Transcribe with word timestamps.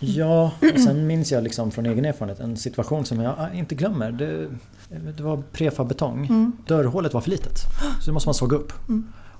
Ja, 0.00 0.52
och 0.74 0.80
sen 0.80 1.06
minns 1.06 1.32
jag 1.32 1.42
liksom 1.44 1.70
från 1.70 1.86
egen 1.86 2.04
erfarenhet 2.04 2.40
en 2.40 2.56
situation 2.56 3.04
som 3.04 3.20
jag 3.20 3.36
inte 3.54 3.74
glömmer. 3.74 4.12
Det, 4.12 4.48
det 5.16 5.22
var 5.22 5.42
prefab-betong. 5.52 6.26
Mm. 6.26 6.52
Dörrhålet 6.66 7.14
var 7.14 7.20
för 7.20 7.30
litet. 7.30 7.58
Så 8.00 8.06
det 8.06 8.12
måste 8.12 8.28
man 8.28 8.34
såga 8.34 8.56
upp. 8.56 8.72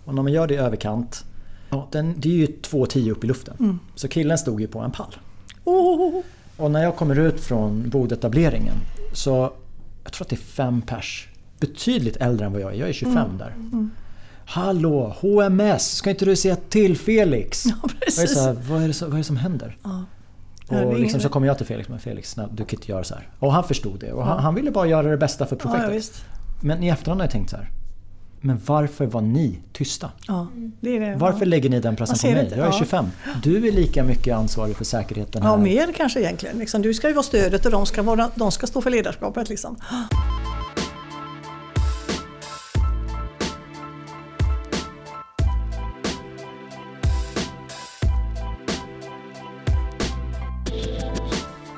Och 0.04 0.14
när 0.14 0.22
man 0.22 0.32
gör 0.32 0.46
det 0.46 0.54
i 0.54 0.56
överkant, 0.56 1.24
ja, 1.70 1.88
den, 1.92 2.14
det 2.18 2.28
är 2.28 2.32
ju 2.36 2.46
2,10 2.46 3.10
upp 3.10 3.24
i 3.24 3.26
luften. 3.26 3.56
Mm. 3.60 3.78
Så 3.94 4.08
killen 4.08 4.38
stod 4.38 4.60
ju 4.60 4.66
på 4.66 4.78
en 4.78 4.90
pall. 4.90 5.16
Oh, 5.64 6.20
Och 6.56 6.70
när 6.70 6.82
jag 6.82 6.96
kommer 6.96 7.18
ut 7.18 7.40
från 7.40 7.90
bodetableringen 7.90 8.74
så 9.12 9.52
jag 10.04 10.12
tror 10.12 10.24
att 10.24 10.28
det 10.28 10.36
är 10.36 10.38
fem 10.38 10.82
pers. 10.82 11.28
Betydligt 11.60 12.16
äldre 12.16 12.46
än 12.46 12.52
vad 12.52 12.60
jag 12.62 12.74
är. 12.74 12.78
Jag 12.78 12.88
är 12.88 12.92
25 12.92 13.16
Mm. 13.18 13.38
där. 13.38 13.54
Hallå, 14.44 15.16
HMS! 15.20 15.90
Ska 15.96 16.10
inte 16.10 16.24
du 16.24 16.36
säga 16.36 16.56
till 16.56 16.96
Felix? 16.98 17.66
ja, 17.66 17.74
är 17.84 18.04
precis. 18.04 18.34
så 18.34 18.40
här, 18.40 18.56
vad, 18.68 18.82
är 18.82 18.88
det, 18.88 19.02
vad 19.02 19.12
är 19.12 19.18
det 19.18 19.24
som 19.24 19.36
händer? 19.36 19.76
Ja. 19.82 20.04
Det 20.70 20.84
Och 20.84 20.98
liksom 20.98 21.20
så 21.20 21.28
kommer 21.28 21.46
jag 21.46 21.56
till 21.56 21.66
Felix, 21.66 21.88
men 21.88 21.98
Felix 21.98 22.30
snälla, 22.30 22.48
du 22.52 22.64
kan 22.64 22.78
inte 22.78 22.92
göra 22.92 23.04
så 23.04 23.14
här. 23.14 23.28
Och 23.38 23.52
han 23.52 23.64
förstod 23.64 24.00
det 24.00 24.12
och 24.12 24.24
han, 24.24 24.38
han 24.38 24.54
ville 24.54 24.70
bara 24.70 24.86
göra 24.86 25.10
det 25.10 25.16
bästa 25.16 25.46
för 25.46 25.56
projektet. 25.56 26.24
ja, 26.26 26.32
men 26.60 26.82
i 26.82 26.88
efterhand 26.88 27.20
har 27.20 27.24
jag 27.26 27.32
tänkt 27.32 27.50
så 27.50 27.56
här. 27.56 27.70
Men 28.40 28.60
varför 28.66 29.06
var 29.06 29.20
ni 29.20 29.58
tysta? 29.72 30.10
Ja, 30.26 30.46
det 30.80 30.98
det. 30.98 31.14
Varför 31.16 31.46
lägger 31.46 31.70
ni 31.70 31.80
den 31.80 31.96
pressen 31.96 32.18
på 32.18 32.34
mig? 32.34 32.44
inte, 32.44 32.56
Jag 32.56 32.66
är 32.66 32.72
ja. 32.72 32.78
25. 32.78 33.06
Du 33.42 33.68
är 33.68 33.72
lika 33.72 34.04
mycket 34.04 34.36
ansvarig 34.36 34.76
för 34.76 34.84
säkerheten 34.84 35.42
här. 35.42 35.50
Ja, 35.50 35.56
mer 35.56 35.92
kanske 35.96 36.20
egentligen. 36.20 36.58
Liksom, 36.58 36.82
du 36.82 36.94
ska 36.94 37.08
ju 37.08 37.14
vara 37.14 37.22
stödet 37.22 37.66
och 37.66 37.72
de 37.72 37.86
ska, 37.86 38.02
vara, 38.02 38.30
de 38.34 38.52
ska 38.52 38.66
stå 38.66 38.80
för 38.80 38.90
ledarskapet. 38.90 39.48
Liksom. 39.48 39.76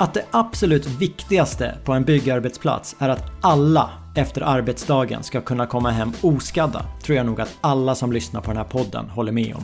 Att 0.03 0.15
det 0.15 0.25
absolut 0.31 0.87
viktigaste 0.87 1.75
på 1.85 1.93
en 1.93 2.05
byggarbetsplats 2.05 2.97
är 2.99 3.09
att 3.09 3.25
alla 3.41 3.91
efter 4.15 4.41
arbetsdagen 4.41 5.23
ska 5.23 5.41
kunna 5.41 5.67
komma 5.67 5.91
hem 5.91 6.13
oskadda 6.21 6.87
tror 7.03 7.17
jag 7.17 7.27
nog 7.27 7.41
att 7.41 7.57
alla 7.61 7.95
som 7.95 8.13
lyssnar 8.13 8.41
på 8.41 8.47
den 8.47 8.57
här 8.57 8.65
podden 8.65 9.09
håller 9.09 9.33
med 9.33 9.55
om. 9.55 9.63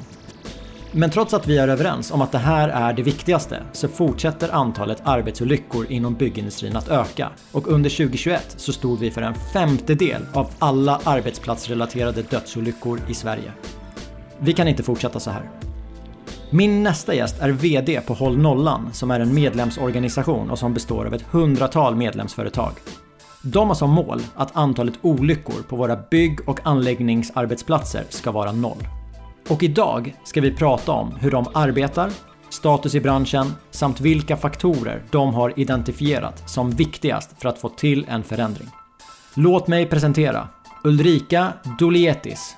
Men 0.92 1.10
trots 1.10 1.34
att 1.34 1.46
vi 1.46 1.58
är 1.58 1.68
överens 1.68 2.10
om 2.10 2.22
att 2.22 2.32
det 2.32 2.38
här 2.38 2.68
är 2.68 2.92
det 2.92 3.02
viktigaste 3.02 3.62
så 3.72 3.88
fortsätter 3.88 4.54
antalet 4.54 5.02
arbetsolyckor 5.04 5.86
inom 5.92 6.14
byggindustrin 6.14 6.76
att 6.76 6.88
öka 6.88 7.30
och 7.52 7.68
under 7.68 7.90
2021 7.90 8.54
så 8.56 8.72
stod 8.72 8.98
vi 8.98 9.10
för 9.10 9.22
en 9.22 9.34
femtedel 9.34 10.22
av 10.34 10.50
alla 10.58 11.00
arbetsplatsrelaterade 11.04 12.22
dödsolyckor 12.22 13.00
i 13.08 13.14
Sverige. 13.14 13.52
Vi 14.38 14.52
kan 14.52 14.68
inte 14.68 14.82
fortsätta 14.82 15.20
så 15.20 15.30
här. 15.30 15.67
Min 16.50 16.82
nästa 16.82 17.14
gäst 17.14 17.40
är 17.40 17.50
VD 17.50 18.00
på 18.00 18.14
Håll 18.14 18.38
Nollan 18.38 18.92
som 18.92 19.10
är 19.10 19.20
en 19.20 19.34
medlemsorganisation 19.34 20.50
och 20.50 20.58
som 20.58 20.74
består 20.74 21.06
av 21.06 21.14
ett 21.14 21.22
hundratal 21.22 21.96
medlemsföretag. 21.96 22.72
De 23.42 23.68
har 23.68 23.74
som 23.74 23.90
mål 23.90 24.20
att 24.34 24.56
antalet 24.56 24.94
olyckor 25.02 25.62
på 25.68 25.76
våra 25.76 25.96
bygg 26.10 26.48
och 26.48 26.60
anläggningsarbetsplatser 26.64 28.04
ska 28.08 28.30
vara 28.32 28.52
noll. 28.52 28.88
Och 29.48 29.62
idag 29.62 30.14
ska 30.24 30.40
vi 30.40 30.56
prata 30.56 30.92
om 30.92 31.16
hur 31.20 31.30
de 31.30 31.46
arbetar, 31.54 32.10
status 32.50 32.94
i 32.94 33.00
branschen 33.00 33.52
samt 33.70 34.00
vilka 34.00 34.36
faktorer 34.36 35.02
de 35.10 35.34
har 35.34 35.60
identifierat 35.60 36.50
som 36.50 36.70
viktigast 36.70 37.30
för 37.38 37.48
att 37.48 37.58
få 37.58 37.68
till 37.68 38.06
en 38.08 38.22
förändring. 38.22 38.68
Låt 39.34 39.68
mig 39.68 39.86
presentera 39.86 40.48
Ulrika 40.84 41.52
Dolietis, 41.78 42.56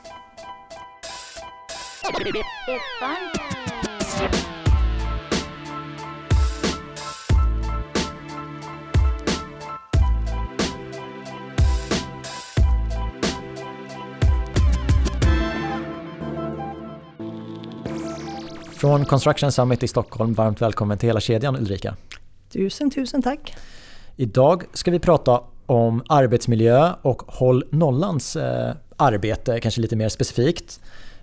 från 18.81 19.05
Construction 19.05 19.53
Summit 19.53 19.83
i 19.83 19.89
Stockholm, 19.89 20.35
varmt 20.35 20.63
välkommen 20.63 20.99
till 20.99 21.09
hela 21.09 21.21
kedjan 21.21 21.57
Ulrika. 21.57 21.97
Tusen, 22.53 22.91
tusen 22.91 23.23
tack. 23.23 23.55
Idag 24.17 24.63
ska 24.73 24.91
vi 24.91 24.99
prata 24.99 25.41
om 25.67 26.03
arbetsmiljö 26.09 26.93
och 27.03 27.23
Håll 27.27 27.65
Nollans 27.71 28.37
eh, 28.37 28.75
arbete, 28.97 29.61
kanske 29.61 29.81
lite 29.81 29.97
mer 29.97 30.09
specifikt. 30.09 30.81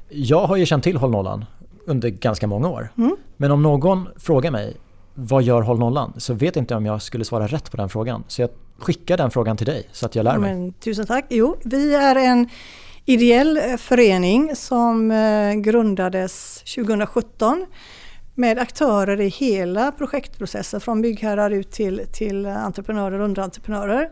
Jag 0.09 0.47
har 0.47 0.55
ju 0.55 0.65
känt 0.65 0.83
till 0.83 0.97
Håll 0.97 1.11
Nollan 1.11 1.45
under 1.87 2.09
ganska 2.09 2.47
många 2.47 2.69
år. 2.69 2.89
Mm. 2.97 3.15
Men 3.37 3.51
om 3.51 3.61
någon 3.61 4.07
frågar 4.17 4.51
mig 4.51 4.77
vad 5.13 5.43
gör 5.43 5.61
Håll 5.61 5.79
Nollan? 5.79 6.13
Så 6.17 6.33
vet 6.33 6.55
inte 6.55 6.73
jag 6.73 6.77
om 6.77 6.85
jag 6.85 7.01
skulle 7.01 7.25
svara 7.25 7.47
rätt 7.47 7.71
på 7.71 7.77
den 7.77 7.89
frågan. 7.89 8.23
Så 8.27 8.41
jag 8.41 8.49
skickar 8.77 9.17
den 9.17 9.31
frågan 9.31 9.57
till 9.57 9.65
dig 9.65 9.89
så 9.91 10.05
att 10.05 10.15
jag 10.15 10.23
lär 10.23 10.37
mig. 10.37 10.53
Men, 10.53 10.73
tusen 10.73 11.05
tack. 11.05 11.25
Jo, 11.29 11.57
vi 11.63 11.95
är 11.95 12.15
en 12.15 12.49
ideell 13.05 13.57
eh, 13.57 13.77
förening 13.77 14.55
som 14.55 15.11
eh, 15.11 15.53
grundades 15.53 16.63
2017 16.75 17.65
med 18.35 18.59
aktörer 18.59 19.21
i 19.21 19.27
hela 19.27 19.91
projektprocessen 19.91 20.81
från 20.81 21.01
byggherrar 21.01 21.51
ut 21.51 21.71
till, 21.71 22.01
till 22.13 22.45
entreprenörer 22.45 23.19
och 23.19 23.25
underentreprenörer. 23.25 24.09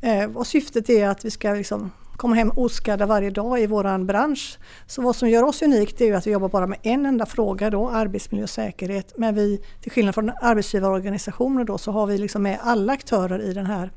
Eh, 0.00 0.36
och 0.36 0.46
syftet 0.46 0.90
är 0.90 1.08
att 1.08 1.24
vi 1.24 1.30
ska 1.30 1.50
liksom 1.50 1.90
kommer 2.16 2.36
hem 2.36 2.50
oskadda 2.50 3.06
varje 3.06 3.30
dag 3.30 3.60
i 3.60 3.66
vår 3.66 4.04
bransch. 4.04 4.58
Så 4.86 5.02
vad 5.02 5.16
som 5.16 5.28
gör 5.28 5.42
oss 5.42 5.62
unikt 5.62 6.00
är 6.00 6.04
ju 6.04 6.14
att 6.14 6.26
vi 6.26 6.30
jobbar 6.30 6.48
bara 6.48 6.66
med 6.66 6.78
en 6.82 7.06
enda 7.06 7.26
fråga 7.26 7.70
då, 7.70 7.88
arbetsmiljö 7.88 8.44
och 8.44 8.50
säkerhet. 8.50 9.12
Men 9.16 9.34
vi, 9.34 9.60
till 9.80 9.92
skillnad 9.92 10.14
från 10.14 10.30
arbetsgivarorganisationer 10.42 11.64
då, 11.64 11.78
så 11.78 11.92
har 11.92 12.06
vi 12.06 12.18
liksom 12.18 12.42
med 12.42 12.58
alla 12.62 12.92
aktörer 12.92 13.38
i 13.38 13.52
den 13.52 13.66
här 13.66 13.90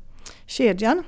kedjan. 0.46 1.02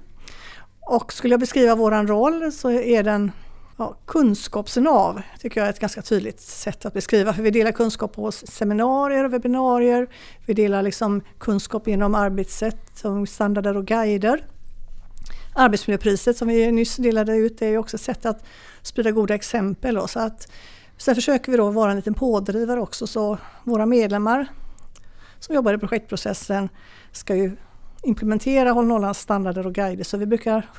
Och 0.81 1.13
skulle 1.13 1.33
jag 1.33 1.41
beskriva 1.41 1.75
vår 1.75 2.07
roll 2.07 2.53
så 2.53 2.71
är 2.71 3.03
den 3.03 3.33
ja, 3.77 3.97
kunskapsnav, 4.07 5.23
tycker 5.39 5.61
jag 5.61 5.67
är 5.67 5.71
ett 5.71 5.81
ganska 5.81 6.03
tydligt 6.03 6.41
sätt 6.41 6.87
att 6.87 6.95
beskriva. 6.95 7.33
För 7.33 7.43
vi 7.43 7.51
delar 7.51 7.73
kunskap 7.73 8.13
på 8.13 8.33
seminarier 8.33 9.25
och 9.25 9.33
webbinarier. 9.33 10.09
Vi 10.47 10.55
delar 10.55 10.83
liksom 10.83 11.23
kunskap 11.39 11.89
inom 11.89 12.15
arbetssätt 12.15 12.91
som 12.95 13.27
standarder 13.27 13.77
och 13.77 13.87
guider. 13.87 14.45
Arbetsmiljöpriset 15.53 16.37
som 16.37 16.49
vi 16.49 16.73
nyss 16.73 16.97
delade 16.97 17.37
ut 17.37 17.59
det 17.59 17.67
är 17.67 17.79
också 17.79 17.97
ett 17.97 18.01
sätt 18.01 18.27
att 18.27 18.45
sprida 18.83 19.11
goda 19.11 19.35
exempel. 19.35 19.95
Då, 19.95 20.07
så 20.07 20.21
att, 20.21 20.53
sen 20.97 21.15
försöker 21.15 21.53
vi 21.53 21.59
då 21.59 21.71
vara 21.71 21.91
en 21.91 21.97
liten 21.97 22.15
pådrivare 22.15 22.81
också 22.81 23.07
så 23.07 23.39
våra 23.65 23.87
medlemmar 23.87 24.47
som 25.39 25.55
jobbar 25.55 25.75
i 25.75 25.79
projektprocessen 25.79 26.69
ska 27.13 27.35
ju 27.37 27.57
implementera 28.03 28.71
Håll 28.71 28.87
Nollans 28.87 29.19
standarder 29.19 29.67
och 29.67 29.75
guider 29.75 30.05
så 30.05 30.17
vi 30.17 30.27
brukar 30.27 30.71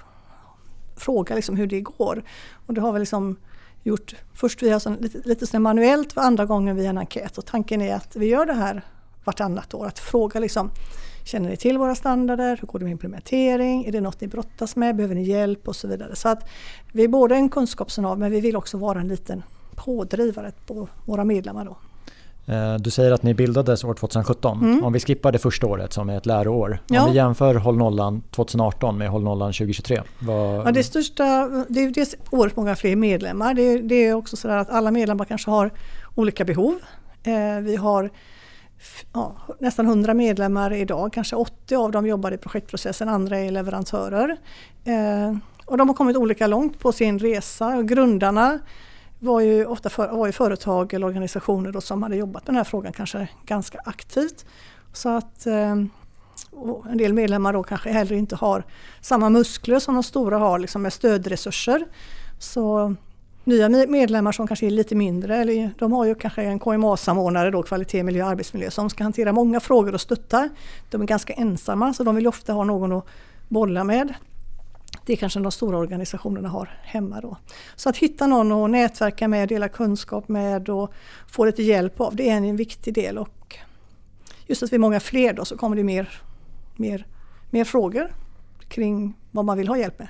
fråga 0.95 1.35
liksom 1.35 1.55
hur 1.55 1.67
det 1.67 1.81
går. 1.81 2.23
Och 2.65 2.73
det 2.73 2.81
har 2.81 2.93
vi 2.93 2.99
liksom 2.99 3.35
gjort 3.83 4.15
först 4.33 4.63
via 4.63 4.79
sån, 4.79 4.95
lite, 4.95 5.21
lite 5.25 5.47
sån 5.47 5.61
manuellt 5.61 6.13
och 6.17 6.23
andra 6.23 6.45
gången 6.45 6.75
via 6.75 6.89
en 6.89 6.97
enkät 6.97 7.37
och 7.37 7.45
tanken 7.45 7.81
är 7.81 7.95
att 7.95 8.15
vi 8.15 8.25
gör 8.25 8.45
det 8.45 8.53
här 8.53 8.81
vartannat 9.23 9.73
år. 9.73 9.87
Att 9.87 9.99
fråga 9.99 10.39
liksom 10.39 10.71
Känner 11.23 11.49
ni 11.49 11.57
till 11.57 11.77
våra 11.77 11.95
standarder? 11.95 12.57
Hur 12.61 12.67
går 12.67 12.79
det 12.79 12.85
med 12.85 12.91
implementering? 12.91 13.85
Är 13.85 13.91
det 13.91 14.01
något 14.01 14.21
ni 14.21 14.27
brottas 14.27 14.75
med? 14.75 14.95
Behöver 14.95 15.15
ni 15.15 15.23
hjälp? 15.23 15.67
Och 15.67 15.75
så 15.75 15.87
vidare. 15.87 16.15
Så 16.15 16.29
att 16.29 16.49
vi 16.91 17.03
är 17.03 17.07
både 17.07 17.35
en 17.35 17.49
kunskapsnav 17.49 18.19
men 18.19 18.31
vi 18.31 18.41
vill 18.41 18.55
också 18.55 18.77
vara 18.77 18.99
en 18.99 19.07
liten 19.07 19.43
pådrivare 19.75 20.51
på 20.67 20.87
våra 21.05 21.23
medlemmar. 21.25 21.65
Då. 21.65 21.77
Eh, 22.53 22.75
Du 22.75 22.89
säger 22.89 23.11
att 23.11 23.23
ni 23.23 23.33
bildades 23.33 23.83
år 23.83 23.93
2017. 23.93 24.59
Mm. 24.61 24.83
Om 24.83 24.93
vi 24.93 24.99
skippar 24.99 25.31
det 25.31 25.39
första 25.39 25.67
året 25.67 25.93
som 25.93 26.09
är 26.09 26.17
ett 26.17 26.25
läroår. 26.25 26.79
Ja. 26.87 27.03
Om 27.03 27.11
vi 27.11 27.15
jämför 27.15 27.55
Håll 27.55 27.77
Nollan 27.77 28.21
2018 28.31 28.97
med 28.97 29.09
Håll 29.09 29.23
Nollan 29.23 29.53
2023. 29.53 30.01
Vad... 30.19 30.67
Ja, 30.67 30.71
det 30.71 30.83
största, 30.83 31.23
det 31.69 31.83
är 31.83 31.91
dels 31.91 32.15
året 32.29 32.55
många 32.55 32.75
fler 32.75 32.95
medlemmar. 32.95 33.53
Det 33.53 33.61
är, 33.61 33.79
det 33.79 33.95
är 33.95 34.13
också 34.13 34.37
så 34.37 34.49
att 34.49 34.69
alla 34.69 34.91
medlemmar 34.91 35.25
kanske 35.25 35.51
har 35.51 35.71
olika 36.15 36.45
behov. 36.45 36.79
Eh, 37.23 37.61
vi 37.61 37.75
har 37.75 38.09
ja, 39.13 39.35
nästan 39.59 39.85
100 39.85 40.13
medlemmar 40.13 40.73
idag, 40.73 41.13
kanske 41.13 41.35
80 41.35 41.75
av 41.75 41.91
dem 41.91 42.07
jobbar 42.07 42.31
i 42.31 42.37
projektprocessen, 42.37 43.09
andra 43.09 43.39
är 43.39 43.51
leverantörer. 43.51 44.37
Eh, 44.83 45.35
och 45.65 45.77
de 45.77 45.89
har 45.89 45.95
kommit 45.95 46.17
olika 46.17 46.47
långt 46.47 46.79
på 46.79 46.91
sin 46.91 47.19
resa. 47.19 47.67
Och 47.67 47.87
grundarna 47.87 48.59
var 49.19 49.41
ju 49.41 49.65
ofta 49.65 49.89
för, 49.89 50.07
var 50.07 50.25
ju 50.25 50.31
företag 50.31 50.93
eller 50.93 51.05
organisationer 51.05 51.71
då 51.71 51.81
som 51.81 52.03
hade 52.03 52.15
jobbat 52.15 52.43
med 52.43 52.53
den 52.53 52.55
här 52.55 52.63
frågan 52.63 52.93
kanske 52.93 53.27
ganska 53.45 53.79
aktivt. 53.85 54.45
Så 54.93 55.09
att 55.09 55.45
eh, 55.45 55.71
en 56.91 56.97
del 56.97 57.13
medlemmar 57.13 57.53
då 57.53 57.63
kanske 57.63 57.91
heller 57.91 58.15
inte 58.15 58.35
har 58.35 58.63
samma 59.01 59.29
muskler 59.29 59.79
som 59.79 59.93
de 59.93 60.03
stora 60.03 60.37
har 60.37 60.59
liksom 60.59 60.81
med 60.81 60.93
stödresurser. 60.93 61.85
Så 62.39 62.95
nya 63.43 63.69
medlemmar 63.69 64.31
som 64.31 64.47
kanske 64.47 64.65
är 64.65 64.69
lite 64.69 64.95
mindre, 64.95 65.37
eller 65.37 65.71
de 65.77 65.91
har 65.91 66.05
ju 66.05 66.15
kanske 66.15 66.43
en 66.43 66.59
KMA-samordnare 66.59 67.51
då, 67.51 67.63
kvalitet, 67.63 68.03
miljö 68.03 68.23
och 68.23 68.29
arbetsmiljö, 68.29 68.71
som 68.71 68.89
ska 68.89 69.03
hantera 69.03 69.31
många 69.31 69.59
frågor 69.59 69.93
och 69.93 70.01
stötta. 70.01 70.49
De 70.89 71.01
är 71.01 71.05
ganska 71.05 71.33
ensamma 71.33 71.93
så 71.93 72.03
de 72.03 72.15
vill 72.15 72.27
ofta 72.27 72.53
ha 72.53 72.63
någon 72.63 72.91
att 72.91 73.05
bolla 73.47 73.83
med. 73.83 74.13
Det 75.05 75.15
kanske 75.15 75.39
de 75.39 75.51
stora 75.51 75.77
organisationerna 75.77 76.49
har 76.49 76.79
hemma 76.83 77.21
då. 77.21 77.37
Så 77.75 77.89
att 77.89 77.97
hitta 77.97 78.27
någon 78.27 78.51
att 78.51 78.69
nätverka 78.69 79.27
med, 79.27 79.49
dela 79.49 79.69
kunskap 79.69 80.27
med 80.27 80.69
och 80.69 80.93
få 81.27 81.45
lite 81.45 81.63
hjälp 81.63 82.01
av, 82.01 82.15
det 82.15 82.29
är 82.29 82.37
en 82.37 82.55
viktig 82.55 82.93
del. 82.93 83.17
Och 83.17 83.57
just 84.47 84.63
att 84.63 84.71
vi 84.71 84.75
är 84.75 84.79
många 84.79 84.99
fler 84.99 85.33
då 85.33 85.45
så 85.45 85.57
kommer 85.57 85.75
det 85.75 85.83
mer, 85.83 86.21
mer, 86.75 87.05
mer 87.49 87.63
frågor 87.63 88.13
kring 88.67 89.17
vad 89.31 89.45
man 89.45 89.57
vill 89.57 89.67
ha 89.67 89.77
hjälp 89.77 89.99
med. 89.99 90.07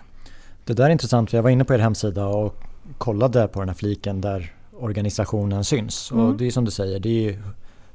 Det 0.66 0.74
där 0.74 0.86
är 0.86 0.90
intressant 0.90 1.30
för 1.30 1.38
jag 1.38 1.44
var 1.44 1.50
inne 1.50 1.66
på 1.66 1.74
er 1.74 1.80
hemsida 1.80 2.26
och 2.26 2.71
kollade 2.98 3.48
på 3.48 3.60
den 3.60 3.70
här 3.70 3.76
fliken 3.76 4.22
där 4.22 4.54
organisationen 4.80 5.64
syns. 5.64 6.12
Mm. 6.12 6.26
Och 6.26 6.36
det 6.36 6.48
är 6.48 6.52
som 6.52 6.66
du 6.66 6.72
säger, 6.72 7.00
det 7.00 7.30
är 7.30 7.44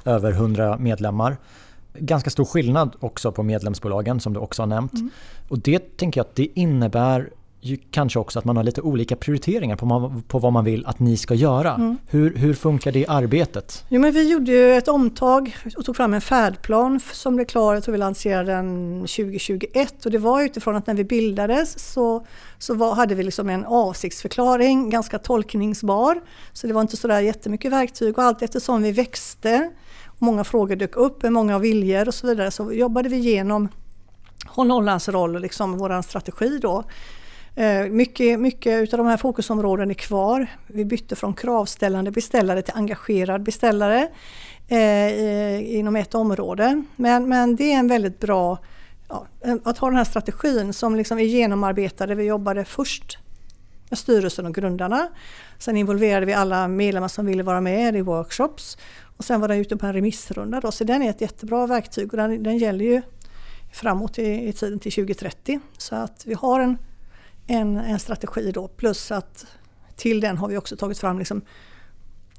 över 0.05 0.33
100 0.33 0.79
medlemmar. 0.79 1.37
Ganska 1.95 2.31
stor 2.31 2.45
skillnad 2.45 2.97
också 3.01 3.33
på 3.33 3.43
medlemsbolagen 3.43 4.21
som 4.21 4.33
du 4.33 4.41
också 4.41 4.63
har 4.63 4.67
nämnt. 4.67 4.95
Mm. 4.95 5.11
Och 5.49 5.59
det 5.59 5.97
tänker 5.97 6.21
jag 6.21 6.25
att 6.25 6.35
det 6.35 6.49
innebär 6.61 7.31
kanske 7.91 8.19
också 8.19 8.39
att 8.39 8.45
man 8.45 8.57
har 8.57 8.65
lite 8.65 8.81
olika 8.81 9.17
prioriteringar 9.17 9.77
på, 9.77 10.15
på 10.29 10.39
vad 10.39 10.53
man 10.53 10.65
vill 10.65 10.87
att 10.87 10.99
ni 10.99 11.17
ska 11.17 11.35
göra. 11.35 11.75
Mm. 11.75 11.97
Hur, 12.07 12.37
hur 12.37 12.55
funkar 12.55 12.93
det 12.93 13.07
arbetet? 13.07 13.85
Jo, 13.89 14.01
men 14.01 14.13
vi 14.13 14.31
gjorde 14.31 14.53
ju 14.53 14.75
ett 14.75 14.89
omtag 14.89 15.57
och 15.77 15.85
tog 15.85 15.97
fram 15.97 16.15
en 16.15 16.21
färdplan 16.21 17.01
som 17.13 17.37
blev 17.37 17.47
klar, 17.47 17.75
jag 17.75 17.85
tror 17.85 17.93
vi 17.93 17.99
lanserade 17.99 18.53
den 18.53 18.99
2021 19.01 20.05
och 20.05 20.11
det 20.11 20.19
var 20.19 20.43
utifrån 20.43 20.77
att 20.77 20.87
när 20.87 20.95
vi 20.95 21.05
bildades 21.05 21.93
så, 21.93 22.27
så 22.59 22.75
var, 22.75 22.95
hade 22.95 23.15
vi 23.15 23.23
liksom 23.23 23.49
en 23.49 23.65
avsiktsförklaring, 23.65 24.91
ganska 24.91 25.19
tolkningsbar. 25.19 26.21
Så 26.53 26.67
det 26.67 26.73
var 26.73 26.81
inte 26.81 26.97
sådär 26.97 27.21
jättemycket 27.21 27.73
verktyg 27.73 28.19
och 28.19 28.25
allt 28.25 28.43
eftersom 28.43 28.83
vi 28.83 28.93
växte 28.93 29.71
många 30.19 30.45
frågor 30.45 30.77
dök 30.77 30.97
upp, 30.97 31.23
många 31.23 31.59
viljor 31.59 32.09
och 32.09 32.15
så 32.15 32.27
vidare 32.27 32.51
så 32.51 32.73
jobbade 32.73 33.09
vi 33.09 33.17
igenom 33.17 33.69
Hollands 34.47 35.09
roll 35.09 35.35
och 35.35 35.41
liksom 35.41 35.79
vår 35.79 36.03
strategi 36.03 36.59
då. 36.63 36.85
Eh, 37.59 37.91
mycket, 37.91 38.41
mycket 38.41 38.93
av 38.93 38.99
de 38.99 39.07
här 39.07 39.17
fokusområdena 39.17 39.91
är 39.91 39.95
kvar. 39.95 40.47
Vi 40.67 40.85
bytte 40.85 41.17
från 41.17 41.35
kravställande 41.35 42.11
beställare 42.11 42.63
till 42.63 42.75
engagerad 42.77 43.43
beställare 43.43 44.09
eh, 44.69 45.77
inom 45.77 45.97
ett 45.97 46.15
område. 46.15 46.83
Men, 46.97 47.29
men 47.29 47.57
det 47.57 47.73
är 47.73 47.79
en 47.79 47.89
väldigt 47.89 48.21
bra 48.21 48.59
ja, 49.09 49.27
att 49.65 49.79
ha 49.79 49.89
den 49.89 49.97
här 49.97 50.05
strategin 50.05 50.73
som 50.73 50.97
liksom 50.97 51.19
är 51.19 51.25
genomarbetad. 51.25 52.07
Vi 52.07 52.25
jobbade 52.25 52.65
först 52.65 53.19
med 53.91 53.99
styrelsen 53.99 54.47
och 54.47 54.55
grundarna. 54.55 55.09
Sen 55.59 55.77
involverade 55.77 56.27
vi 56.27 56.33
alla 56.33 56.69
medlemmar 56.69 57.09
som 57.09 57.27
ville 57.27 57.43
vara 57.43 57.61
med 57.61 57.97
i 57.97 58.01
workshops. 58.01 58.79
Och 59.17 59.25
sen 59.25 59.41
var 59.41 59.49
den 59.49 59.59
ute 59.59 59.77
på 59.77 59.87
en 59.87 59.93
remissrunda. 59.93 60.61
Då. 60.61 60.73
Så 60.73 60.85
den 60.85 61.03
är 61.03 61.11
ett 61.11 61.21
jättebra 61.21 61.67
verktyg 61.67 62.13
och 62.13 62.17
den, 62.17 62.43
den 62.43 62.59
gäller 62.59 62.85
ju 62.85 63.03
framåt 63.73 64.19
i, 64.19 64.49
i 64.49 64.53
tiden 64.53 64.79
till 64.79 64.93
2030. 64.93 65.61
Så 65.79 65.95
att 65.95 66.23
vi 66.27 66.35
har 66.35 66.61
en 66.61 66.79
en, 67.47 67.77
en 67.77 67.99
strategi 67.99 68.51
då 68.53 68.69
plus 68.69 69.11
att 69.11 69.47
till 69.97 70.21
den 70.21 70.39
har 70.39 70.49
vi 70.49 70.57
också 70.57 70.77
tagit 70.77 70.99
fram 70.99 71.19
liksom, 71.19 71.43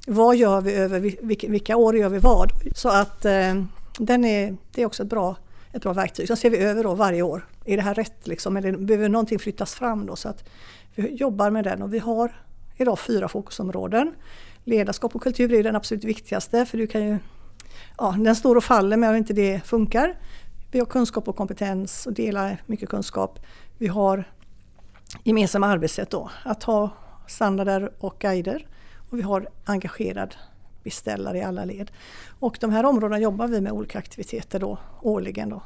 vad 0.07 0.35
gör 0.35 0.61
vi 0.61 0.73
över 0.73 0.99
vilka, 0.99 1.47
vilka 1.47 1.77
år 1.77 1.97
gör 1.97 2.09
vi 2.09 2.19
vad? 2.19 2.51
Så 2.75 2.89
att 2.89 3.25
eh, 3.25 3.63
den 3.99 4.25
är, 4.25 4.57
det 4.71 4.81
är 4.81 4.85
också 4.85 5.03
ett 5.03 5.09
bra, 5.09 5.35
ett 5.73 5.81
bra 5.81 5.93
verktyg. 5.93 6.27
Sen 6.27 6.37
ser 6.37 6.49
vi 6.49 6.57
över 6.57 6.83
då 6.83 6.93
varje 6.93 7.21
år. 7.21 7.47
Är 7.65 7.77
det 7.77 7.83
här 7.83 7.93
rätt 7.93 8.27
liksom? 8.27 8.57
Eller 8.57 8.77
behöver 8.77 9.09
någonting 9.09 9.39
flyttas 9.39 9.75
fram 9.75 10.05
då? 10.05 10.15
Så 10.15 10.29
att 10.29 10.49
vi 10.95 11.15
jobbar 11.15 11.49
med 11.49 11.63
den 11.63 11.81
och 11.81 11.93
vi 11.93 11.99
har 11.99 12.41
idag 12.77 12.99
fyra 12.99 13.27
fokusområden. 13.27 14.13
Ledarskap 14.63 15.15
och 15.15 15.23
kultur 15.23 15.53
är 15.53 15.63
den 15.63 15.75
absolut 15.75 16.03
viktigaste 16.03 16.65
för 16.65 16.77
du 16.77 16.87
kan 16.87 17.07
ju, 17.07 17.17
ja, 17.97 18.15
den 18.19 18.35
står 18.35 18.55
och 18.55 18.63
faller 18.63 18.97
med 18.97 19.09
om 19.09 19.15
inte 19.15 19.33
det 19.33 19.61
funkar. 19.65 20.17
Vi 20.71 20.79
har 20.79 20.85
kunskap 20.85 21.27
och 21.27 21.35
kompetens 21.35 22.07
och 22.07 22.13
delar 22.13 22.61
mycket 22.65 22.89
kunskap. 22.89 23.39
Vi 23.77 23.87
har 23.87 24.25
gemensamma 25.23 25.67
arbetssätt 25.67 26.09
då. 26.09 26.31
Att 26.43 26.63
ha 26.63 26.89
standarder 27.27 27.91
och 27.99 28.15
guider. 28.19 28.67
Och 29.11 29.17
vi 29.17 29.21
har 29.21 29.47
engagerad 29.65 30.35
beställare 30.83 31.37
i 31.37 31.43
alla 31.43 31.65
led. 31.65 31.91
Och 32.39 32.57
de 32.61 32.71
här 32.71 32.85
områdena 32.85 33.19
jobbar 33.19 33.47
vi 33.47 33.61
med 33.61 33.71
olika 33.71 33.99
aktiviteter 33.99 34.59
då, 34.59 34.77
årligen. 35.01 35.49
Då. 35.49 35.61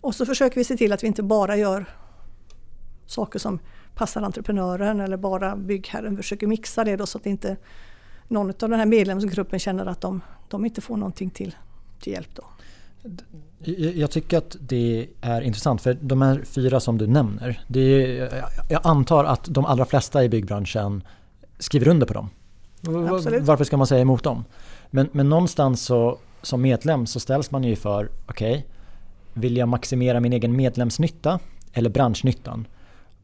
Och 0.00 0.14
så 0.14 0.26
försöker 0.26 0.56
vi 0.56 0.64
se 0.64 0.76
till 0.76 0.92
att 0.92 1.02
vi 1.02 1.06
inte 1.06 1.22
bara 1.22 1.56
gör 1.56 1.86
saker 3.06 3.38
som 3.38 3.58
passar 3.94 4.22
entreprenören 4.22 5.00
eller 5.00 5.16
bara 5.16 5.56
byggherren. 5.56 6.16
Vi 6.16 6.22
försöker 6.22 6.46
mixa 6.46 6.84
det 6.84 6.96
då 6.96 7.06
så 7.06 7.18
att 7.18 7.26
inte 7.26 7.56
någon 8.28 8.48
av 8.48 8.54
den 8.56 8.78
här 8.78 8.86
medlemsgruppen 8.86 9.58
känner 9.58 9.86
att 9.86 10.00
de, 10.00 10.20
de 10.48 10.64
inte 10.64 10.80
får 10.80 10.96
någonting 10.96 11.30
till, 11.30 11.56
till 12.00 12.12
hjälp. 12.12 12.34
Då. 12.34 12.44
Jag 13.94 14.10
tycker 14.10 14.38
att 14.38 14.56
det 14.60 15.08
är 15.20 15.40
intressant 15.40 15.82
för 15.82 15.94
de 16.00 16.22
här 16.22 16.42
fyra 16.44 16.80
som 16.80 16.98
du 16.98 17.06
nämner. 17.06 17.64
Det 17.68 17.80
är, 17.80 18.44
jag 18.70 18.80
antar 18.84 19.24
att 19.24 19.44
de 19.44 19.64
allra 19.64 19.84
flesta 19.84 20.24
i 20.24 20.28
byggbranschen 20.28 21.04
skriver 21.58 21.88
under 21.88 22.06
på 22.06 22.14
dem. 22.14 22.30
Absolut. 23.10 23.42
Varför 23.42 23.64
ska 23.64 23.76
man 23.76 23.86
säga 23.86 24.00
emot 24.00 24.22
dem? 24.22 24.44
Men, 24.90 25.08
men 25.12 25.28
någonstans 25.28 25.82
så, 25.84 26.18
som 26.42 26.62
medlem 26.62 27.06
så 27.06 27.20
ställs 27.20 27.50
man 27.50 27.64
ju 27.64 27.76
för, 27.76 28.08
okej, 28.26 28.52
okay, 28.52 28.62
vill 29.32 29.56
jag 29.56 29.68
maximera 29.68 30.20
min 30.20 30.32
egen 30.32 30.56
medlemsnytta 30.56 31.38
eller 31.72 31.90
branschnyttan? 31.90 32.66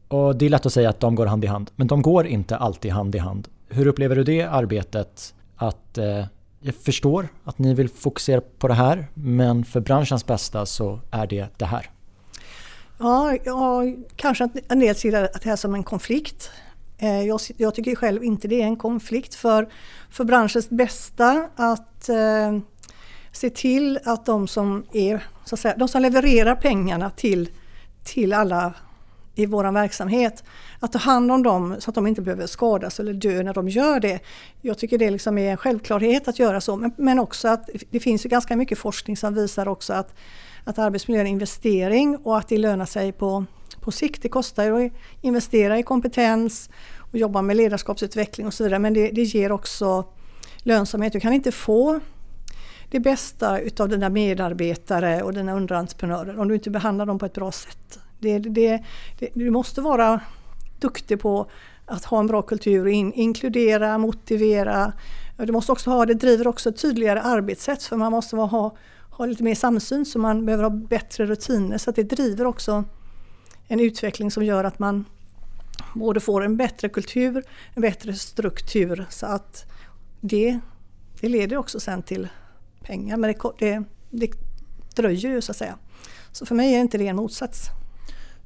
Och 0.07 0.35
det 0.35 0.45
är 0.45 0.49
lätt 0.49 0.65
att 0.65 0.73
säga 0.73 0.89
att 0.89 0.99
de 0.99 1.15
går 1.15 1.25
hand 1.25 1.43
i 1.43 1.47
hand, 1.47 1.71
men 1.75 1.87
de 1.87 2.01
går 2.01 2.27
inte 2.27 2.57
alltid 2.57 2.91
hand 2.91 3.15
i 3.15 3.17
hand. 3.17 3.47
Hur 3.69 3.87
upplever 3.87 4.15
du 4.15 4.23
det 4.23 4.41
arbetet? 4.41 5.33
Att 5.55 5.97
eh, 5.97 6.25
jag 6.61 6.75
förstår 6.75 7.27
att 7.43 7.59
ni 7.59 7.73
vill 7.73 7.89
fokusera 7.89 8.41
på 8.41 8.67
det 8.67 8.73
här 8.73 9.07
men 9.13 9.65
för 9.65 9.79
branschens 9.79 10.25
bästa 10.25 10.65
så 10.65 10.99
är 11.11 11.27
det 11.27 11.47
det 11.57 11.65
här. 11.65 11.89
Ja, 12.99 13.37
ja 13.45 13.83
kanske 14.15 14.43
att 14.43 14.51
en 14.67 14.79
del 14.79 14.95
ser 14.95 15.11
det 15.11 15.43
här 15.43 15.55
som 15.55 15.75
en 15.75 15.83
konflikt. 15.83 16.51
Eh, 16.97 17.21
jag, 17.21 17.39
jag, 17.57 17.75
tycker 17.75 17.95
själv 17.95 18.23
inte 18.23 18.47
det 18.47 18.61
är 18.61 18.65
en 18.65 18.75
konflikt 18.75 19.35
för, 19.35 19.69
för 20.09 20.23
branschens 20.23 20.69
bästa 20.69 21.49
att 21.55 22.09
eh, 22.09 22.59
se 23.31 23.49
till 23.49 23.99
att 24.05 24.25
de 24.25 24.47
som, 24.47 24.85
är, 24.93 25.23
så 25.45 25.55
att 25.55 25.59
säga, 25.59 25.75
de 25.77 25.87
som 25.87 26.01
levererar 26.01 26.55
pengarna 26.55 27.09
till, 27.09 27.49
till 28.03 28.33
alla 28.33 28.73
i 29.35 29.45
vår 29.45 29.71
verksamhet. 29.71 30.43
Att 30.83 30.91
ta 30.91 30.99
hand 30.99 31.31
om 31.31 31.43
dem 31.43 31.75
så 31.79 31.91
att 31.91 31.95
de 31.95 32.07
inte 32.07 32.21
behöver 32.21 32.47
skadas 32.47 32.99
eller 32.99 33.13
dö 33.13 33.43
när 33.43 33.53
de 33.53 33.69
gör 33.69 33.99
det. 33.99 34.19
Jag 34.61 34.77
tycker 34.77 34.97
det 34.97 35.11
liksom 35.11 35.37
är 35.37 35.51
en 35.51 35.57
självklarhet 35.57 36.27
att 36.27 36.39
göra 36.39 36.61
så. 36.61 36.75
Men, 36.75 36.91
men 36.97 37.19
också 37.19 37.47
att 37.47 37.69
det 37.89 37.99
finns 37.99 38.25
ju 38.25 38.29
ganska 38.29 38.55
mycket 38.55 38.77
forskning 38.77 39.17
som 39.17 39.33
visar 39.33 39.67
också 39.67 39.93
att, 39.93 40.15
att 40.63 40.79
arbetsmiljö 40.79 41.21
är 41.21 41.25
en 41.25 41.31
investering 41.31 42.17
och 42.17 42.37
att 42.37 42.47
det 42.47 42.57
lönar 42.57 42.85
sig 42.85 43.11
på, 43.11 43.45
på 43.81 43.91
sikt. 43.91 44.21
Det 44.21 44.29
kostar 44.29 44.63
ju 44.63 44.85
att 44.85 44.91
investera 45.21 45.79
i 45.79 45.83
kompetens 45.83 46.69
och 46.97 47.17
jobba 47.17 47.41
med 47.41 47.57
ledarskapsutveckling 47.57 48.47
och 48.47 48.53
så 48.53 48.63
vidare. 48.63 48.79
Men 48.79 48.93
det, 48.93 49.11
det 49.11 49.23
ger 49.23 49.51
också 49.51 50.05
lönsamhet. 50.63 51.13
Du 51.13 51.19
kan 51.19 51.33
inte 51.33 51.51
få 51.51 51.99
det 52.91 52.99
bästa 52.99 53.59
utav 53.59 53.89
dina 53.89 54.09
medarbetare 54.09 55.23
och 55.23 55.33
dina 55.33 55.53
underentreprenörer 55.53 56.39
om 56.39 56.47
du 56.47 56.53
inte 56.53 56.69
behandlar 56.69 57.05
dem 57.05 57.19
på 57.19 57.25
ett 57.25 57.33
bra 57.33 57.51
sätt. 57.51 57.99
Det, 58.19 58.39
det, 58.39 58.83
det, 59.19 59.29
du 59.33 59.49
måste 59.49 59.81
vara 59.81 60.21
duktig 60.81 61.19
på 61.19 61.49
att 61.85 62.05
ha 62.05 62.19
en 62.19 62.27
bra 62.27 62.41
kultur, 62.41 62.87
in, 62.87 63.13
inkludera, 63.13 63.97
motivera. 63.97 64.93
Du 65.37 65.51
måste 65.51 65.71
också 65.71 65.89
ha, 65.89 66.05
det 66.05 66.13
driver 66.13 66.47
också 66.47 66.69
ett 66.69 66.81
tydligare 66.81 67.21
arbetssätt 67.21 67.83
för 67.83 67.97
man 67.97 68.11
måste 68.11 68.35
ha, 68.35 68.75
ha 69.09 69.25
lite 69.25 69.43
mer 69.43 69.55
samsyn 69.55 70.05
så 70.05 70.19
man 70.19 70.45
behöver 70.45 70.63
ha 70.63 70.69
bättre 70.69 71.25
rutiner 71.25 71.77
så 71.77 71.89
att 71.89 71.95
det 71.95 72.03
driver 72.03 72.45
också 72.45 72.83
en 73.67 73.79
utveckling 73.79 74.31
som 74.31 74.43
gör 74.43 74.63
att 74.63 74.79
man 74.79 75.05
både 75.93 76.19
får 76.19 76.43
en 76.43 76.57
bättre 76.57 76.89
kultur, 76.89 77.43
en 77.73 77.81
bättre 77.81 78.13
struktur 78.13 79.05
så 79.09 79.25
att 79.25 79.65
det, 80.21 80.59
det 81.21 81.29
leder 81.29 81.57
också 81.57 81.79
sen 81.79 82.03
till 82.03 82.27
pengar 82.81 83.17
men 83.17 83.33
det, 83.33 83.39
det, 83.59 83.83
det 84.09 84.31
dröjer 84.95 85.29
ju 85.29 85.41
så 85.41 85.51
att 85.51 85.57
säga. 85.57 85.77
Så 86.31 86.45
för 86.45 86.55
mig 86.55 86.75
är 86.75 86.79
inte 86.79 86.97
det 86.97 87.07
en 87.07 87.15
motsats. 87.15 87.69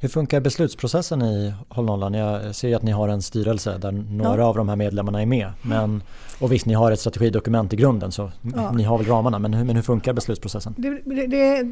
Hur 0.05 0.09
funkar 0.09 0.39
beslutsprocessen 0.39 1.21
i 1.21 1.53
Håll 1.69 1.85
Nollan? 1.85 2.13
Jag 2.13 2.55
ser 2.55 2.67
ju 2.67 2.73
att 2.73 2.83
ni 2.83 2.91
har 2.91 3.09
en 3.09 3.21
styrelse 3.21 3.77
där 3.77 3.91
några 3.91 4.41
ja. 4.41 4.47
av 4.47 4.55
de 4.55 4.69
här 4.69 4.75
medlemmarna 4.75 5.21
är 5.21 5.25
med. 5.25 5.51
Men, 5.61 6.03
och 6.39 6.51
visst, 6.51 6.65
ni 6.65 6.73
har 6.73 6.91
ett 6.91 6.99
strategidokument 6.99 7.73
i 7.73 7.75
grunden 7.75 8.11
så 8.11 8.31
ja. 8.55 8.71
ni 8.71 8.83
har 8.83 8.97
väl 8.97 9.07
ramarna. 9.07 9.39
Men 9.39 9.53
hur, 9.53 9.65
men 9.65 9.75
hur 9.75 9.83
funkar 9.83 10.13
beslutsprocessen? 10.13 10.73
Det, 10.77 10.89
det, 11.05 11.27
det, 11.27 11.67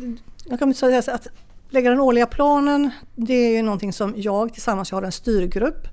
jag 0.46 0.60
kan 0.60 0.74
säga 0.74 1.00
att 1.00 1.28
lägga 1.70 1.90
den 1.90 2.00
årliga 2.00 2.26
planen 2.26 2.90
det 3.16 3.34
är 3.34 3.56
ju 3.56 3.62
någonting 3.62 3.94
som 3.94 4.14
jag 4.18 4.54
tillsammans 4.54 4.92
jag 4.92 4.98
har 4.98 5.04
en 5.04 5.12
styrgrupp 5.12 5.88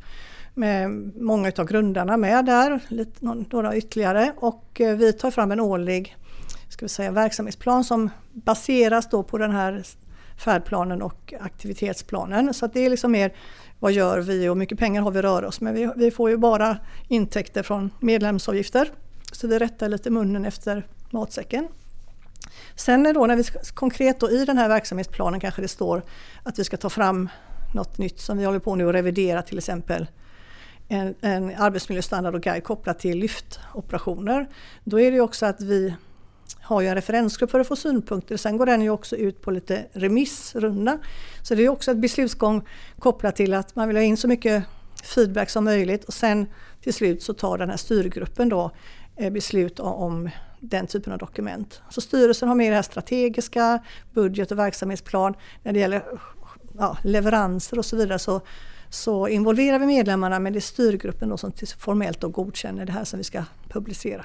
med 0.54 0.90
många 1.16 1.52
av 1.58 1.64
grundarna 1.66 2.16
med 2.16 2.44
där, 2.44 2.80
lite, 2.88 3.24
några 3.50 3.76
ytterligare. 3.76 4.32
Och 4.36 4.80
eh, 4.80 4.96
vi 4.96 5.12
tar 5.12 5.30
fram 5.30 5.52
en 5.52 5.60
årlig 5.60 6.16
ska 6.68 6.84
vi 6.84 6.88
säga, 6.88 7.10
verksamhetsplan 7.10 7.84
som 7.84 8.10
baseras 8.32 9.08
då 9.08 9.22
på 9.22 9.38
den 9.38 9.50
här 9.50 9.84
färdplanen 10.40 11.02
och 11.02 11.34
aktivitetsplanen. 11.40 12.54
Så 12.54 12.66
det 12.66 12.86
är 12.86 12.90
liksom 12.90 13.12
mer 13.12 13.32
vad 13.78 13.92
gör 13.92 14.20
vi 14.20 14.48
och 14.48 14.54
hur 14.54 14.58
mycket 14.58 14.78
pengar 14.78 15.02
har 15.02 15.10
vi 15.10 15.18
att 15.18 15.24
röra 15.24 15.48
oss 15.48 15.60
med. 15.60 15.74
Vi, 15.74 15.90
vi 15.96 16.10
får 16.10 16.30
ju 16.30 16.36
bara 16.36 16.78
intäkter 17.08 17.62
från 17.62 17.90
medlemsavgifter. 18.00 18.90
Så 19.32 19.48
vi 19.48 19.58
rättar 19.58 19.88
lite 19.88 20.10
munnen 20.10 20.44
efter 20.44 20.86
matsäcken. 21.10 21.68
Sen 22.74 23.06
är 23.06 23.14
då 23.14 23.26
när 23.26 23.36
vi 23.36 23.44
konkret 23.74 24.20
då 24.20 24.30
i 24.30 24.44
den 24.44 24.58
här 24.58 24.68
verksamhetsplanen 24.68 25.40
kanske 25.40 25.62
det 25.62 25.68
står 25.68 26.02
att 26.42 26.58
vi 26.58 26.64
ska 26.64 26.76
ta 26.76 26.90
fram 26.90 27.28
något 27.74 27.98
nytt 27.98 28.20
som 28.20 28.38
vi 28.38 28.44
håller 28.44 28.58
på 28.58 28.74
nu 28.74 28.88
att 28.88 28.94
revidera 28.94 29.42
till 29.42 29.58
exempel 29.58 30.06
en, 30.88 31.14
en 31.20 31.54
arbetsmiljöstandard 31.56 32.34
och 32.34 32.42
guide 32.42 32.64
kopplat 32.64 32.98
till 32.98 33.18
lyftoperationer. 33.18 34.46
Då 34.84 35.00
är 35.00 35.12
det 35.12 35.20
också 35.20 35.46
att 35.46 35.60
vi 35.60 35.94
har 36.60 36.80
ju 36.80 36.88
en 36.88 36.94
referensgrupp 36.94 37.50
för 37.50 37.60
att 37.60 37.68
få 37.68 37.76
synpunkter. 37.76 38.36
Sen 38.36 38.56
går 38.56 38.66
den 38.66 38.82
ju 38.82 38.90
också 38.90 39.16
ut 39.16 39.42
på 39.42 39.50
lite 39.50 39.84
remissrunda. 39.92 40.98
Så 41.42 41.54
det 41.54 41.64
är 41.64 41.68
också 41.68 41.90
ett 41.90 41.96
beslutsgång 41.96 42.62
kopplat 42.98 43.36
till 43.36 43.54
att 43.54 43.76
man 43.76 43.88
vill 43.88 43.96
ha 43.96 44.04
in 44.04 44.16
så 44.16 44.28
mycket 44.28 44.64
feedback 45.02 45.50
som 45.50 45.64
möjligt 45.64 46.04
och 46.04 46.14
sen 46.14 46.46
till 46.80 46.94
slut 46.94 47.22
så 47.22 47.34
tar 47.34 47.58
den 47.58 47.70
här 47.70 47.76
styrgruppen 47.76 48.48
då 48.48 48.70
eh, 49.16 49.30
beslut 49.32 49.80
om 49.80 50.30
den 50.60 50.86
typen 50.86 51.12
av 51.12 51.18
dokument. 51.18 51.82
Så 51.90 52.00
styrelsen 52.00 52.48
har 52.48 52.54
med 52.54 52.72
det 52.72 52.76
här 52.76 52.82
strategiska, 52.82 53.84
budget 54.12 54.52
och 54.52 54.58
verksamhetsplan. 54.58 55.34
När 55.62 55.72
det 55.72 55.78
gäller 55.78 56.02
ja, 56.78 56.96
leveranser 57.04 57.78
och 57.78 57.84
så 57.84 57.96
vidare 57.96 58.18
så, 58.18 58.40
så 58.90 59.28
involverar 59.28 59.78
vi 59.78 59.86
medlemmarna 59.86 60.38
men 60.38 60.52
det 60.52 60.58
är 60.58 60.60
styrgruppen 60.60 61.28
då 61.28 61.36
som 61.36 61.52
formellt 61.78 62.20
då 62.20 62.28
godkänner 62.28 62.86
det 62.86 62.92
här 62.92 63.04
som 63.04 63.18
vi 63.18 63.24
ska 63.24 63.44
publicera. 63.68 64.24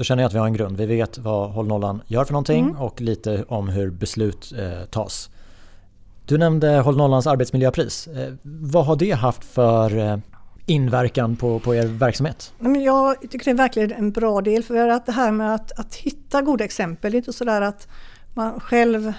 Då 0.00 0.04
känner 0.04 0.22
jag 0.22 0.28
att 0.28 0.34
vi 0.34 0.38
har 0.38 0.46
en 0.46 0.52
grund. 0.52 0.76
Vi 0.76 0.86
vet 0.86 1.18
vad 1.18 1.50
Håll 1.50 1.66
Nollan 1.66 2.02
gör 2.06 2.24
för 2.24 2.32
någonting 2.32 2.64
mm. 2.64 2.76
och 2.76 3.00
lite 3.00 3.44
om 3.48 3.68
hur 3.68 3.90
beslut 3.90 4.52
eh, 4.58 4.84
tas. 4.84 5.30
Du 6.26 6.38
nämnde 6.38 6.78
Håll 6.78 6.96
Nollans 6.96 7.26
arbetsmiljöpris. 7.26 8.06
Eh, 8.06 8.34
vad 8.42 8.86
har 8.86 8.96
det 8.96 9.10
haft 9.10 9.44
för 9.44 9.98
eh, 9.98 10.18
inverkan 10.66 11.36
på, 11.36 11.60
på 11.60 11.74
er 11.74 11.86
verksamhet? 11.86 12.52
Jag 12.84 13.20
tycker 13.20 13.44
det 13.44 13.50
är 13.50 13.54
verkligen 13.54 13.92
en 13.92 14.12
bra 14.12 14.40
del 14.40 14.62
för 14.62 14.88
att 14.88 15.06
det 15.06 15.12
här 15.12 15.30
med 15.30 15.54
att, 15.54 15.78
att 15.78 15.94
hitta 15.94 16.42
goda 16.42 16.64
exempel. 16.64 17.12
Det 17.12 17.16
är 17.16 17.18
inte 17.18 17.32
sådär 17.32 17.62
att 17.62 17.88
man 18.34 18.60
själv 18.60 19.12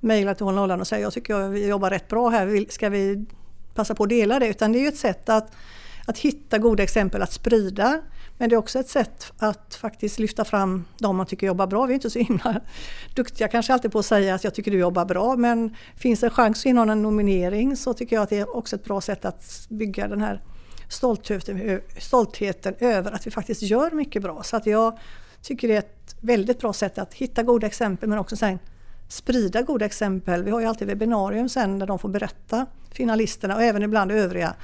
mejlar 0.00 0.34
till 0.34 0.44
Håll 0.44 0.54
Nollan 0.54 0.80
och 0.80 0.86
säger 0.86 1.02
jag 1.02 1.12
tycker 1.12 1.48
vi 1.48 1.68
jobbar 1.68 1.90
rätt 1.90 2.08
bra 2.08 2.28
här, 2.28 2.70
ska 2.72 2.88
vi 2.88 3.26
passa 3.74 3.94
på 3.94 4.02
att 4.02 4.08
dela 4.08 4.38
det? 4.38 4.46
Utan 4.46 4.72
det 4.72 4.78
är 4.78 4.80
ju 4.80 4.88
ett 4.88 4.96
sätt 4.96 5.28
att, 5.28 5.52
att 6.06 6.18
hitta 6.18 6.58
goda 6.58 6.82
exempel 6.82 7.22
att 7.22 7.32
sprida. 7.32 8.00
Men 8.38 8.48
det 8.48 8.54
är 8.54 8.58
också 8.58 8.78
ett 8.78 8.88
sätt 8.88 9.32
att 9.38 9.74
faktiskt 9.74 10.18
lyfta 10.18 10.44
fram 10.44 10.84
de 10.98 11.16
man 11.16 11.26
tycker 11.26 11.46
jobbar 11.46 11.66
bra. 11.66 11.86
Vi 11.86 11.92
är 11.92 11.94
inte 11.94 12.10
så 12.10 12.18
himla 12.18 12.60
duktiga 13.14 13.48
kanske 13.48 13.72
alltid 13.72 13.92
på 13.92 13.98
att 13.98 14.06
säga 14.06 14.34
att 14.34 14.44
jag 14.44 14.54
tycker 14.54 14.70
du 14.70 14.78
jobbar 14.78 15.04
bra 15.04 15.36
men 15.36 15.76
finns 15.96 16.20
det 16.20 16.26
en 16.26 16.30
chans 16.30 16.66
att 16.66 16.66
en 16.66 17.02
nominering 17.02 17.76
så 17.76 17.94
tycker 17.94 18.16
jag 18.16 18.22
att 18.22 18.30
det 18.30 18.38
är 18.38 18.56
också 18.56 18.76
ett 18.76 18.84
bra 18.84 19.00
sätt 19.00 19.24
att 19.24 19.66
bygga 19.68 20.08
den 20.08 20.20
här 20.20 20.42
stoltheten, 20.88 21.80
stoltheten 21.98 22.74
över 22.78 23.12
att 23.12 23.26
vi 23.26 23.30
faktiskt 23.30 23.62
gör 23.62 23.90
mycket 23.90 24.22
bra. 24.22 24.42
Så 24.42 24.56
att 24.56 24.66
jag 24.66 24.98
tycker 25.42 25.68
det 25.68 25.74
är 25.74 25.78
ett 25.78 26.16
väldigt 26.20 26.60
bra 26.60 26.72
sätt 26.72 26.98
att 26.98 27.14
hitta 27.14 27.42
goda 27.42 27.66
exempel 27.66 28.08
men 28.08 28.18
också 28.18 28.36
sen 28.36 28.58
sprida 29.08 29.62
goda 29.62 29.84
exempel. 29.84 30.44
Vi 30.44 30.50
har 30.50 30.60
ju 30.60 30.66
alltid 30.66 30.88
webbinarium 30.88 31.48
sen 31.48 31.78
där 31.78 31.86
de 31.86 31.98
får 31.98 32.08
berätta, 32.08 32.66
finalisterna 32.90 33.56
och 33.56 33.62
även 33.62 33.82
ibland 33.82 34.12
övriga 34.12 34.54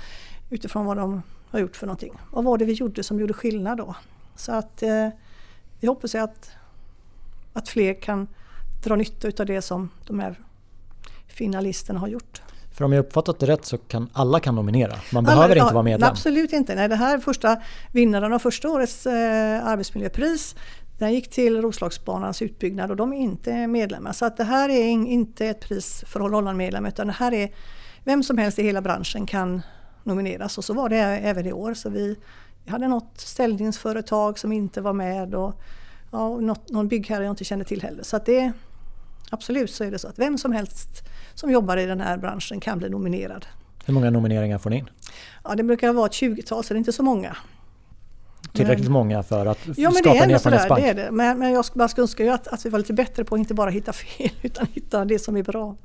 utifrån 0.50 0.87
vad 0.87 0.97
de 0.97 1.23
har 1.50 1.59
gjort 1.59 1.76
för 1.76 1.87
någonting. 1.87 2.12
Vad 2.31 2.45
var 2.45 2.59
det 2.59 2.64
vi 2.64 2.73
gjorde 2.73 3.02
som 3.02 3.21
gjorde 3.21 3.33
skillnad 3.33 3.78
då? 3.78 3.95
Så 4.37 4.52
att 4.52 4.83
eh, 4.83 5.09
vi 5.81 5.88
hoppas 5.88 6.14
att, 6.14 6.50
att 7.52 7.69
fler 7.69 7.95
kan 7.95 8.28
dra 8.85 8.97
nytta 8.97 9.43
av 9.43 9.47
det 9.47 9.62
som 9.62 9.90
de 10.07 10.21
här 10.21 10.40
finalisterna 11.26 11.99
har 11.99 12.09
gjort. 12.09 12.43
För 12.73 12.85
om 12.85 12.93
jag 12.93 13.00
uppfattat 13.00 13.38
det 13.38 13.47
rätt 13.47 13.64
så 13.64 13.78
kan 13.78 14.11
alla 14.12 14.40
kan 14.40 14.55
nominera? 14.55 14.95
Man 15.12 15.25
behöver 15.25 15.45
alla, 15.45 15.62
inte 15.62 15.75
vara 15.75 15.83
medlem? 15.83 16.11
Absolut 16.11 16.52
inte. 16.52 16.75
Nej, 16.75 16.88
det 16.88 16.97
här 16.97 17.19
första 17.19 17.57
vinnaren 17.93 18.33
av 18.33 18.38
första 18.38 18.69
årets 18.69 19.07
eh, 19.07 19.67
arbetsmiljöpris 19.67 20.55
den 20.99 21.12
gick 21.12 21.31
till 21.31 21.62
Roslagsbanans 21.62 22.43
utbyggnad 22.43 22.90
och 22.90 22.97
de 22.97 23.12
är 23.12 23.17
inte 23.17 23.67
medlemmar. 23.67 24.12
Så 24.12 24.25
att 24.25 24.37
det 24.37 24.45
här 24.45 24.69
är 24.69 24.87
inte 24.87 25.47
ett 25.47 25.61
pris 25.61 26.05
för 26.07 26.21
Holland-medlem 26.21 26.87
utan 26.87 27.07
det 27.07 27.12
här 27.12 27.33
är 27.33 27.50
vem 28.05 28.23
som 28.23 28.38
helst 28.38 28.59
i 28.59 28.62
hela 28.62 28.83
branschen 28.83 29.26
kan 29.26 29.62
nomineras 30.05 30.59
och 30.59 30.64
så 30.64 30.75
var 30.75 30.88
det 30.88 30.97
även 30.97 31.47
i 31.47 31.52
år. 31.52 31.75
Så 31.75 31.90
vi, 31.90 32.17
vi 32.64 32.71
hade 32.71 32.88
något 32.88 33.21
ställningsföretag 33.21 34.38
som 34.38 34.52
inte 34.52 34.81
var 34.81 34.93
med 34.93 35.35
och 35.35 35.61
ja, 36.11 36.37
något, 36.37 36.71
någon 36.71 36.88
byggherre 36.88 37.25
jag 37.25 37.33
inte 37.33 37.45
kände 37.45 37.64
till 37.64 37.83
heller. 37.83 38.02
Så 38.02 38.19
det, 38.19 38.52
absolut 39.31 39.71
så 39.71 39.85
är 39.85 39.90
det 39.90 39.99
så 39.99 40.09
att 40.09 40.19
vem 40.19 40.38
som 40.38 40.52
helst 40.52 41.02
som 41.35 41.50
jobbar 41.50 41.76
i 41.76 41.87
den 41.87 42.00
här 42.00 42.19
branschen 42.19 42.61
kan 42.61 42.78
bli 42.78 42.90
nominerad. 42.90 43.47
Hur 43.85 43.95
många 43.95 44.11
nomineringar 44.11 44.59
får 44.59 44.71
ni 44.71 44.76
in? 44.76 44.90
Ja, 45.45 45.55
det 45.55 45.62
brukar 45.62 45.93
vara 45.93 46.07
ett 46.07 46.12
20-tal 46.12 46.64
så 46.64 46.75
det 46.75 46.76
är 46.76 46.78
inte 46.78 46.93
så 46.93 47.02
många. 47.02 47.37
Tillräckligt 48.52 48.90
många 48.90 49.23
för 49.23 49.47
att 49.47 49.59
ja, 49.76 49.90
skapa 49.90 50.17
en 50.17 50.31
erfarenhetsbank? 50.31 50.81
Ja, 50.81 50.85
det 50.85 50.90
är 50.90 50.95
det. 50.95 51.11
Men, 51.11 51.38
men 51.38 51.52
jag 51.52 51.64
bara 51.75 51.88
skulle 51.88 52.02
önska 52.02 52.25
ju 52.25 52.31
att, 52.31 52.49
att 52.49 52.67
vi 52.67 52.71
var 52.71 52.78
lite 52.78 52.93
bättre 52.93 53.25
på 53.25 53.35
att 53.35 53.38
inte 53.38 53.55
bara 53.55 53.71
hitta 53.71 53.93
fel 53.93 54.31
utan 54.43 54.67
hitta 54.73 55.05
det 55.05 55.19
som 55.19 55.37
är 55.37 55.43
bra. 55.43 55.76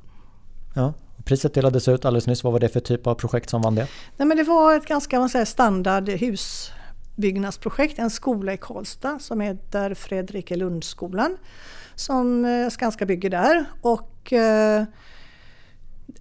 Ja, 0.76 0.94
Priset 1.26 1.54
delades 1.54 1.88
ut 1.88 2.06
alldeles 2.06 2.28
nyss. 2.28 2.44
Vad 2.44 2.54
var 2.54 2.60
det 2.60 2.70
för 2.70 2.80
typ 2.80 3.08
av 3.08 3.16
projekt 3.16 3.50
som 3.50 3.62
vann 3.62 3.76
det? 3.76 3.88
Nej, 4.18 4.28
men 4.28 4.38
det 4.38 4.44
var 4.44 4.76
ett 4.76 4.86
ganska 4.86 5.20
man 5.20 5.30
säger, 5.30 5.46
standard 5.46 6.10
husbyggnadsprojekt. 6.10 8.00
En 8.00 8.10
skola 8.10 8.54
i 8.54 8.58
Karlstad 8.58 9.20
som 9.20 9.42
heter 9.42 9.94
Fredrikelundsskolan 9.94 11.38
som 11.96 12.46
eh, 12.46 12.70
Skanska 12.70 13.06
bygger 13.06 13.30
där. 13.30 13.66
Och, 13.82 14.34
eh, 14.34 14.84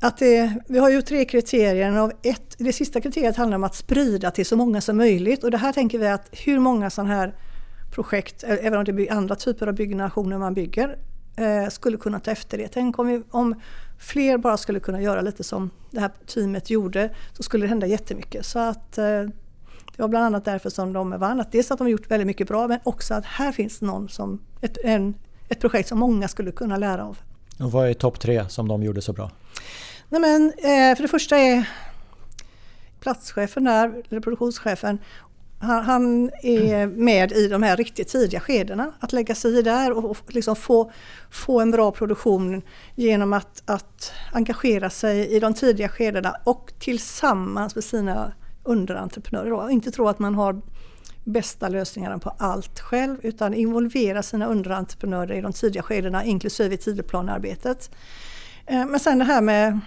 att 0.00 0.18
det, 0.18 0.52
vi 0.68 0.78
har 0.78 0.90
ju 0.90 1.02
tre 1.02 1.25
kriterier. 1.25 1.97
Av 1.99 2.12
ett, 2.23 2.54
det 2.59 2.73
sista 2.73 3.00
kriteriet 3.00 3.37
handlar 3.37 3.56
om 3.56 3.64
att 3.64 3.75
sprida 3.75 4.30
till 4.30 4.47
så 4.47 4.56
många 4.56 4.80
som 4.80 4.97
möjligt. 4.97 5.44
Och 5.44 5.50
det 5.50 5.59
här 5.59 5.73
tänker 5.73 5.99
vi 5.99 6.06
att 6.06 6.28
hur 6.32 6.59
många 6.59 6.90
sådana 6.90 7.14
här 7.14 7.35
projekt, 7.90 8.44
eh, 8.44 8.66
även 8.66 8.78
om 8.78 8.85
det 8.85 9.09
är 9.09 9.12
andra 9.12 9.37
typer 9.37 9.66
av 9.66 9.75
byggnationer 9.75 10.38
man 10.38 10.54
bygger, 10.54 10.99
eh, 11.36 11.68
skulle 11.68 11.96
kunna 11.96 12.20
ta 12.20 12.30
efter 12.30 12.58
det. 12.58 12.68
Tänk 12.68 12.98
om, 12.98 13.06
vi, 13.06 13.22
om 13.30 13.60
fler 13.98 14.38
bara 14.38 14.56
skulle 14.56 14.80
kunna 14.80 15.02
göra 15.02 15.20
lite 15.20 15.44
som 15.44 15.70
det 15.90 16.00
här 16.00 16.10
teamet 16.26 16.70
gjorde 16.70 17.10
så 17.32 17.42
skulle 17.42 17.64
det 17.64 17.68
hända 17.68 17.86
jättemycket. 17.86 18.46
Så 18.46 18.58
att 18.58 18.98
eh, 18.98 19.22
det 19.96 20.02
var 20.02 20.08
bland 20.08 20.24
annat 20.24 20.44
därför 20.44 20.70
som 20.70 20.92
de 20.92 21.10
vann. 21.10 21.40
Att 21.40 21.52
dels 21.52 21.70
att 21.70 21.78
de 21.78 21.88
gjort 21.88 22.10
väldigt 22.10 22.26
mycket 22.26 22.48
bra 22.48 22.68
men 22.68 22.78
också 22.82 23.14
att 23.14 23.24
här 23.24 23.52
finns 23.52 23.82
någon 23.82 24.08
som, 24.08 24.40
ett, 24.60 24.78
en, 24.84 25.14
ett 25.48 25.60
projekt 25.60 25.88
som 25.88 25.98
många 25.98 26.28
skulle 26.28 26.52
kunna 26.52 26.76
lära 26.76 27.04
av. 27.04 27.18
Och 27.60 27.72
vad 27.72 27.88
är 27.88 27.94
topp 27.94 28.20
tre 28.20 28.48
som 28.48 28.68
de 28.68 28.82
gjorde 28.82 29.02
så 29.02 29.12
bra? 29.12 29.30
Nej 30.08 30.20
men, 30.20 30.52
eh, 30.58 30.96
för 30.96 31.02
det 31.02 31.08
första 31.08 31.36
är 31.36 31.68
platschefen 33.00 33.64
där, 33.64 34.02
eller 34.08 34.20
produktionschefen, 34.20 34.98
han, 35.62 35.85
han, 35.85 36.31
är 36.42 36.87
med 36.87 37.33
i 37.33 37.49
de 37.49 37.62
här 37.62 37.76
riktigt 37.76 38.09
tidiga 38.09 38.40
skedena. 38.40 38.92
Att 39.00 39.12
lägga 39.12 39.35
sig 39.35 39.59
i 39.59 39.62
där 39.62 39.92
och, 39.92 40.16
liksom 40.28 40.57
få, 40.57 40.92
få 41.31 41.61
en 41.61 41.71
bra 41.71 41.90
produktion 41.90 42.62
genom 42.95 43.33
att, 43.33 43.62
att 43.66 44.12
engagera 44.33 44.90
sig 44.90 45.28
i 45.28 45.40
de 45.40 45.54
tidiga 45.54 45.88
skedena 45.88 46.37
och 46.45 46.73
tillsammans 46.78 47.75
med 47.75 47.85
sina 47.85 48.33
underentreprenörer. 48.64 49.52
Och 49.52 49.71
Inte 49.71 49.90
tro 49.90 50.09
att 50.09 50.19
man 50.19 50.35
har 50.35 50.61
bästa 51.25 51.69
lösningarna 51.69 52.19
på 52.19 52.35
allt 52.38 52.81
själv 52.81 53.16
utan 53.23 53.54
involvera 53.54 54.23
sina 54.23 54.47
underentreprenörer 54.47 55.35
i 55.35 55.40
de 55.40 55.52
tidiga 55.52 55.83
skedena 55.83 56.25
inklusive 56.25 56.76
tidsplanearbetet. 56.76 57.90
Eh, 58.66 58.87
men 58.87 59.00
sen 59.00 59.19
det 59.19 59.25
här 59.25 59.40
med 59.40 59.81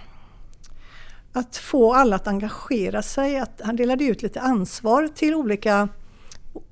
att 1.36 1.56
få 1.56 1.94
alla 1.94 2.16
att 2.16 2.26
engagera 2.26 3.02
sig. 3.02 3.38
Att 3.38 3.60
han 3.64 3.76
delade 3.76 4.04
ut 4.04 4.22
lite 4.22 4.40
ansvar 4.40 5.08
till 5.14 5.34
olika 5.34 5.88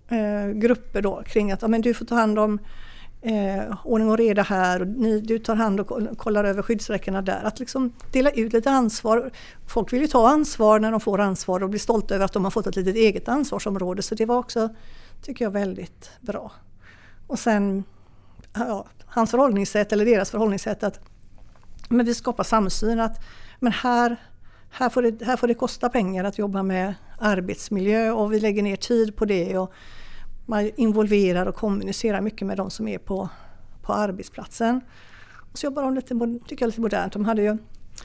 eh, 0.08 0.48
grupper 0.54 1.02
då 1.02 1.22
kring 1.26 1.52
att 1.52 1.62
ja, 1.62 1.68
men 1.68 1.80
du 1.80 1.94
får 1.94 2.04
ta 2.04 2.14
hand 2.14 2.38
om 2.38 2.58
eh, 3.22 3.76
ordning 3.84 4.10
och 4.10 4.18
reda 4.18 4.42
här 4.42 4.80
och 4.80 4.88
ni, 4.88 5.20
du 5.20 5.38
tar 5.38 5.54
hand 5.54 5.80
och 5.80 6.18
kollar 6.18 6.44
över 6.44 6.62
skyddsräckena 6.62 7.22
där. 7.22 7.42
Att 7.44 7.58
liksom 7.58 7.92
dela 8.12 8.30
ut 8.30 8.52
lite 8.52 8.70
ansvar. 8.70 9.30
Folk 9.66 9.92
vill 9.92 10.00
ju 10.00 10.06
ta 10.06 10.28
ansvar 10.28 10.78
när 10.80 10.90
de 10.90 11.00
får 11.00 11.20
ansvar 11.20 11.62
och 11.62 11.70
blir 11.70 11.80
stolta 11.80 12.14
över 12.14 12.24
att 12.24 12.32
de 12.32 12.44
har 12.44 12.50
fått 12.50 12.66
ett 12.66 12.76
litet 12.76 12.96
eget 12.96 13.28
ansvarsområde. 13.28 14.02
Så 14.02 14.14
det 14.14 14.26
var 14.26 14.38
också, 14.38 14.68
tycker 15.22 15.44
jag, 15.44 15.50
väldigt 15.50 16.10
bra. 16.20 16.52
Och 17.26 17.38
sen 17.38 17.84
ja, 18.54 18.86
hans 19.06 19.30
förhållningssätt 19.30 19.92
eller 19.92 20.04
deras 20.04 20.30
förhållningssätt 20.30 20.82
att 20.82 21.00
men 21.88 22.06
vi 22.06 22.14
skapar 22.14 22.44
samsyn. 22.44 23.00
att 23.00 23.20
men 23.60 23.72
här 23.72 24.16
här 24.76 24.88
får, 24.88 25.02
det, 25.02 25.24
här 25.24 25.36
får 25.36 25.48
det 25.48 25.54
kosta 25.54 25.88
pengar 25.88 26.24
att 26.24 26.38
jobba 26.38 26.62
med 26.62 26.94
arbetsmiljö 27.18 28.10
och 28.10 28.32
vi 28.32 28.40
lägger 28.40 28.62
ner 28.62 28.76
tid 28.76 29.16
på 29.16 29.24
det. 29.24 29.58
Och 29.58 29.72
man 30.46 30.70
involverar 30.76 31.46
och 31.46 31.54
kommunicerar 31.54 32.20
mycket 32.20 32.46
med 32.46 32.56
de 32.56 32.70
som 32.70 32.88
är 32.88 32.98
på, 32.98 33.28
på 33.82 33.92
arbetsplatsen. 33.92 34.80
Och 35.52 35.58
så 35.58 35.66
jobbar 35.66 35.82
de 35.82 35.94
lite, 35.94 36.14
tycker 36.48 36.62
jag, 36.62 36.66
lite 36.66 36.80
modernt. 36.80 37.12
De 37.12 37.24
hade 37.24 37.42
ju 37.42 37.58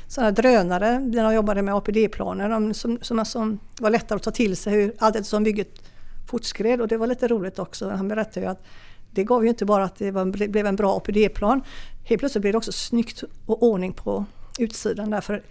sådana 0.07 0.31
drönare 0.31 0.99
när 0.99 1.23
de 1.23 1.33
jobbade 1.33 1.61
med 1.61 1.75
APD-planer 1.75 2.73
som, 2.73 2.97
som, 3.01 3.25
som 3.25 3.59
var 3.79 3.89
lättare 3.89 4.15
att 4.15 4.23
ta 4.23 4.31
till 4.31 4.57
sig 4.57 4.73
hur, 4.73 4.93
allt 4.97 5.15
eftersom 5.15 5.43
bygget 5.43 5.81
fortskred 6.27 6.81
och 6.81 6.87
det 6.87 6.97
var 6.97 7.07
lite 7.07 7.27
roligt 7.27 7.59
också. 7.59 7.89
Han 7.89 8.07
berättade 8.07 8.45
ju 8.45 8.51
att 8.51 8.63
det 9.11 9.23
gav 9.23 9.43
ju 9.43 9.49
inte 9.49 9.65
bara 9.65 9.83
att 9.83 9.95
det 9.95 10.11
var, 10.11 10.47
blev 10.47 10.65
en 10.65 10.75
bra 10.75 10.97
APD-plan. 10.97 11.61
Helt 12.03 12.19
plötsligt 12.19 12.41
blev 12.41 12.53
det 12.53 12.57
också 12.57 12.71
snyggt 12.71 13.23
och 13.45 13.63
ordning 13.63 13.93
på 13.93 14.25
utsidan 14.59 15.09
därför 15.09 15.43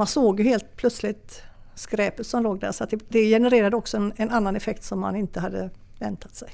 man 0.00 0.06
såg 0.06 0.40
ju 0.40 0.46
helt 0.46 0.76
plötsligt 0.76 1.42
skräpet 1.74 2.26
som 2.26 2.42
låg 2.42 2.60
där 2.60 2.72
så 2.72 2.84
det, 2.84 2.98
det 3.08 3.30
genererade 3.30 3.76
också 3.76 3.96
en, 3.96 4.12
en, 4.16 4.30
annan 4.30 4.56
effekt 4.56 4.84
som 4.84 5.00
man 5.00 5.16
inte 5.16 5.40
hade 5.40 5.70
väntat 5.98 6.34
sig. 6.34 6.48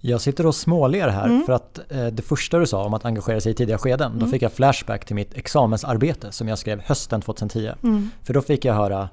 Jag 0.00 0.20
sitter 0.20 0.46
och 0.46 0.54
småler 0.54 1.08
här 1.08 1.26
mm. 1.26 1.46
för 1.46 1.52
att 1.52 1.80
eh, 1.92 2.06
det 2.06 2.22
första 2.22 2.58
du 2.58 2.66
sa 2.66 2.84
om 2.84 2.94
att 2.94 3.04
engagera 3.04 3.40
sig 3.40 3.52
i 3.52 3.54
tidiga 3.54 3.78
skeden, 3.78 4.12
mm. 4.12 4.18
då 4.18 4.26
fick 4.26 4.42
jag 4.42 4.52
flashback 4.52 5.04
till 5.04 5.14
mitt 5.14 5.34
examensarbete 5.34 6.32
som 6.32 6.48
jag 6.48 6.58
skrev 6.58 6.80
hösten 6.80 7.20
2010. 7.20 7.70
Mm. 7.82 8.10
För 8.22 8.34
då 8.34 8.42
fick 8.42 8.64
jag 8.64 8.74
höra 8.74 9.08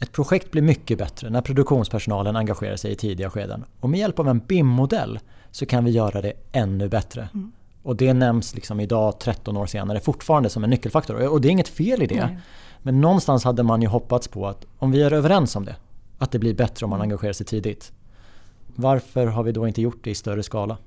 ett 0.00 0.12
projekt 0.12 0.50
blir 0.50 0.62
mycket 0.62 0.98
bättre 0.98 1.30
när 1.30 1.40
produktionspersonalen 1.40 2.36
engagerar 2.36 2.76
sig 2.76 2.92
i 2.92 2.96
tidiga 2.96 3.30
skeden. 3.30 3.64
Och 3.80 3.90
med 3.90 4.00
hjälp 4.00 4.18
av 4.18 4.28
en 4.28 4.38
BIM-modell 4.38 5.18
så 5.50 5.66
kan 5.66 5.84
vi 5.84 5.90
göra 5.90 6.22
det 6.22 6.32
ännu 6.52 6.88
bättre. 6.88 7.28
Mm. 7.34 7.52
Och 7.82 7.96
det 7.96 8.12
nämns 8.12 8.54
liksom 8.54 8.80
idag 8.80 9.18
13 9.18 9.56
år 9.56 9.66
senare 9.66 10.00
fortfarande 10.00 10.50
som 10.50 10.64
en 10.64 10.70
nyckelfaktor. 10.70 11.28
Och 11.28 11.40
det 11.40 11.48
är 11.48 11.50
inget 11.50 11.68
fel 11.68 12.02
i 12.02 12.06
det. 12.06 12.26
Nej. 12.26 12.38
Men 12.86 13.00
någonstans 13.00 13.44
hade 13.44 13.62
man 13.62 13.82
ju 13.82 13.88
hoppats 13.88 14.28
på 14.28 14.46
att 14.46 14.66
om 14.78 14.90
vi 14.90 15.02
är 15.02 15.12
överens 15.12 15.56
om 15.56 15.64
det, 15.64 15.76
att 16.18 16.30
det 16.30 16.38
blir 16.38 16.54
bättre 16.54 16.84
om 16.86 16.90
man 16.90 17.00
engagerar 17.00 17.32
sig 17.32 17.46
tidigt. 17.46 17.92
Varför 18.66 19.26
har 19.26 19.42
vi 19.42 19.52
då 19.52 19.68
inte 19.68 19.82
gjort 19.82 20.04
det 20.04 20.10
i 20.10 20.14
större 20.14 20.42
skala? 20.42 20.78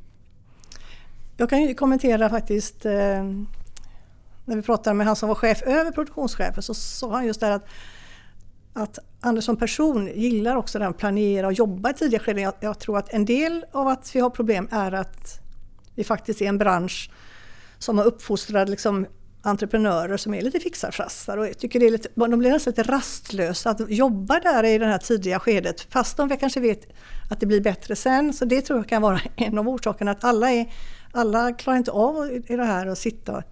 Jag 1.38 1.50
kan 1.50 1.62
ju 1.62 1.74
kommentera 1.74 2.30
faktiskt 2.30 2.86
eh, 2.86 2.92
när 4.46 4.56
vi 4.56 4.62
pratade 4.62 4.94
med 4.94 5.08
han 5.08 5.16
som 5.16 5.30
var 5.30 5.36
chef 5.36 5.62
över 5.62 5.92
produktionschefen 5.92 6.64
så 6.64 6.74
sa 6.74 7.12
han 7.12 7.26
just 7.26 7.40
det 7.40 7.56
att 7.56 7.66
att 8.74 9.00
Anders 9.22 9.46
som 9.46 9.58
person 9.58 10.08
gillar 10.16 10.56
också 10.56 10.80
den 10.80 10.94
planera 10.94 11.48
och 11.48 11.54
jobba 11.54 11.90
i 11.90 11.94
tidiga 11.94 12.20
skeden. 12.20 12.44
Jag, 12.44 12.54
jag, 12.60 12.80
tror 12.80 12.98
att 12.98 13.14
en 13.14 13.26
del 13.26 13.66
av 13.72 13.88
att 13.88 14.16
vi 14.16 14.20
har 14.20 14.30
problem 14.30 14.68
är 14.72 14.92
att 14.92 15.40
vi 15.96 16.04
faktiskt 16.04 16.42
är 16.42 16.46
en 16.46 16.58
bransch 16.58 17.12
som 17.78 17.98
har 17.98 18.06
uppfostrat 18.06 18.70
liksom 18.70 19.06
entreprenörer 19.42 20.18
som 20.18 20.34
är 20.34 20.42
lite 20.42 20.60
fixarfrassar 20.60 21.38
och 21.38 21.48
jag 21.48 21.58
tycker 21.58 21.80
det 21.80 21.88
är 21.88 21.92
lite, 21.92 22.10
de 22.16 22.40
blir 22.40 22.52
nästan 22.52 22.72
lite 22.72 22.84
rastlösa 22.84 23.70
att 23.70 23.90
jobba 23.90 24.40
där 24.40 24.64
i 24.64 24.78
det 24.78 24.86
här 24.86 24.98
tidiga 24.98 25.40
skedet 25.40 25.82
fast 25.82 26.18
de 26.18 26.38
kanske 26.38 26.60
vet 26.60 26.88
att 27.30 27.40
det 27.40 27.46
blir 27.46 27.62
bättre 27.62 27.96
sen. 27.96 28.34
Så 28.34 28.46
det 28.46 28.62
tror 28.62 28.80
jag 28.80 28.88
kan 28.88 29.02
vara 29.02 29.20
en 29.36 29.58
av 29.58 29.70
orsakerna 29.70 30.12
att 30.12 30.24
alla, 30.24 30.52
är, 30.52 30.74
alla 31.12 31.54
klarar 31.54 31.78
inte 31.78 31.92
av 31.92 32.32
i 32.48 32.56
det 32.56 32.64
här 32.64 32.88
att 32.88 32.98
sitta 32.98 33.44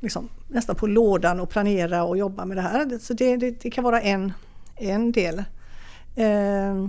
liksom, 0.00 0.28
nästan 0.48 0.76
på 0.76 0.86
lådan 0.86 1.40
och 1.40 1.50
planera 1.50 2.04
och 2.04 2.18
jobba 2.18 2.44
med 2.44 2.56
det 2.56 2.62
här. 2.62 2.98
Så 2.98 3.14
det, 3.14 3.36
det, 3.36 3.50
det 3.50 3.70
kan 3.70 3.84
vara 3.84 4.00
en, 4.00 4.32
en 4.76 5.12
del. 5.12 5.38
Eh, 6.16 6.88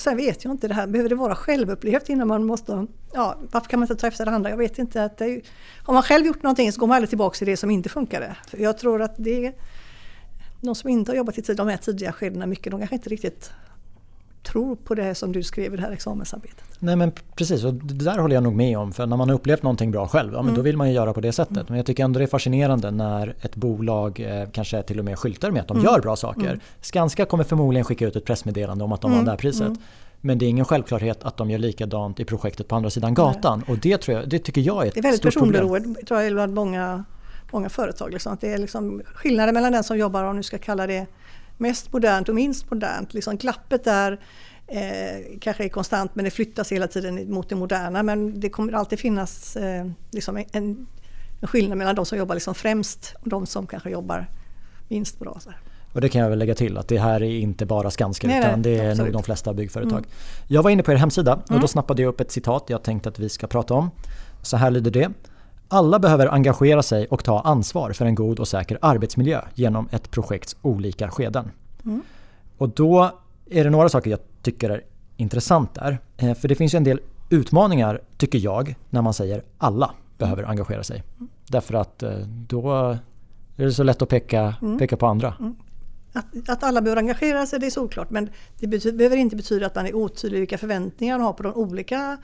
sen 0.00 0.16
vet 0.16 0.44
jag 0.44 0.54
inte, 0.54 0.68
det 0.68 0.74
här, 0.74 0.86
behöver 0.86 1.08
det 1.08 1.14
vara 1.14 1.34
självupplevt 1.34 2.08
innan 2.08 2.28
man 2.28 2.44
måste... 2.44 2.86
Ja, 3.12 3.38
varför 3.50 3.68
kan 3.68 3.80
man 3.80 3.84
inte 3.84 4.00
ta 4.00 4.06
efter 4.06 4.24
det 4.24 4.30
andra? 4.30 4.50
Jag 4.50 4.56
vet 4.56 4.78
inte. 4.78 5.04
Att 5.04 5.18
det, 5.18 5.40
har 5.84 5.94
man 5.94 6.02
själv 6.02 6.26
gjort 6.26 6.42
någonting 6.42 6.72
så 6.72 6.80
går 6.80 6.86
man 6.86 6.94
aldrig 6.94 7.08
tillbaka 7.08 7.36
till 7.36 7.46
det 7.46 7.56
som 7.56 7.70
inte 7.70 7.88
funkade. 7.88 8.36
För 8.48 8.58
jag 8.58 8.78
tror 8.78 9.02
att 9.02 9.14
det 9.18 9.52
de 10.60 10.74
som 10.74 10.90
inte 10.90 11.10
har 11.10 11.16
jobbat 11.16 11.38
i 11.38 11.54
de 11.54 11.68
här 11.68 11.76
tidiga 11.76 12.12
skedena 12.12 12.46
mycket, 12.46 12.70
de 12.70 12.80
kanske 12.80 12.96
inte 12.96 13.08
riktigt 13.08 13.50
tror 14.42 14.76
på 14.76 14.94
det 14.94 15.14
som 15.14 15.32
du 15.32 15.42
skrev 15.42 15.74
i 15.74 15.76
det 15.76 15.82
här 15.82 15.92
examensarbetet. 15.92 16.64
Nej 16.78 16.96
men 16.96 17.12
precis, 17.36 17.64
och 17.64 17.74
det 17.74 18.04
där 18.04 18.18
håller 18.18 18.34
jag 18.34 18.42
nog 18.42 18.54
med 18.54 18.78
om. 18.78 18.92
För 18.92 19.06
när 19.06 19.16
man 19.16 19.28
har 19.28 19.36
upplevt 19.36 19.62
någonting 19.62 19.90
bra 19.90 20.08
själv, 20.08 20.32
ja, 20.32 20.38
men 20.38 20.44
mm. 20.44 20.54
då 20.54 20.62
vill 20.62 20.76
man 20.76 20.88
ju 20.88 20.94
göra 20.94 21.12
på 21.12 21.20
det 21.20 21.32
sättet. 21.32 21.56
Mm. 21.56 21.66
Men 21.68 21.76
jag 21.76 21.86
tycker 21.86 22.04
ändå 22.04 22.18
det 22.18 22.24
är 22.24 22.26
fascinerande 22.26 22.90
när 22.90 23.34
ett 23.42 23.56
bolag 23.56 24.20
eh, 24.20 24.48
kanske 24.52 24.82
till 24.82 24.98
och 24.98 25.04
med 25.04 25.18
skyltar 25.18 25.50
med 25.50 25.60
att 25.60 25.68
de 25.68 25.76
mm. 25.76 25.84
gör 25.84 26.00
bra 26.00 26.16
saker. 26.16 26.46
Mm. 26.46 26.60
Skanska 26.80 27.24
kommer 27.24 27.44
förmodligen 27.44 27.84
skicka 27.84 28.06
ut 28.06 28.16
ett 28.16 28.24
pressmeddelande 28.24 28.84
om 28.84 28.92
att 28.92 29.00
de 29.00 29.12
vann 29.12 29.24
det 29.24 29.30
här 29.30 29.38
priset. 29.38 29.66
Mm. 29.66 29.78
Men 30.20 30.38
det 30.38 30.46
är 30.46 30.48
ingen 30.48 30.64
självklarhet 30.64 31.22
att 31.22 31.36
de 31.36 31.50
gör 31.50 31.58
likadant 31.58 32.20
i 32.20 32.24
projektet 32.24 32.68
på 32.68 32.76
andra 32.76 32.90
sidan 32.90 33.14
gatan. 33.14 33.58
Nej. 33.66 33.74
Och 33.74 33.80
det, 33.80 33.98
tror 33.98 34.18
jag, 34.18 34.28
det 34.28 34.38
tycker 34.38 34.60
jag 34.60 34.82
är 34.82 34.86
ett 34.86 34.92
stort 34.92 35.02
problem. 35.02 35.52
Det 35.52 35.58
är 35.58 35.62
väldigt 35.62 35.82
personberoende 35.82 36.04
tror 36.04 36.20
jag, 36.20 36.32
bland 36.32 36.54
många, 36.54 37.04
många 37.52 37.68
företag. 37.68 38.12
Liksom. 38.12 38.32
Att 38.32 38.40
det 38.40 38.52
är 38.52 38.58
liksom 38.58 39.02
skillnaden 39.14 39.54
mellan 39.54 39.72
den 39.72 39.84
som 39.84 39.98
jobbar, 39.98 40.24
om 40.24 40.36
du 40.36 40.42
ska 40.42 40.58
kalla 40.58 40.86
det 40.86 41.06
mest 41.58 41.92
modernt 41.92 42.28
och 42.28 42.34
minst 42.34 42.70
modernt. 42.70 43.14
Liksom 43.14 43.36
glappet 43.36 43.84
där 43.84 44.20
eh, 44.66 45.38
kanske 45.40 45.64
är 45.64 45.68
konstant 45.68 46.14
men 46.14 46.24
det 46.24 46.30
flyttas 46.30 46.72
hela 46.72 46.86
tiden 46.86 47.32
mot 47.32 47.48
det 47.48 47.56
moderna. 47.56 48.02
Men 48.02 48.40
det 48.40 48.48
kommer 48.48 48.72
alltid 48.72 48.98
finnas 48.98 49.56
eh, 49.56 49.86
liksom 50.10 50.36
en, 50.36 50.46
en, 50.52 50.86
skillnad 51.42 51.78
mellan 51.78 51.94
de 51.94 52.06
som 52.06 52.18
jobbar 52.18 52.34
liksom 52.34 52.54
främst 52.54 53.14
och 53.20 53.28
de 53.28 53.46
som 53.46 53.66
kanske 53.66 53.90
jobbar 53.90 54.26
minst 54.88 55.18
bra. 55.18 55.36
Så 55.40 55.50
Och 55.92 56.00
det 56.00 56.08
kan 56.08 56.22
jag 56.22 56.30
väl 56.30 56.38
lägga 56.38 56.54
till 56.54 56.78
att 56.78 56.88
det 56.88 56.98
här 56.98 57.22
är 57.22 57.38
inte 57.38 57.66
bara 57.66 57.90
Skanska 57.90 58.26
nej, 58.26 58.38
utan 58.38 58.62
det 58.62 58.78
är 58.78 58.90
absolut. 58.90 59.12
nog 59.12 59.22
de 59.22 59.24
flesta 59.24 59.54
byggföretag. 59.54 59.98
Mm. 59.98 60.10
Jag 60.46 60.62
var 60.62 60.70
inne 60.70 60.82
på 60.82 60.92
er 60.92 60.96
hemsida 60.96 61.34
och 61.34 61.50
mm. 61.50 61.60
då 61.60 61.68
snappade 61.68 62.02
jag 62.02 62.08
upp 62.08 62.20
ett 62.20 62.30
citat 62.30 62.64
jag 62.66 62.82
tänkte 62.82 63.08
att 63.08 63.18
vi 63.18 63.28
ska 63.28 63.46
prata 63.46 63.74
om. 63.74 63.90
Så 64.42 64.56
här 64.56 64.70
lyder 64.70 64.90
det. 64.90 65.10
Alla 65.68 65.98
behöver 65.98 66.26
engagera 66.26 66.82
sig 66.82 67.06
och 67.06 67.24
ta 67.24 67.40
ansvar 67.40 67.92
för 67.92 68.04
en 68.04 68.14
god 68.14 68.40
och 68.40 68.48
säker 68.48 68.78
arbetsmiljö 68.82 69.40
genom 69.54 69.88
ett 69.90 70.10
projekts 70.10 70.56
olika 70.62 71.10
skeden. 71.10 71.50
Mm. 71.84 72.02
Och 72.58 72.68
då 72.68 73.10
är 73.50 73.64
det 73.64 73.70
några 73.70 73.88
saker 73.88 74.10
jag 74.10 74.20
tycker 74.42 74.70
är 74.70 74.82
intressant 75.16 75.74
där. 75.74 75.98
Eh, 76.16 76.34
för 76.34 76.48
det 76.48 76.54
finns 76.54 76.74
ju 76.74 76.76
en 76.76 76.84
del 76.84 77.00
utmaningar, 77.30 78.00
tycker 78.16 78.38
jag, 78.38 78.74
när 78.90 79.02
man 79.02 79.14
säger 79.14 79.42
alla 79.58 79.90
behöver 80.18 80.42
engagera 80.42 80.84
sig. 80.84 81.02
Mm. 81.16 81.28
Därför 81.48 81.74
att 81.74 82.02
eh, 82.02 82.18
då 82.48 82.72
är 83.56 83.64
det 83.64 83.72
så 83.72 83.82
lätt 83.82 84.02
att 84.02 84.08
peka, 84.08 84.54
mm. 84.62 84.78
peka 84.78 84.96
på 84.96 85.06
andra. 85.06 85.34
Mm. 85.40 85.56
Att, 86.12 86.48
att, 86.48 86.62
alla 86.62 86.80
behöver 86.80 87.02
engagera 87.02 87.46
sig 87.46 87.60
det 87.60 87.66
är 87.66 87.70
såklart 87.70 88.10
men 88.10 88.30
det 88.60 88.66
betyder, 88.66 88.98
behöver 88.98 89.16
inte 89.16 89.36
betyda 89.36 89.66
att 89.66 89.74
man 89.74 89.86
är 89.86 89.94
otydlig 89.94 90.38
vilka 90.38 90.58
förväntningar 90.58 91.18
man 91.18 91.26
har 91.26 91.32
på 91.32 91.42
de 91.42 91.54
olika 91.54 92.18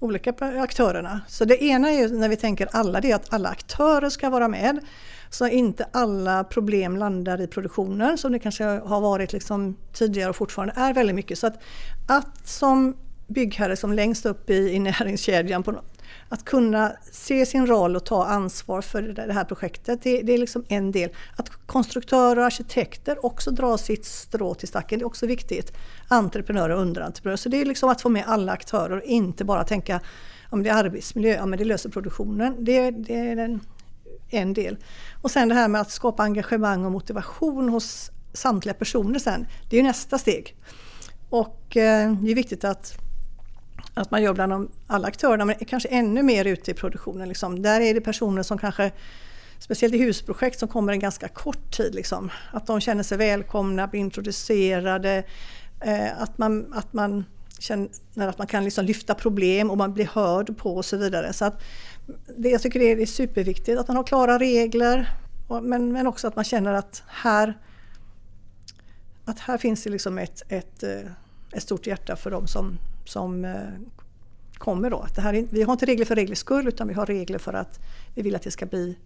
olika 0.00 0.34
aktörerna. 0.40 1.20
Så 1.28 1.44
det 1.44 1.64
ena 1.64 1.90
är 1.90 1.98
ju 1.98 2.18
när 2.18 2.28
vi 2.28 2.36
tänker 2.36 2.68
alla, 2.72 3.00
det 3.00 3.10
är 3.10 3.14
att 3.14 3.32
alla 3.32 3.48
aktörer 3.48 4.10
ska 4.10 4.30
vara 4.30 4.48
med. 4.48 4.80
Så 5.30 5.48
inte 5.48 5.88
alla 5.92 6.44
problem 6.44 6.96
landar 6.96 7.40
i 7.40 7.46
produktionen 7.46 8.18
som 8.18 8.32
det 8.32 8.38
kanske 8.38 8.64
har 8.64 9.00
varit 9.00 9.32
liksom 9.32 9.76
tidigare 9.92 10.30
och 10.30 10.36
fortfarande 10.36 10.74
är 10.76 10.94
väldigt 10.94 11.16
mycket. 11.16 11.38
Så 11.38 11.46
att, 11.46 11.62
att 12.08 12.48
som 12.48 12.96
byggherre 13.26 13.76
som 13.76 13.92
längst 13.92 14.26
upp 14.26 14.50
i, 14.50 14.70
i 14.70 14.78
näringskedjan 15.00 15.62
på, 15.62 15.74
att 16.28 16.44
kunna 16.44 16.92
se 17.12 17.46
sin 17.46 17.66
roll 17.66 17.96
och 17.96 18.04
ta 18.04 18.24
ansvar 18.24 18.80
för 18.80 19.02
det 19.02 19.32
här 19.32 19.44
projektet, 19.44 20.02
det, 20.02 20.22
det, 20.22 20.32
är 20.32 20.38
liksom 20.38 20.64
en 20.68 20.92
del. 20.92 21.10
Att 21.36 21.50
konstruktörer 21.66 22.38
och 22.38 22.44
arkitekter 22.44 23.26
också 23.26 23.50
drar 23.50 23.76
sitt 23.76 24.04
strå 24.04 24.54
till 24.54 24.68
stacken, 24.68 24.98
det 24.98 25.02
är 25.02 25.06
också 25.06 25.26
viktigt. 25.26 25.72
Entreprenörer 26.08 26.74
och 26.74 26.80
underentreprenörer. 26.80 27.36
Så 27.36 27.48
det 27.48 27.60
är 27.60 27.64
liksom 27.64 27.88
att 27.88 28.00
få 28.00 28.08
med 28.08 28.24
alla 28.26 28.52
aktörer 28.52 28.96
och 28.96 29.04
inte 29.04 29.44
bara 29.44 29.64
tänka 29.64 30.00
om 30.50 30.62
det 30.62 30.70
är 30.70 30.74
arbetsmiljö, 30.74 31.34
ja 31.34 31.46
men 31.46 31.58
det 31.58 31.64
löser 31.64 31.90
produktionen. 31.90 32.64
Det, 32.64 32.90
det 32.90 33.14
är 33.14 33.36
en, 33.36 33.60
en 34.28 34.52
del. 34.52 34.76
Och 35.22 35.30
sen 35.30 35.48
det 35.48 35.54
här 35.54 35.68
med 35.68 35.80
att 35.80 35.90
skapa 35.90 36.22
engagemang 36.22 36.84
och 36.84 36.92
motivation 36.92 37.68
hos 37.68 38.10
samtliga 38.32 38.74
personer 38.74 39.18
sen, 39.18 39.46
det 39.70 39.78
är 39.78 39.82
nästa 39.82 40.18
steg. 40.18 40.56
Och 41.30 41.76
eh, 41.76 42.12
det 42.12 42.30
är 42.30 42.34
viktigt 42.34 42.64
att 42.64 43.05
att 43.96 44.10
man 44.10 44.22
gör 44.22 44.34
bland 44.34 44.52
de, 44.52 44.68
alla 44.86 45.08
aktörerna, 45.08 45.44
men 45.44 45.56
kanske 45.56 45.88
ännu 45.88 46.22
mer 46.22 46.44
ute 46.44 46.70
i 46.70 46.74
produktionen. 46.74 47.28
Liksom. 47.28 47.62
Där 47.62 47.80
är 47.80 47.94
det 47.94 48.00
personer 48.00 48.42
som 48.42 48.58
kanske, 48.58 48.92
speciellt 49.58 49.94
i 49.94 49.98
husprojekt, 49.98 50.58
som 50.58 50.68
kommer 50.68 50.92
en 50.92 51.00
ganska 51.00 51.28
kort 51.28 51.76
tid. 51.76 51.94
Liksom. 51.94 52.30
Att 52.52 52.66
de 52.66 52.80
känner 52.80 53.02
sig 53.02 53.18
välkomna, 53.18 53.86
blir 53.86 54.00
introducerade, 54.00 55.24
eh, 55.80 56.22
att, 56.22 56.38
man, 56.38 56.72
att 56.74 56.92
man 56.92 57.24
känner 57.58 58.28
att 58.28 58.38
man 58.38 58.46
kan 58.46 58.64
liksom 58.64 58.84
lyfta 58.84 59.14
problem 59.14 59.70
och 59.70 59.78
man 59.78 59.94
blir 59.94 60.06
hörd 60.06 60.58
på 60.58 60.76
och 60.76 60.84
så 60.84 60.96
vidare. 60.96 61.32
Så 61.32 61.44
att 61.44 61.62
det, 62.36 62.48
jag 62.48 62.62
tycker 62.62 62.80
det 62.80 63.02
är 63.02 63.06
superviktigt 63.06 63.78
att 63.78 63.88
man 63.88 63.96
har 63.96 64.04
klara 64.04 64.38
regler 64.38 65.10
men, 65.62 65.92
men 65.92 66.06
också 66.06 66.28
att 66.28 66.36
man 66.36 66.44
känner 66.44 66.74
att 66.74 67.02
här, 67.06 67.58
att 69.24 69.38
här 69.38 69.58
finns 69.58 69.84
det 69.84 69.90
liksom 69.90 70.18
ett, 70.18 70.42
ett, 70.48 70.82
eh, 70.82 71.00
ett 71.52 71.62
stort 71.62 71.86
hjärta 71.86 72.16
för 72.16 72.30
de 72.30 72.46
som, 72.46 72.78
som 73.08 73.44
eh, 73.44 73.52
kommer 74.54 74.90
då. 74.90 75.06
Det 75.14 75.20
här 75.20 75.34
är, 75.34 75.46
vi 75.50 75.62
har 75.62 75.72
inte 75.72 75.86
regler 75.86 76.04
för 76.04 76.14
reglers 76.14 76.38
skull 76.38 76.68
utan 76.68 76.88
vi 76.88 76.94
har 76.94 77.06
regler 77.06 77.38
för 77.38 77.52
att 77.52 77.80
vi 78.14 78.22
vill 78.22 78.36
att 78.36 78.42
det 78.42 78.50
ska 78.50 78.66
bli 78.66 78.96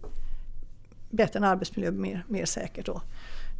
bättre 1.09 1.37
en 1.39 1.43
arbetsmiljö, 1.43 1.91
mer, 1.91 2.25
mer 2.27 2.45
säkert. 2.45 2.85
Då. 2.85 3.01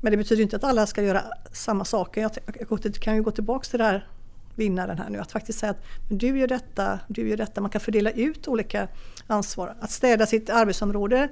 Men 0.02 0.12
det 0.12 0.18
betyder 0.18 0.44
inte 0.44 0.56
att 0.56 0.64
alla 0.64 0.88
ska 0.88 1.04
göra 1.04 1.24
samma 1.52 1.86
saker. 1.86 2.22
Jag, 2.22 2.32
jag 2.70 2.94
kan 2.94 3.16
ju 3.16 3.24
gå 3.24 3.32
tillbaka 3.32 3.70
till 3.70 3.80
det 3.80 3.86
här 3.86 4.08
vinnaren 4.56 4.98
här 4.98 5.10
nu. 5.10 5.20
Att 5.20 5.32
faktiskt 5.32 5.60
säga 5.60 5.70
att 5.70 5.84
du 6.10 6.40
gör 6.40 6.48
detta, 6.48 7.00
du 7.08 7.30
gör 7.30 7.38
detta. 7.38 7.62
Man 7.62 7.70
kan 7.70 7.82
fördela 7.82 8.12
ut 8.12 8.48
olika 8.48 8.88
ansvar. 9.28 9.76
Att 9.80 9.92
städa 9.92 10.26
sitt 10.26 10.50
arbetsområde 10.50 11.30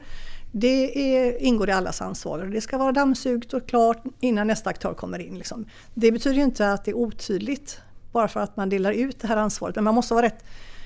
det 0.52 1.18
är, 1.18 1.42
ingår 1.42 1.70
i 1.70 1.72
allas 1.72 2.02
ansvar. 2.02 2.40
Det 2.40 2.62
ska 2.62 2.78
vara 2.78 2.92
dammsugt 2.92 3.54
och 3.54 3.68
klart 3.68 4.04
innan 4.20 4.48
nästa 4.48 4.70
aktör 4.70 4.94
kommer 4.94 5.20
in. 5.20 5.38
Liksom. 5.38 5.66
Det 5.94 6.12
betyder 6.12 6.42
inte 6.42 6.72
att 6.72 6.86
det 6.86 6.92
är 6.92 6.96
otydligt 6.96 7.82
bara 8.12 8.28
för 8.28 8.40
att 8.40 8.58
man 8.58 8.70
delar 8.70 8.92
ut 8.92 9.20
det 9.20 9.28
här 9.28 9.38
ansvaret. 9.38 9.76
Men 9.76 9.84
man 9.84 9.96
måste 9.96 10.14
vara 10.14 10.26
rätt 10.26 10.44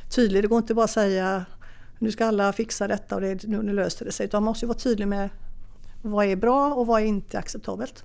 tydlig. 0.10 0.44
Det 0.44 0.48
går 0.48 0.58
inte 0.58 0.74
bara 0.74 0.86
att 0.86 0.92
säga 0.92 1.46
nu 2.00 2.12
ska 2.12 2.26
alla 2.26 2.54
fixa 2.54 2.88
detta 2.88 3.16
och 3.16 3.22
det, 3.22 3.44
nu, 3.44 3.62
nu 3.62 3.74
löser 3.74 4.06
det 4.06 4.12
sig. 4.12 4.26
Utan 4.26 4.44
man 4.44 4.52
måste 4.52 4.66
vara 4.66 4.78
tydlig 4.78 5.08
med 5.08 5.30
vad 6.02 6.26
är 6.26 6.36
bra 6.36 6.74
och 6.74 6.88
vad 6.88 7.02
är 7.02 7.06
inte 7.06 7.40
acceptabelt. 7.40 8.04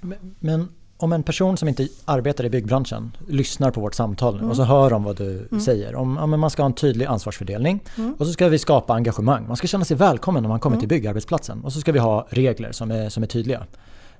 Men, 0.00 0.34
men 0.40 0.68
om 0.96 1.12
en 1.12 1.22
person 1.22 1.56
som 1.56 1.68
inte 1.68 1.88
arbetar 2.04 2.44
i 2.44 2.50
byggbranschen 2.50 3.16
lyssnar 3.28 3.70
på 3.70 3.80
vårt 3.80 3.94
samtal 3.94 4.34
mm. 4.34 4.50
och 4.50 4.56
så 4.56 4.62
hör 4.62 4.90
de 4.90 5.04
vad 5.04 5.16
du 5.16 5.48
mm. 5.50 5.60
säger. 5.60 5.94
Om 5.94 6.16
ja, 6.20 6.26
man 6.26 6.50
ska 6.50 6.62
ha 6.62 6.66
en 6.66 6.74
tydlig 6.74 7.06
ansvarsfördelning 7.06 7.80
mm. 7.98 8.14
och 8.18 8.26
så 8.26 8.32
ska 8.32 8.48
vi 8.48 8.58
skapa 8.58 8.94
engagemang. 8.94 9.48
Man 9.48 9.56
ska 9.56 9.66
känna 9.66 9.84
sig 9.84 9.96
välkommen 9.96 10.42
när 10.42 10.48
man 10.48 10.60
kommer 10.60 10.76
till 10.76 10.84
mm. 10.84 10.96
byggarbetsplatsen. 10.96 11.64
Och 11.64 11.72
så 11.72 11.80
ska 11.80 11.92
vi 11.92 11.98
ha 11.98 12.26
regler 12.30 12.72
som 12.72 12.90
är, 12.90 13.08
som 13.08 13.22
är 13.22 13.26
tydliga. 13.26 13.66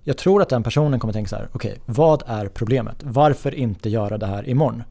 Jag 0.04 0.18
tror 0.18 0.42
att 0.42 0.48
den 0.48 0.62
personen 0.62 1.00
kommer 1.00 1.12
tänka 1.12 1.28
så 1.28 1.36
här, 1.36 1.48
okej, 1.52 1.70
okay, 1.72 1.82
vad 1.86 2.22
är 2.26 2.48
problemet? 2.48 2.96
Varför 3.02 3.54
inte 3.54 3.88
göra 3.88 4.18
det 4.18 4.26
här 4.26 4.48
imorgon? 4.48 4.82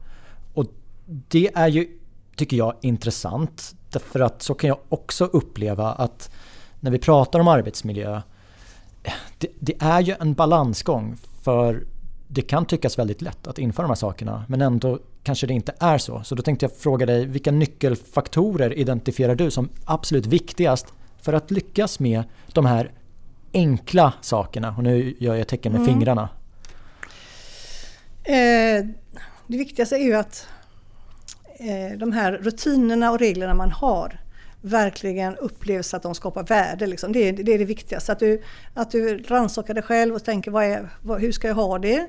Och 0.54 0.64
det 1.06 1.50
är 1.54 1.68
ju, 1.68 1.88
tycker 2.36 2.56
jag, 2.56 2.74
intressant. 2.80 3.74
Därför 3.90 4.20
att 4.20 4.42
så 4.42 4.54
kan 4.54 4.68
jag 4.68 4.78
också 4.88 5.24
uppleva 5.24 5.92
att 5.92 6.30
när 6.80 6.90
vi 6.90 6.98
pratar 6.98 7.40
om 7.40 7.48
arbetsmiljö, 7.48 8.22
det, 9.38 9.48
det 9.60 9.74
är 9.78 10.00
ju 10.00 10.14
en 10.20 10.34
balansgång. 10.34 11.16
För 11.42 11.84
det 12.28 12.42
kan 12.42 12.64
tyckas 12.64 12.98
väldigt 12.98 13.22
lätt 13.22 13.46
att 13.46 13.58
införa 13.58 13.84
de 13.84 13.90
här 13.90 13.94
sakerna 13.94 14.44
men 14.48 14.60
ändå 14.60 14.98
kanske 15.22 15.46
det 15.46 15.54
inte 15.54 15.74
är 15.78 15.98
så. 15.98 16.22
Så 16.22 16.34
då 16.34 16.42
tänkte 16.42 16.64
jag 16.64 16.76
fråga 16.76 17.06
dig, 17.06 17.26
vilka 17.26 17.50
nyckelfaktorer 17.50 18.78
identifierar 18.78 19.34
du 19.34 19.50
som 19.50 19.68
absolut 19.84 20.26
viktigast 20.26 20.86
för 21.20 21.32
att 21.32 21.50
lyckas 21.50 22.00
med 22.00 22.24
de 22.52 22.66
här 22.66 22.90
enkla 23.52 24.12
sakerna? 24.20 24.74
Och 24.76 24.82
nu 24.82 25.14
gör 25.18 25.34
jag 25.34 25.48
tecken 25.48 25.72
med 25.72 25.80
mm. 25.80 25.92
fingrarna. 25.92 26.28
Eh, 28.24 28.86
det 29.46 29.58
viktigaste 29.58 29.96
är 29.96 30.04
ju 30.04 30.14
att 30.14 30.46
eh, 31.58 31.98
de 31.98 32.12
här 32.12 32.32
rutinerna 32.32 33.10
och 33.10 33.18
reglerna 33.18 33.54
man 33.54 33.70
har 33.70 34.20
verkligen 34.60 35.36
upplevs 35.36 35.94
att 35.94 36.02
de 36.02 36.14
skapar 36.14 36.42
värde. 36.42 36.86
Liksom. 36.86 37.12
Det, 37.12 37.28
är, 37.28 37.32
det 37.32 37.54
är 37.54 37.58
det 37.58 37.64
viktigaste. 37.64 38.12
Att 38.12 38.18
du, 38.18 38.42
att 38.74 38.90
du 38.90 39.18
rannsakar 39.18 39.74
dig 39.74 39.82
själv 39.82 40.14
och 40.14 40.24
tänker 40.24 40.50
vad 40.50 40.64
är, 40.64 40.88
vad, 41.02 41.20
hur 41.20 41.32
ska 41.32 41.48
jag 41.48 41.54
ha 41.54 41.78
det? 41.78 42.06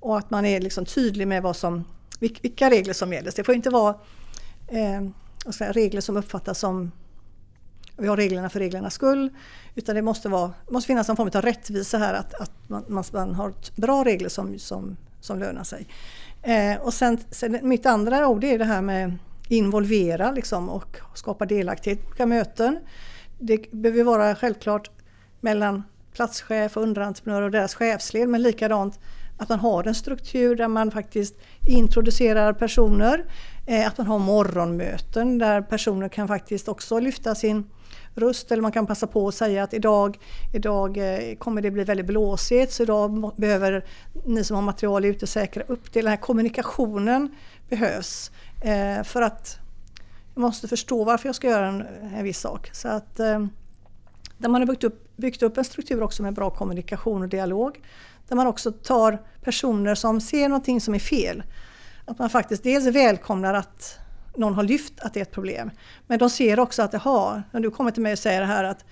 Och 0.00 0.18
att 0.18 0.30
man 0.30 0.44
är 0.44 0.60
liksom 0.60 0.84
tydlig 0.84 1.28
med 1.28 1.42
vad 1.42 1.56
som, 1.56 1.84
vilka 2.18 2.70
regler 2.70 2.94
som 2.94 3.12
gäller. 3.12 3.32
Det 3.36 3.44
får 3.44 3.54
inte 3.54 3.70
vara 3.70 3.94
eh, 4.68 5.52
säga, 5.52 5.72
regler 5.72 6.00
som 6.00 6.16
uppfattas 6.16 6.58
som 6.58 6.92
vi 8.02 8.08
har 8.08 8.16
reglerna 8.16 8.48
för 8.48 8.60
reglernas 8.60 8.94
skull. 8.94 9.30
Utan 9.74 9.94
det 9.94 10.02
måste, 10.02 10.28
vara, 10.28 10.52
måste 10.70 10.86
finnas 10.86 11.08
en 11.08 11.16
form 11.16 11.30
av 11.34 11.42
rättvisa 11.42 11.98
här 11.98 12.14
att, 12.14 12.34
att 12.34 12.52
man, 12.66 13.04
man, 13.12 13.34
har 13.34 13.52
bra 13.76 14.04
regler 14.04 14.28
som, 14.28 14.58
som, 14.58 14.96
som 15.20 15.38
lönar 15.38 15.64
sig. 15.64 15.86
Eh, 16.42 16.82
och 16.82 16.94
sen, 16.94 17.18
sen, 17.30 17.58
mitt 17.62 17.86
andra 17.86 18.28
ord 18.28 18.44
är 18.44 18.58
det 18.58 18.64
här 18.64 18.82
med 18.82 19.18
involvera 19.48 20.30
liksom 20.30 20.68
och 20.68 20.96
skapa 21.14 21.46
delaktighet 21.46 22.16
på 22.16 22.26
möten. 22.26 22.78
Det 23.38 23.72
behöver 23.72 24.04
vara 24.04 24.34
självklart 24.34 24.90
mellan 25.40 25.82
platschef 26.12 26.76
och 26.76 26.82
underentreprenör 26.82 27.42
och 27.42 27.50
deras 27.50 27.74
chefsled 27.74 28.28
men 28.28 28.42
likadant 28.42 28.98
att 29.38 29.48
man 29.48 29.58
har 29.58 29.84
en 29.84 29.94
struktur 29.94 30.56
där 30.56 30.68
man 30.68 30.90
faktiskt 30.90 31.34
introducerar 31.68 32.52
personer. 32.52 33.24
Eh, 33.66 33.86
att 33.86 33.98
man 33.98 34.06
har 34.06 34.18
morgonmöten 34.18 35.38
där 35.38 35.62
personer 35.62 36.08
kan 36.08 36.28
faktiskt 36.28 36.68
också 36.68 36.98
lyfta 36.98 37.34
sin 37.34 37.64
röst 38.14 38.52
eller 38.52 38.62
man 38.62 38.72
kan 38.72 38.86
passa 38.86 39.06
på 39.06 39.28
att 39.28 39.34
säga 39.34 39.62
att 39.62 39.74
idag, 39.74 40.18
idag 40.52 40.96
eh, 40.96 41.36
kommer 41.36 41.62
det 41.62 41.70
bli 41.70 41.84
väldigt 41.84 42.06
blåsigt 42.06 42.72
så 42.72 42.82
idag 42.82 43.32
behöver 43.36 43.84
ni 44.24 44.44
som 44.44 44.56
har 44.56 44.62
material 44.62 45.04
ute 45.04 45.26
säkra 45.26 45.62
upp 45.62 45.92
det. 45.92 46.00
Den 46.00 46.10
här 46.10 46.16
kommunikationen 46.16 47.34
behövs 47.68 48.30
eh, 48.60 49.02
för 49.02 49.22
att 49.22 49.58
jag 50.34 50.40
måste 50.40 50.68
förstå 50.68 51.04
varför 51.04 51.28
jag 51.28 51.36
ska 51.36 51.46
göra 51.46 51.66
en, 51.66 51.86
en 52.14 52.24
viss 52.24 52.40
sak. 52.40 52.70
Så 52.72 52.88
att, 52.88 53.20
eh, 53.20 53.46
där 54.38 54.48
man 54.48 54.60
har 54.60 54.66
byggt 54.66 54.84
upp, 54.84 55.16
byggt 55.16 55.42
upp 55.42 55.58
en 55.58 55.64
struktur 55.64 56.02
också 56.02 56.22
med 56.22 56.34
bra 56.34 56.50
kommunikation 56.50 57.22
och 57.22 57.28
dialog. 57.28 57.80
Där 58.28 58.36
man 58.36 58.46
också 58.46 58.72
tar 58.72 59.22
personer 59.42 59.94
som 59.94 60.20
ser 60.20 60.48
någonting 60.48 60.80
som 60.80 60.94
är 60.94 60.98
fel. 60.98 61.42
Att 62.04 62.18
man 62.18 62.30
faktiskt 62.30 62.62
dels 62.62 62.86
välkomnar 62.86 63.54
att 63.54 63.98
någon 64.36 64.54
har 64.54 64.62
lyft 64.62 65.00
att 65.00 65.14
det 65.14 65.20
är 65.20 65.22
ett 65.22 65.32
problem. 65.32 65.70
Men 66.06 66.18
de 66.18 66.30
ser 66.30 66.60
också 66.60 66.82
att, 66.82 66.92
jaha, 66.92 67.42
när 67.50 67.60
du 67.60 67.70
kommer 67.70 67.90
till 67.90 68.02
mig 68.02 68.12
och 68.12 68.18
säger 68.18 68.40
det 68.40 68.46
här 68.46 68.64
att 68.64 68.84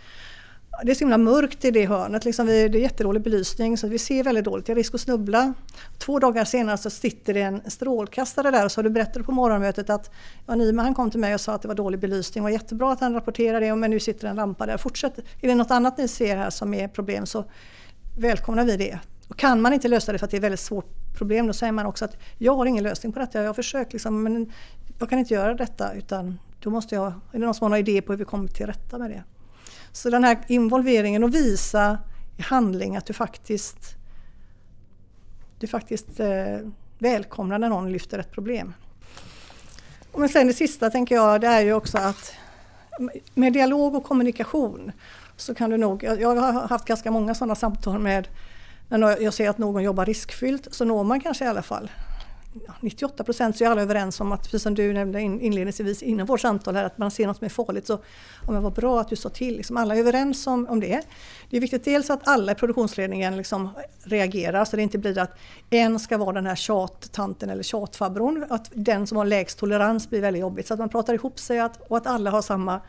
det 0.83 0.91
är 0.91 0.95
så 0.95 0.99
himla 0.99 1.19
mörkt 1.19 1.65
i 1.65 1.71
det 1.71 1.87
hörnet. 1.87 2.25
Liksom 2.25 2.47
vi, 2.47 2.69
det 2.69 2.79
är 2.79 2.83
jättedålig 2.83 3.23
belysning 3.23 3.79
så 3.79 3.89
vi 3.89 3.99
ser 3.99 4.25
väldigt 4.25 4.45
dåligt. 4.45 4.67
Det 4.67 4.73
är 4.73 4.77
risk 4.77 4.95
att 4.95 5.01
snubbla. 5.01 5.55
Två 5.99 6.19
dagar 6.19 6.45
senare 6.45 6.79
så 6.79 6.91
sitter 6.91 7.35
det 7.35 7.41
en 7.41 7.71
strålkastare 7.71 8.51
där 8.51 8.65
och 8.65 8.73
så 8.73 8.79
har 8.79 8.83
du 8.83 8.91
berättat 8.91 9.27
på 9.27 9.33
morgonmötet 9.33 9.91
att 9.91 10.11
ja, 10.47 10.55
Nima 10.55 10.83
han 10.83 10.95
kom 10.95 11.11
till 11.11 11.21
mig 11.21 11.35
och 11.35 11.41
sa 11.41 11.53
att 11.53 11.63
det 11.63 11.69
var 11.69 11.75
dålig 11.75 12.01
belysning. 12.01 12.43
Det 12.43 12.45
var 12.45 12.51
jättebra 12.51 12.93
att 12.93 13.01
han 13.01 13.15
rapporterade 13.15 13.67
det 13.67 13.77
men 13.77 13.91
nu 13.91 14.01
sitter 14.01 14.29
en 14.29 14.37
lampa 14.37 14.67
där. 14.67 14.77
Fortsätt. 14.77 15.19
Är 15.19 15.49
det 15.49 15.55
något 15.55 15.71
annat 15.71 15.99
ni 15.99 16.09
ser 16.09 16.37
här 16.37 16.51
som 16.51 16.75
är 16.75 16.89
problem 16.89 17.27
så 17.27 17.45
välkomnar 18.19 18.65
vi 18.65 18.77
det. 18.77 18.99
Och 19.29 19.37
kan 19.37 19.61
man 19.61 19.73
inte 19.73 19.89
lösa 19.89 20.13
det 20.13 20.19
för 20.19 20.25
att 20.25 20.31
det 20.31 20.35
är 20.35 20.39
ett 20.39 20.45
väldigt 20.45 20.61
svårt 20.61 21.15
problem 21.15 21.47
då 21.47 21.53
säger 21.53 21.73
man 21.73 21.87
också 21.87 22.05
att 22.05 22.17
jag 22.39 22.57
har 22.57 22.67
ingen 22.67 22.85
lösning 22.85 23.13
på 23.13 23.19
detta. 23.19 23.39
Jag 23.39 23.47
har 23.47 23.55
försökt 23.55 23.93
liksom, 23.93 24.23
men 24.23 24.53
jag 25.01 25.09
kan 25.09 25.19
inte 25.19 25.35
göra 25.35 25.55
detta 25.55 25.93
utan 25.93 26.39
då 26.61 26.71
måste 26.71 26.95
jag, 26.95 27.07
är 27.07 27.13
det 27.33 27.39
någon 27.39 27.55
som 27.55 27.65
har 27.65 27.69
några 27.69 27.79
idé 27.79 28.03
på 28.03 28.13
hur 28.13 28.19
vi 28.19 28.25
kommer 28.25 28.49
till 28.49 28.67
rätta 28.67 28.99
med 28.99 29.11
det? 29.11 29.23
Så 29.93 30.11
den 30.11 30.25
här 30.25 30.39
involveringen 30.49 31.25
och 31.25 31.35
visa 31.35 31.99
i 32.37 32.43
handling 32.43 32.97
att 32.97 33.07
du 33.07 33.13
faktiskt, 33.13 33.95
du 35.59 35.67
faktiskt 35.67 36.21
eh, 36.21 36.59
välkomnar 36.99 37.59
när 37.59 37.69
någon 37.69 37.93
lyfter 37.93 38.19
ett 38.19 38.31
problem. 38.31 38.75
Men 40.17 40.29
sen 40.29 40.47
det 40.47 40.55
sista 40.55 40.91
tänker 40.91 41.15
jag 41.15 41.41
det 41.41 41.47
är 41.47 41.61
ju 41.61 41.73
också 41.73 41.99
att 41.99 42.33
med 43.35 43.53
dialog 43.53 43.95
och 43.95 44.05
kommunikation 44.05 44.93
så 45.37 45.55
kan 45.55 45.71
du 45.71 45.77
nog, 45.77 46.03
jag 46.05 46.37
har 46.37 46.53
haft 46.53 46.85
ganska 46.85 47.11
många 47.11 47.35
sådana 47.35 47.55
samtal 47.55 47.99
med 47.99 48.29
när 48.89 49.23
jag 49.23 49.35
ser 49.35 49.51
att 49.51 49.59
någon 49.59 49.83
jobbar 49.83 50.07
riskfyllt 50.07 50.69
så 50.71 50.85
når 50.85 51.05
man 51.05 51.21
kanske 51.21 51.45
i 51.45 51.49
alla 51.49 51.63
fall 51.63 51.91
98 52.81 53.25
procent 53.25 53.57
så 53.57 53.65
är 53.65 53.69
alla 53.69 53.83
överens 53.83 54.21
om 54.21 54.33
att, 54.33 54.43
precis 54.43 54.63
som 54.63 54.75
du 54.75 54.93
nämnde 54.93 55.21
inledningsvis 55.21 56.03
innan 56.03 56.27
vårt 56.27 56.41
samtal 56.41 56.77
här, 56.77 56.85
att 56.85 56.99
man 56.99 57.11
ser 57.11 57.27
något 57.27 57.37
som 57.37 57.45
är 57.45 57.49
farligt. 57.49 57.87
Så 57.87 57.93
ja, 58.47 58.53
men 58.53 58.63
vad 58.63 58.73
bra 58.73 59.01
att 59.01 59.09
du 59.09 59.17
sa 59.17 59.29
till. 59.29 59.57
Liksom, 59.57 59.77
alla 59.77 59.95
är 59.95 59.99
överens 60.01 60.47
om, 60.47 60.67
om 60.69 60.81
det. 60.81 61.03
Det 61.51 61.57
är 61.57 61.61
viktigt 61.61 61.85
dels 61.85 62.11
att 62.11 62.29
alla 62.29 62.53
i 62.53 62.55
produktionsledningen 62.55 63.37
liksom 63.37 63.71
reagerar 64.03 64.65
så 64.65 64.77
det 64.77 64.83
inte 64.83 64.99
blir 64.99 65.19
att 65.19 65.39
en 65.71 65.99
ska 65.99 66.19
vara 66.19 66.33
den 66.33 66.47
här 66.47 66.57
tjattanten 66.57 67.51
eller 67.51 67.63
tjatfabron. 67.63 68.47
Att 68.51 68.71
den 68.75 69.07
som 69.07 69.17
har 69.17 69.25
lägst 69.25 69.59
tolerans 69.59 70.11
blir 70.11 70.21
väldigt 70.21 70.41
jobbigt. 70.41 70.67
Så 70.67 70.75
att 70.75 70.81
man 70.81 70.89
pratar 70.89 71.15
ihop 71.15 71.39
sig 71.39 71.61
att, 71.61 71.81
och 71.91 71.97
att 71.97 72.07
alla 72.07 72.31
har 72.31 72.43
samma 72.43 72.81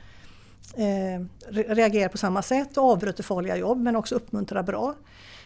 eh, 0.76 1.26
reagerar 1.50 2.10
på 2.10 2.18
samma 2.18 2.42
sätt 2.42 2.78
och 2.78 2.84
avbryter 2.84 3.24
farliga 3.24 3.58
jobb 3.58 3.82
men 3.82 3.96
också 3.96 4.16
uppmuntrar 4.16 4.64
bra. 4.64 4.96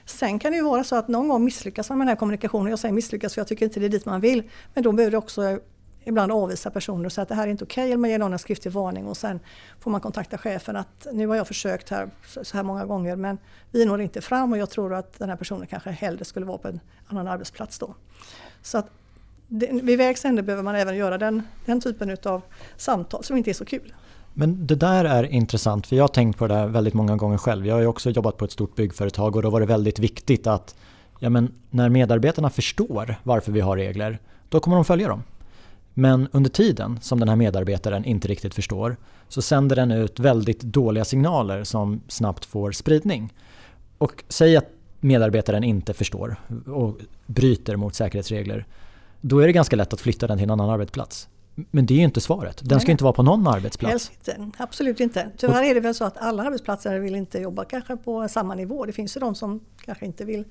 Sen 0.05 0.39
kan 0.39 0.51
det 0.51 0.57
ju 0.57 0.63
vara 0.63 0.83
så 0.83 0.95
att 0.95 1.07
någon 1.07 1.27
gång 1.27 1.45
misslyckas 1.45 1.89
man 1.89 1.97
med 1.97 2.05
den 2.05 2.09
här 2.09 2.15
kommunikationen. 2.15 2.69
Jag 2.69 2.79
säger 2.79 2.93
misslyckas 2.93 3.33
för 3.33 3.41
jag 3.41 3.47
tycker 3.47 3.65
inte 3.65 3.79
det 3.79 3.85
är 3.85 3.89
dit 3.89 4.05
man 4.05 4.21
vill. 4.21 4.43
Men 4.73 4.83
då 4.83 4.91
behöver 4.91 5.11
du 5.11 5.17
också 5.17 5.59
ibland 6.05 6.31
avvisa 6.31 6.71
personer 6.71 7.05
och 7.05 7.11
säga 7.11 7.23
att 7.23 7.29
det 7.29 7.35
här 7.35 7.47
är 7.47 7.51
inte 7.51 7.63
okej. 7.63 7.81
Okay, 7.81 7.91
eller 7.91 7.97
man 7.97 8.09
ger 8.09 8.19
någon 8.19 8.33
en 8.33 8.39
skriftlig 8.39 8.71
varning 8.71 9.07
och 9.07 9.17
sen 9.17 9.39
får 9.79 9.91
man 9.91 10.01
kontakta 10.01 10.37
chefen 10.37 10.75
att 10.75 11.07
nu 11.13 11.27
har 11.27 11.35
jag 11.35 11.47
försökt 11.47 11.89
här 11.89 12.09
så 12.43 12.57
här 12.57 12.63
många 12.63 12.85
gånger 12.85 13.15
men 13.15 13.37
vi 13.71 13.85
når 13.85 14.01
inte 14.01 14.21
fram 14.21 14.51
och 14.51 14.57
jag 14.57 14.69
tror 14.69 14.93
att 14.93 15.19
den 15.19 15.29
här 15.29 15.35
personen 15.35 15.67
kanske 15.67 15.89
hellre 15.89 16.25
skulle 16.25 16.45
vara 16.45 16.57
på 16.57 16.67
en 16.67 16.79
annan 17.07 17.27
arbetsplats 17.27 17.79
då. 17.79 17.95
Så 18.61 18.77
att 18.77 18.89
det, 19.47 19.69
vid 19.71 19.97
vägs 19.97 20.25
ände 20.25 20.43
behöver 20.43 20.63
man 20.63 20.75
även 20.75 20.95
göra 20.95 21.17
den, 21.17 21.43
den 21.65 21.81
typen 21.81 22.17
av 22.23 22.41
samtal 22.77 23.23
som 23.23 23.37
inte 23.37 23.51
är 23.51 23.53
så 23.53 23.65
kul. 23.65 23.93
Men 24.37 24.67
det 24.67 24.75
där 24.75 25.05
är 25.05 25.23
intressant 25.23 25.87
för 25.87 25.95
jag 25.95 26.03
har 26.03 26.07
tänkt 26.07 26.37
på 26.37 26.47
det 26.47 26.53
där 26.53 26.67
väldigt 26.67 26.93
många 26.93 27.15
gånger 27.15 27.37
själv. 27.37 27.67
Jag 27.67 27.75
har 27.75 27.81
ju 27.81 27.87
också 27.87 28.09
jobbat 28.09 28.37
på 28.37 28.45
ett 28.45 28.51
stort 28.51 28.75
byggföretag 28.75 29.35
och 29.35 29.41
då 29.41 29.49
var 29.49 29.59
det 29.59 29.65
väldigt 29.65 29.99
viktigt 29.99 30.47
att 30.47 30.75
ja, 31.19 31.29
men 31.29 31.51
när 31.69 31.89
medarbetarna 31.89 32.49
förstår 32.49 33.15
varför 33.23 33.51
vi 33.51 33.59
har 33.59 33.77
regler, 33.77 34.19
då 34.49 34.59
kommer 34.59 34.75
de 34.75 34.85
följa 34.85 35.07
dem. 35.07 35.23
Men 35.93 36.27
under 36.31 36.49
tiden 36.49 36.99
som 37.01 37.19
den 37.19 37.29
här 37.29 37.35
medarbetaren 37.35 38.05
inte 38.05 38.27
riktigt 38.27 38.55
förstår 38.55 38.97
så 39.27 39.41
sänder 39.41 39.75
den 39.75 39.91
ut 39.91 40.19
väldigt 40.19 40.61
dåliga 40.61 41.05
signaler 41.05 41.63
som 41.63 42.01
snabbt 42.07 42.45
får 42.45 42.71
spridning. 42.71 43.33
Och 43.97 44.23
säg 44.29 44.57
att 44.57 44.69
medarbetaren 44.99 45.63
inte 45.63 45.93
förstår 45.93 46.35
och 46.67 46.97
bryter 47.25 47.75
mot 47.75 47.95
säkerhetsregler. 47.95 48.65
Då 49.21 49.39
är 49.39 49.47
det 49.47 49.53
ganska 49.53 49.75
lätt 49.75 49.93
att 49.93 50.01
flytta 50.01 50.27
den 50.27 50.37
till 50.37 50.43
en 50.43 50.51
annan 50.51 50.69
arbetsplats. 50.69 51.27
Men 51.55 51.85
det 51.85 51.93
är 51.93 51.97
ju 51.97 52.03
inte 52.03 52.21
svaret. 52.21 52.61
Den 52.63 52.79
ska 52.79 52.87
nej. 52.87 52.91
inte 52.91 53.03
vara 53.03 53.13
på 53.13 53.23
någon 53.23 53.47
arbetsplats. 53.47 54.11
Inte, 54.11 54.51
absolut 54.57 54.99
inte. 54.99 55.31
Tyvärr 55.37 55.63
är 55.63 55.73
det 55.73 55.79
väl 55.79 55.95
så 55.95 56.05
att 56.05 56.17
alla 56.17 56.43
arbetsplatser 56.43 56.99
vill 56.99 57.15
inte 57.15 57.39
jobba 57.39 57.65
kanske 57.65 57.97
på 57.97 58.27
samma 58.27 58.55
nivå. 58.55 58.85
Det 58.85 58.93
finns 58.93 59.17
ju 59.17 59.19
de 59.19 59.35
som 59.35 59.59
kanske 59.85 60.05
inte 60.05 60.25
vill 60.25 60.45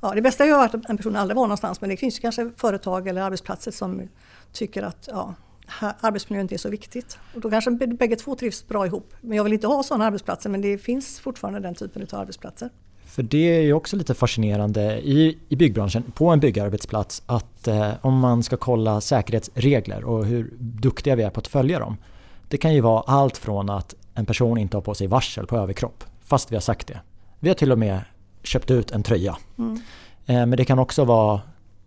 Ja, 0.00 0.14
det 0.14 0.22
bästa 0.22 0.44
är 0.44 0.48
ju 0.48 0.54
att 0.54 0.74
en 0.74 0.96
person 0.96 1.16
aldrig 1.16 1.36
var 1.36 1.42
någonstans 1.42 1.80
men 1.80 1.90
det 1.90 1.96
finns 1.96 2.18
ju 2.18 2.20
kanske 2.20 2.50
företag 2.56 3.08
eller 3.08 3.22
arbetsplatser 3.22 3.70
som 3.70 4.08
tycker 4.52 4.82
att 4.82 5.08
ja, 5.12 5.34
arbetsmiljön 5.80 6.42
inte 6.42 6.54
är 6.54 6.58
så 6.58 6.68
viktigt. 6.68 7.18
Och 7.34 7.40
då 7.40 7.50
kanske 7.50 7.70
bägge 7.70 8.16
två 8.16 8.34
trivs 8.34 8.68
bra 8.68 8.86
ihop. 8.86 9.14
Men 9.20 9.36
jag 9.36 9.44
vill 9.44 9.52
inte 9.52 9.66
ha 9.66 9.82
sådana 9.82 10.06
arbetsplatser 10.06 10.50
men 10.50 10.60
det 10.60 10.78
finns 10.78 11.20
fortfarande 11.20 11.60
den 11.60 11.74
typen 11.74 12.06
av 12.12 12.20
arbetsplatser. 12.20 12.70
För 13.14 13.22
det 13.22 13.58
är 13.58 13.60
ju 13.60 13.72
också 13.72 13.96
lite 13.96 14.14
fascinerande 14.14 15.00
i, 15.00 15.38
i 15.48 15.56
byggbranschen, 15.56 16.02
på 16.14 16.28
en 16.28 16.40
byggarbetsplats, 16.40 17.22
att 17.26 17.68
eh, 17.68 17.90
om 18.00 18.18
man 18.18 18.42
ska 18.42 18.56
kolla 18.56 19.00
säkerhetsregler 19.00 20.04
och 20.04 20.26
hur 20.26 20.50
duktiga 20.58 21.16
vi 21.16 21.22
är 21.22 21.30
på 21.30 21.40
att 21.40 21.46
följa 21.46 21.78
dem. 21.78 21.96
Det 22.48 22.56
kan 22.56 22.74
ju 22.74 22.80
vara 22.80 23.00
allt 23.00 23.36
från 23.36 23.70
att 23.70 23.94
en 24.14 24.26
person 24.26 24.58
inte 24.58 24.76
har 24.76 24.82
på 24.82 24.94
sig 24.94 25.06
varsel 25.06 25.46
på 25.46 25.56
överkropp, 25.56 26.04
fast 26.24 26.52
vi 26.52 26.56
har 26.56 26.60
sagt 26.60 26.86
det. 26.86 27.00
Vi 27.40 27.48
har 27.48 27.54
till 27.54 27.72
och 27.72 27.78
med 27.78 28.00
köpt 28.42 28.70
ut 28.70 28.90
en 28.90 29.02
tröja. 29.02 29.36
Mm. 29.58 29.74
Eh, 30.26 30.46
men 30.46 30.50
det 30.50 30.64
kan 30.64 30.78
också 30.78 31.04
vara, 31.04 31.40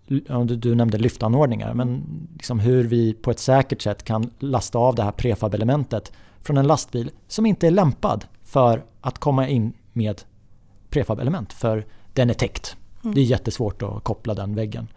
du, 0.07 0.45
du 0.45 0.75
nämnde 0.75 0.97
lyftanordningar, 0.97 1.73
men 1.73 2.03
liksom 2.33 2.59
hur 2.59 2.83
vi 2.83 3.13
på 3.13 3.31
ett 3.31 3.39
säkert 3.39 3.81
sätt 3.81 4.03
kan 4.03 4.31
lasta 4.39 4.77
av 4.77 4.95
det 4.95 5.03
här 5.03 5.11
prefab-elementet 5.11 6.11
från 6.41 6.57
en 6.57 6.67
lastbil 6.67 7.11
som 7.27 7.45
inte 7.45 7.67
är 7.67 7.71
lämpad 7.71 8.25
för 8.43 8.83
att 9.01 9.19
komma 9.19 9.47
in 9.47 9.73
med 9.93 10.21
prefab-element 10.97 11.53
för 11.53 11.85
den 12.13 12.29
är 12.29 12.33
täckt. 12.33 12.75
Mm. 13.03 13.15
Det 13.15 13.21
är 13.21 13.25
jättesvårt 13.25 13.81
att 13.81 14.03
koppla 14.03 14.33
den 14.33 14.55
väggen. 14.55 14.87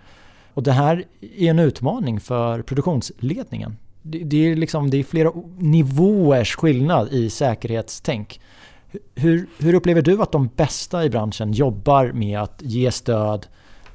Och 0.54 0.62
det 0.62 0.72
här 0.72 1.04
är 1.20 1.50
en 1.50 1.58
utmaning 1.58 2.20
för 2.20 2.62
produktionsledningen. 2.62 3.76
Det, 4.02 4.18
det, 4.18 4.36
är, 4.36 4.56
liksom, 4.56 4.90
det 4.90 4.96
är 4.96 5.04
flera 5.04 5.32
nivåers 5.58 6.56
skillnad 6.56 7.08
i 7.12 7.30
säkerhetstänk. 7.30 8.40
Hur, 9.14 9.46
hur 9.58 9.74
upplever 9.74 10.02
du 10.02 10.22
att 10.22 10.32
de 10.32 10.48
bästa 10.56 11.04
i 11.04 11.10
branschen 11.10 11.52
jobbar 11.52 12.12
med 12.12 12.40
att 12.40 12.62
ge 12.64 12.92
stöd 12.92 13.46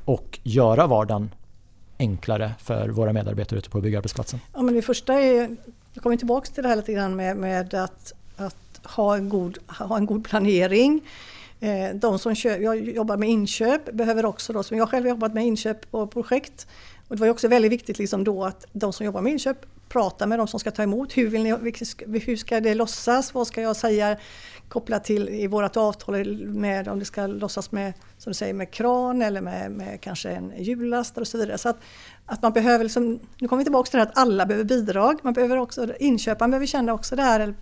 och 0.06 0.40
göra 0.44 0.88
vardagen 0.88 1.30
enklare 2.00 2.52
för 2.60 2.90
våra 2.90 3.14
medarbetare 3.14 3.60
ute 3.60 3.70
på 3.70 3.82
byggarbetsplatsen? 3.82 4.40
Ja, 4.54 4.62
men 4.62 4.76
det 4.76 4.82
första 4.82 5.14
är, 5.14 5.56
jag 5.94 6.04
kommer 6.04 6.18
tillbaka 6.18 6.52
till 6.54 6.64
det 6.64 6.70
här 6.70 6.76
lite 6.76 6.94
grann 6.94 7.16
med, 7.16 7.38
med 7.38 7.74
att, 7.74 8.14
att 8.38 8.82
ha, 8.84 9.18
en 9.18 9.30
god, 9.30 9.58
ha 9.68 9.98
en 9.98 10.06
god 10.06 10.26
planering. 10.26 11.02
Eh, 11.66 11.96
de 11.96 12.20
som 12.20 12.36
jag 12.44 12.90
jobbar 12.90 13.18
med 13.18 13.30
inköp 13.30 13.92
behöver 13.94 14.26
också, 14.26 14.54
då, 14.54 14.64
som 14.64 14.78
jag 14.78 14.90
själv 14.90 15.06
har 15.06 15.10
jobbat 15.10 15.34
med 15.34 15.46
inköp 15.46 15.92
på 15.92 16.08
projekt, 16.08 16.68
och 17.08 17.16
det 17.16 17.22
var 17.22 17.30
också 17.30 17.48
väldigt 17.48 17.72
viktigt 17.72 17.98
liksom 17.98 18.24
då 18.24 18.44
att 18.44 18.66
de 18.72 18.94
som 18.94 19.06
jobbar 19.06 19.22
med 19.22 19.32
inköp 19.32 19.58
pratar 19.90 20.28
med 20.28 20.40
de 20.40 20.48
som 20.48 20.60
ska 20.60 20.72
ta 20.72 20.84
emot. 20.84 21.18
Hur, 21.18 21.28
vill 21.28 21.44
ni, 21.44 21.50
hur 22.20 22.36
ska 22.36 22.60
det 22.60 22.74
låtsas? 22.74 23.34
Vad 23.34 23.48
ska 23.48 23.62
jag 23.62 23.76
säga 23.76 24.18
kopplat 24.70 25.04
till 25.04 25.30
i 25.30 25.48
vårt 25.48 25.78
avtal 25.78 26.38
med 26.38 26.88
om 26.88 27.00
det 27.00 27.06
ska 27.06 27.28
låtsas 27.28 27.72
med, 27.72 27.94
som 28.18 28.30
du 28.30 28.34
säger, 28.34 28.54
med 28.54 28.72
kran 28.72 29.22
eller 29.22 29.42
med, 29.42 29.72
med 29.72 30.02
kanske 30.02 30.30
en 30.30 30.54
hjullastare 30.58 31.22
och 31.22 31.28
så 31.28 31.38
vidare. 31.38 31.58
Så 31.58 31.70
att, 31.70 31.78
att 32.26 32.42
man 32.42 32.54
behöver, 32.54 32.84
liksom, 32.84 33.20
nu 33.40 33.48
kommer 33.48 33.58
vi 33.58 33.66
tillbaka 33.66 33.90
till 33.90 33.98
det 33.98 34.04
här 34.04 34.12
att 34.12 34.18
alla 34.18 34.46
behöver 34.46 34.66
bidrag. 34.66 35.20
Man 35.24 35.34
behöver 35.34 35.58
också, 35.58 35.88
inköparen 36.00 36.52
behöver 36.52 36.66
känna 36.66 36.94
också 36.94 37.16
det 37.16 37.22
här 37.22 37.54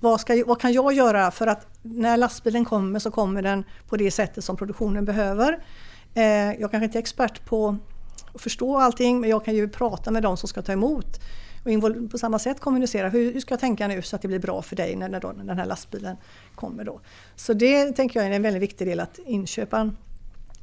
vad, 0.00 0.20
ska, 0.20 0.44
vad 0.46 0.60
kan 0.60 0.72
jag 0.72 0.92
göra 0.92 1.30
för 1.30 1.46
att 1.46 1.66
när 1.82 2.16
lastbilen 2.16 2.64
kommer 2.64 2.98
så 2.98 3.10
kommer 3.10 3.42
den 3.42 3.64
på 3.88 3.96
det 3.96 4.10
sättet 4.10 4.44
som 4.44 4.56
produktionen 4.56 5.04
behöver. 5.04 5.64
Eh, 6.14 6.24
jag 6.60 6.70
kanske 6.70 6.84
inte 6.84 6.98
är 6.98 7.00
expert 7.00 7.44
på 7.44 7.76
att 8.34 8.40
förstå 8.40 8.76
allting 8.76 9.20
men 9.20 9.30
jag 9.30 9.44
kan 9.44 9.54
ju 9.54 9.68
prata 9.68 10.10
med 10.10 10.22
de 10.22 10.36
som 10.36 10.48
ska 10.48 10.62
ta 10.62 10.72
emot 10.72 11.20
och 11.66 12.10
på 12.10 12.18
samma 12.18 12.38
sätt 12.38 12.60
kommunicera. 12.60 13.08
Hur, 13.08 13.32
hur, 13.32 13.40
ska 13.40 13.52
jag 13.52 13.60
tänka 13.60 13.88
nu 13.88 14.02
så 14.02 14.16
att 14.16 14.22
det 14.22 14.28
blir 14.28 14.38
bra 14.38 14.62
för 14.62 14.76
dig 14.76 14.96
när, 14.96 15.08
när, 15.08 15.20
då, 15.20 15.28
när 15.28 15.44
den 15.44 15.58
här 15.58 15.66
lastbilen 15.66 16.16
kommer 16.54 16.84
då. 16.84 17.00
Så 17.36 17.52
det 17.52 17.92
tänker 17.92 18.20
jag 18.20 18.28
är 18.28 18.32
en 18.32 18.42
väldigt 18.42 18.62
viktig 18.62 18.86
del 18.86 19.00
att 19.00 19.18
inköparen 19.26 19.96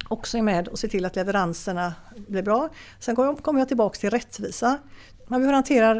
också 0.08 0.38
är 0.38 0.42
med 0.42 0.68
och 0.68 0.80
ser 0.80 0.88
till 0.88 1.06
att 1.06 1.16
leveranserna 1.16 1.94
blir 2.28 2.44
bra. 2.44 2.70
Sen 3.00 3.16
kommer 3.16 3.60
jag 3.60 3.68
tillbaka 3.68 4.00
till 4.00 4.10
rättvisa. 4.10 4.80
Man 5.28 5.40
behöver 5.40 5.54
hantera 5.54 5.94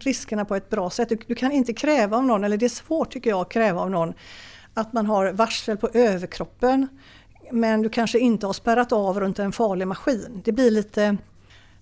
riskerna 0.00 0.44
på 0.44 0.56
ett 0.56 0.70
bra 0.70 0.90
sätt. 0.90 1.08
Du, 1.08 1.18
du, 1.26 1.34
kan 1.34 1.52
inte 1.52 1.72
kräva 1.72 2.16
av 2.16 2.24
någon, 2.24 2.44
eller 2.44 2.56
det 2.56 2.66
är 2.66 2.68
svårt 2.68 3.12
tycker 3.12 3.30
jag 3.30 3.40
att 3.40 3.48
kräva 3.48 3.80
av 3.80 3.90
någon 3.90 4.14
att 4.74 4.92
man 4.92 5.06
har 5.06 5.32
varsel 5.32 5.76
på 5.76 5.88
överkroppen 5.94 6.88
men 7.50 7.82
du 7.82 7.88
kanske 7.88 8.18
inte 8.18 8.46
har 8.46 8.52
spärrat 8.52 8.92
av 8.92 9.20
runt 9.20 9.38
en 9.38 9.52
farlig 9.52 9.86
maskin. 9.86 10.42
Det 10.44 10.52
blir 10.52 10.70
lite 10.70 11.16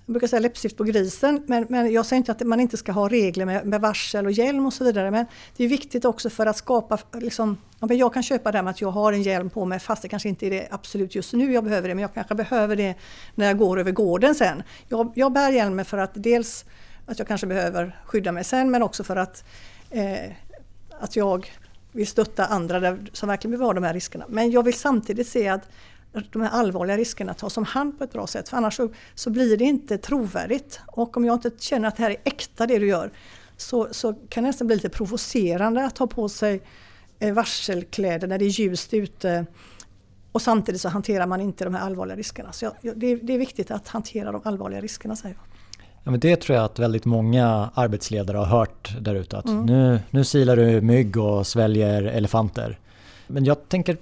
jag 0.06 0.12
brukar 0.12 0.26
säga 0.26 0.40
läppstift 0.40 0.76
på 0.76 0.84
grisen, 0.84 1.44
men, 1.46 1.66
men 1.68 1.92
jag 1.92 2.06
säger 2.06 2.18
inte 2.18 2.32
att 2.32 2.40
man 2.40 2.60
inte 2.60 2.76
ska 2.76 2.92
ha 2.92 3.08
regler 3.08 3.46
med, 3.46 3.66
med 3.66 3.80
varsel 3.80 4.26
och 4.26 4.32
hjälm 4.32 4.66
och 4.66 4.72
så 4.72 4.84
vidare. 4.84 5.10
Men 5.10 5.26
det 5.56 5.64
är 5.64 5.68
viktigt 5.68 6.04
också 6.04 6.30
för 6.30 6.46
att 6.46 6.56
skapa, 6.56 6.98
liksom, 7.12 7.58
jag 7.80 8.14
kan 8.14 8.22
köpa 8.22 8.52
det 8.52 8.62
med 8.62 8.70
att 8.70 8.80
jag 8.80 8.90
har 8.90 9.12
en 9.12 9.22
hjälm 9.22 9.50
på 9.50 9.64
mig 9.64 9.78
fast 9.78 10.02
det 10.02 10.08
kanske 10.08 10.28
inte 10.28 10.46
är 10.46 10.50
det 10.50 10.68
absolut 10.70 11.14
just 11.14 11.32
nu 11.32 11.52
jag 11.52 11.64
behöver 11.64 11.88
det, 11.88 11.94
men 11.94 12.02
jag 12.02 12.14
kanske 12.14 12.34
behöver 12.34 12.76
det 12.76 12.94
när 13.34 13.46
jag 13.46 13.58
går 13.58 13.80
över 13.80 13.92
gården 13.92 14.34
sen. 14.34 14.62
Jag, 14.88 15.12
jag 15.14 15.32
bär 15.32 15.50
hjälmen 15.50 15.84
för 15.84 15.98
att 15.98 16.12
dels 16.14 16.64
att 17.06 17.18
jag 17.18 17.28
kanske 17.28 17.46
behöver 17.46 18.00
skydda 18.04 18.32
mig 18.32 18.44
sen, 18.44 18.70
men 18.70 18.82
också 18.82 19.04
för 19.04 19.16
att, 19.16 19.44
eh, 19.90 20.32
att 21.00 21.16
jag 21.16 21.52
vill 21.92 22.06
stötta 22.06 22.46
andra 22.46 22.80
där, 22.80 22.98
som 23.12 23.28
verkligen 23.28 23.50
vill 23.50 23.60
ha 23.60 23.72
de 23.72 23.84
här 23.84 23.94
riskerna. 23.94 24.24
Men 24.28 24.50
jag 24.50 24.62
vill 24.62 24.74
samtidigt 24.74 25.28
se 25.28 25.48
att 25.48 25.68
de 26.32 26.42
här 26.42 26.50
allvarliga 26.50 26.96
riskerna 26.96 27.34
tas 27.34 27.56
om 27.56 27.64
hand 27.64 27.98
på 27.98 28.04
ett 28.04 28.12
bra 28.12 28.26
sätt. 28.26 28.48
För 28.48 28.56
annars 28.56 28.76
så, 28.76 28.92
så, 29.14 29.30
blir 29.30 29.56
det 29.56 29.64
inte 29.64 29.98
trovärdigt. 29.98 30.80
Och 30.86 31.16
om 31.16 31.24
jag 31.24 31.34
inte 31.34 31.50
känner 31.58 31.88
att 31.88 31.96
det 31.96 32.02
här 32.02 32.10
är 32.10 32.16
äkta 32.24 32.66
det 32.66 32.78
du 32.78 32.86
gör 32.86 33.10
så, 33.56 33.88
så 33.90 34.14
kan 34.28 34.42
det 34.42 34.48
nästan 34.48 34.66
bli 34.66 34.76
lite 34.76 34.88
provocerande 34.88 35.84
att 35.84 35.98
ha 35.98 36.06
på 36.06 36.28
sig 36.28 36.62
eh, 37.18 37.34
varselkläder 37.34 38.28
när 38.28 38.38
det 38.38 38.44
är 38.44 38.60
ljust 38.60 38.94
ute 38.94 39.46
och 40.32 40.42
samtidigt 40.42 40.80
så 40.80 40.88
hanterar 40.88 41.26
man 41.26 41.40
inte 41.40 41.64
de 41.64 41.74
här 41.74 41.82
allvarliga 41.86 42.16
riskerna. 42.16 42.52
Så 42.52 42.64
jag, 42.80 42.98
det, 42.98 43.06
är, 43.06 43.16
det, 43.16 43.32
är 43.32 43.38
viktigt 43.38 43.70
att 43.70 43.88
hantera 43.88 44.32
de 44.32 44.40
allvarliga 44.44 44.80
riskerna 44.80 45.16
säger 45.16 45.34
jag. 45.34 45.53
Ja, 46.04 46.10
men 46.10 46.20
det 46.20 46.36
tror 46.36 46.56
jag 46.56 46.64
att 46.64 46.78
väldigt 46.78 47.04
många 47.04 47.70
arbetsledare 47.74 48.36
har 48.36 48.44
hört 48.44 48.96
där 49.00 49.14
ute. 49.14 49.38
Att 49.38 49.44
mm. 49.44 49.66
nu, 49.66 50.00
nu 50.10 50.24
silar 50.24 50.56
du 50.56 50.80
mygg 50.80 51.16
och 51.16 51.46
sväljer 51.46 52.02
elefanter. 52.02 52.78
Men 53.26 53.44
jag 53.44 53.68
tänker, 53.68 53.96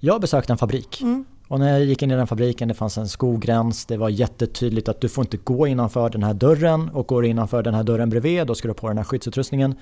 jag 0.00 0.20
besökte 0.20 0.52
en 0.52 0.58
fabrik 0.58 1.00
mm. 1.00 1.24
Och 1.50 1.60
när 1.60 1.70
jag 1.70 1.84
gick 1.84 2.02
in 2.02 2.10
i 2.10 2.14
den 2.14 2.26
fabriken, 2.26 2.68
det 2.68 2.74
fanns 2.74 2.98
en 2.98 3.08
skogräns, 3.08 3.86
det 3.86 3.96
var 3.96 4.08
jättetydligt 4.08 4.88
att 4.88 5.00
du 5.00 5.08
får 5.08 5.24
inte 5.24 5.36
gå 5.36 5.66
innanför 5.66 6.10
den 6.10 6.22
här 6.22 6.34
dörren 6.34 6.88
och 6.88 7.06
går 7.06 7.24
innanför 7.24 7.62
den 7.62 7.74
här 7.74 7.82
dörren 7.82 8.10
bredvid, 8.10 8.46
då 8.46 8.54
ska 8.54 8.68
du 8.68 8.74
på 8.74 8.88
den 8.88 8.96
här 8.96 9.04
skyddsutrustningen. 9.04 9.74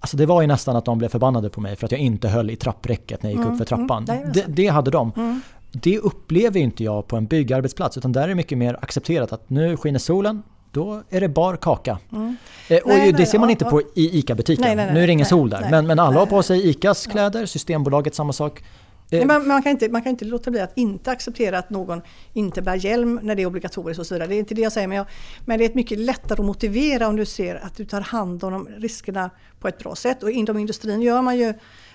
Alltså 0.00 0.16
det 0.16 0.26
var 0.26 0.40
ju 0.40 0.46
nästan 0.46 0.76
att 0.76 0.84
de 0.84 0.98
blev 0.98 1.08
förbannade 1.08 1.50
på 1.50 1.60
mig 1.60 1.76
för 1.76 1.84
att 1.86 1.92
jag 1.92 2.00
inte 2.00 2.28
höll 2.28 2.50
i 2.50 2.56
trappräcket 2.56 3.22
när 3.22 3.30
jag 3.30 3.36
gick 3.36 3.46
mm, 3.46 3.52
upp 3.52 3.58
för 3.58 3.64
trappan. 3.64 4.04
Mm, 4.08 4.32
det, 4.32 4.44
det, 4.48 4.66
hade 4.66 4.90
de. 4.90 5.12
Mm. 5.16 5.40
Det 5.72 5.98
upplever 5.98 6.60
inte 6.60 6.84
jag 6.84 7.06
på 7.06 7.16
en 7.16 7.26
byggarbetsplats 7.26 7.98
utan 7.98 8.12
där 8.12 8.22
är 8.22 8.28
det 8.28 8.34
mycket 8.34 8.58
mer 8.58 8.78
accepterat 8.82 9.32
att 9.32 9.50
nu 9.50 9.76
skiner 9.76 9.98
solen, 9.98 10.42
då 10.74 11.02
är 11.10 11.20
det 11.20 11.28
bar 11.28 11.56
kaka. 11.56 11.98
Mm. 12.12 12.36
Eh, 12.68 12.78
och 12.78 12.88
nej, 12.88 13.12
det 13.12 13.18
nej, 13.18 13.26
ser 13.26 13.38
man 13.38 13.48
ja, 13.48 13.50
inte 13.50 13.64
på 13.64 13.80
i 13.80 14.18
ICA-butiken. 14.18 14.76
Nu 14.76 15.02
är 15.02 15.06
det 15.06 15.12
ingen 15.12 15.26
sol 15.26 15.50
där. 15.50 15.68
men, 15.70 15.86
men 15.86 15.98
alla 15.98 16.18
har 16.18 16.26
på 16.26 16.42
sig 16.42 16.68
ICAs 16.68 17.06
kläder, 17.06 17.46
Systembolaget 17.46 18.14
samma 18.14 18.32
sak. 18.32 18.62
Eh, 19.10 19.26
man, 19.26 19.48
man, 19.48 19.62
kan 19.62 19.72
inte, 19.72 19.88
man 19.88 20.02
kan 20.02 20.10
inte 20.10 20.24
låta 20.24 20.50
bli 20.50 20.60
att 20.60 20.72
inte 20.78 21.10
acceptera 21.10 21.58
att 21.58 21.70
någon 21.70 22.02
inte 22.32 22.62
bär 22.62 22.74
hjälm 22.74 23.20
när 23.22 23.34
det 23.34 23.42
är 23.42 23.46
obligatoriskt 23.46 24.00
och 24.00 24.06
så 24.06 24.14
vidare. 24.14 24.28
Det 24.28 24.34
är 24.34 24.38
inte 24.38 24.54
det 24.54 24.62
jag 24.62 24.72
säger 24.72 24.88
men, 24.88 24.96
jag, 24.96 25.06
men 25.44 25.58
det 25.58 25.64
är 25.64 25.74
mycket 25.74 25.98
lättare 25.98 26.40
att 26.40 26.46
motivera 26.46 27.08
om 27.08 27.16
du 27.16 27.26
ser 27.26 27.54
att 27.64 27.76
du 27.76 27.84
tar 27.84 28.00
hand 28.00 28.44
om 28.44 28.52
de 28.52 28.68
riskerna 28.76 29.30
på 29.60 29.68
ett 29.68 29.78
bra 29.78 29.94
sätt. 29.94 30.22
Och 30.22 30.30
inom 30.30 30.58
industrin 30.58 31.02
gör 31.02 31.22
man 31.22 31.38
ju 31.38 31.54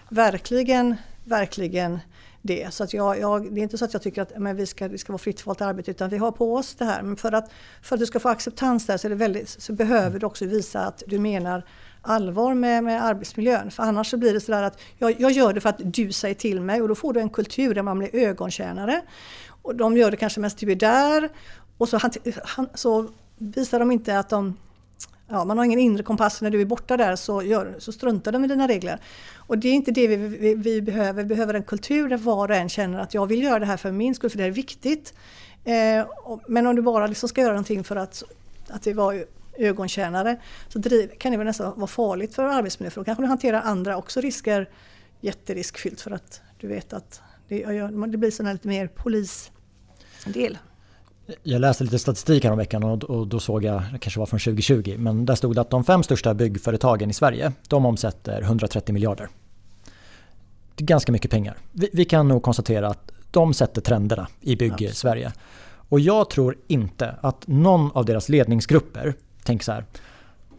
verkligen, 0.10 0.96
verkligen 1.24 2.00
det. 2.42 2.74
Så 2.74 2.84
att 2.84 2.94
jag, 2.94 3.20
jag, 3.20 3.54
det 3.54 3.62
är 3.62 3.64
inte 3.64 3.78
så 3.78 3.86
att 3.86 3.94
jag 3.94 4.02
tycker 4.02 4.22
att 4.22 4.38
men 4.38 4.56
vi 4.56 4.66
ska, 4.66 4.88
det 4.88 4.98
ska 4.98 5.14
vara 5.14 5.18
fritt 5.18 5.46
valt 5.46 5.62
arbete 5.62 5.92
utan 5.92 6.10
vi 6.10 6.18
har 6.18 6.32
på 6.32 6.56
oss 6.56 6.76
det 6.76 6.86
här. 6.86 7.02
Men 7.02 7.16
för 7.16 7.32
att, 7.32 7.52
för 7.82 7.96
att 7.96 8.00
du 8.00 8.06
ska 8.06 8.20
få 8.20 8.30
acceptans 8.30 8.86
där 8.86 8.98
så, 8.98 9.08
är 9.08 9.10
det 9.10 9.16
väldigt, 9.16 9.50
så 9.50 9.74
behöver 9.74 10.20
du 10.20 10.26
också 10.26 10.46
visa 10.46 10.80
att 10.80 11.04
du 11.08 11.20
menar 11.20 11.64
allvar 12.02 12.54
med, 12.54 12.84
med 12.84 13.06
arbetsmiljön. 13.06 13.72
För 13.72 13.84
annars 13.84 14.10
så 14.10 14.18
blir 14.18 14.34
det 14.34 14.40
sådär 14.40 14.64
att 14.64 14.80
jag, 14.98 15.22
jag 15.22 15.32
gör 15.32 15.54
det 15.54 15.62
för 15.62 15.70
att 15.70 15.82
du 15.84 16.12
säger 16.12 16.36
till 16.36 16.62
mig 16.62 16.82
och 16.82 16.88
då 16.88 16.96
får 16.96 17.14
du 17.14 17.20
en 17.20 17.30
kultur 17.30 17.76
där 17.76 17.82
man 17.82 18.00
blir 18.00 18.16
ögontjänare. 18.16 19.02
Och 19.62 19.76
de 19.76 19.98
gör 19.98 20.12
det 20.12 20.18
kanske 20.18 20.40
mest 20.40 20.58
du 20.58 20.72
är 20.72 20.76
där 20.76 21.30
och 21.78 21.90
så, 21.90 22.00
han, 22.44 22.70
så 22.74 23.10
visar 23.38 23.80
de 23.80 23.92
inte 23.92 24.20
att 24.20 24.30
de 24.30 24.58
Ja, 25.32 25.46
man 25.46 25.58
har 25.58 25.66
ingen 25.66 25.80
inre 25.80 26.04
kompass 26.04 26.42
när 26.42 26.50
du 26.50 26.62
är 26.62 26.66
borta 26.66 26.98
där 26.98 27.16
så, 27.16 27.44
gör, 27.44 27.76
så 27.80 27.92
struntar 27.92 28.32
de 28.32 28.46
i 28.46 28.48
dina 28.48 28.68
regler. 28.68 29.00
Och 29.36 29.58
det 29.58 29.68
är 29.68 29.74
inte 29.74 29.92
det 29.92 30.08
vi, 30.08 30.16
vi, 30.16 30.56
vi, 30.56 30.82
behöver. 30.82 31.24
Vi 31.24 31.30
behöver 31.30 31.54
en 31.54 31.64
kultur 31.64 32.10
där 32.10 32.18
var 32.18 32.50
och 32.50 32.56
en 32.56 32.70
känner 32.70 33.00
att 33.00 33.14
jag 33.14 33.26
vill 33.28 33.44
göra 33.44 33.60
det 33.60 33.66
här 33.66 33.78
för 33.78 33.92
min 33.92 34.16
skull, 34.16 34.30
för 34.30 34.38
det 34.38 34.44
är 34.44 34.52
viktigt. 34.52 35.14
Eh, 35.64 36.02
och, 36.24 36.42
men 36.48 36.68
om 36.68 36.76
du 36.76 36.82
bara 36.82 37.08
liksom 37.08 37.30
ska 37.30 37.42
göra 37.42 37.54
någonting 37.54 37.84
för 37.84 37.96
att, 37.96 38.24
att 38.70 38.84
det 38.84 38.94
var 38.94 39.26
ögontjänare 39.58 40.38
så 40.68 40.80
driv, 40.80 41.10
kan 41.18 41.32
det 41.32 41.38
väl 41.38 41.48
nästan 41.48 41.80
vara 41.80 41.88
farligt 41.88 42.36
för 42.36 42.44
arbetsmiljön 42.44 42.92
för 42.92 43.02
då 43.02 43.06
kanske 43.06 43.24
du 43.24 43.28
hanterar 43.28 43.62
andra 43.62 43.98
också 43.98 44.22
risker 44.22 44.70
jätteriskfyllt 45.22 46.02
för 46.02 46.12
att 46.12 46.42
du 46.60 46.68
vet 46.68 46.94
att 46.94 47.22
det, 47.48 47.66
det 48.08 48.18
blir 48.18 48.54
lite 48.54 48.68
mer 48.68 48.88
polisdel. 48.88 50.58
Jag 51.44 51.62
läste 51.62 51.84
lite 51.84 52.00
statistik 52.00 52.44
här 52.44 52.52
om 52.52 52.58
veckan 52.58 52.84
och, 52.84 53.04
och 53.04 53.28
då 53.28 53.40
såg 53.40 53.64
jag, 53.64 53.84
det 53.94 54.00
kanske 54.00 54.20
var 54.20 54.26
från 54.26 54.40
2020, 54.40 54.96
men 54.98 55.26
där 55.26 55.36
stod 55.36 55.56
det 55.56 55.62
att 55.62 55.70
de 55.70 55.84
fem 55.84 56.04
största 56.04 56.34
byggföretagen 56.34 57.10
i 57.10 57.14
Sverige, 57.14 57.52
de 57.68 57.86
omsätter 57.86 58.42
130 58.42 58.94
miljarder. 58.94 59.30
Det 60.76 60.84
är 60.84 60.86
ganska 60.86 61.12
mycket 61.12 61.32
pengar. 61.32 61.58
Vi, 61.72 61.90
vi 61.94 62.06
kan 62.06 62.28
nog 62.28 62.44
konstatera 62.44 62.88
att 62.88 63.12
de 63.32 63.54
sätter 63.54 63.82
trenderna 63.82 64.28
i 64.42 64.56
bygg-Sverige. 64.56 65.32
Och 65.90 66.00
jag 66.00 66.30
tror 66.30 66.58
inte 66.68 67.16
att 67.22 67.48
någon 67.48 67.92
av 67.92 68.06
deras 68.06 68.30
ledningsgrupper 68.30 69.14
tänker 69.44 69.66
så 69.66 69.72
här, 69.72 69.86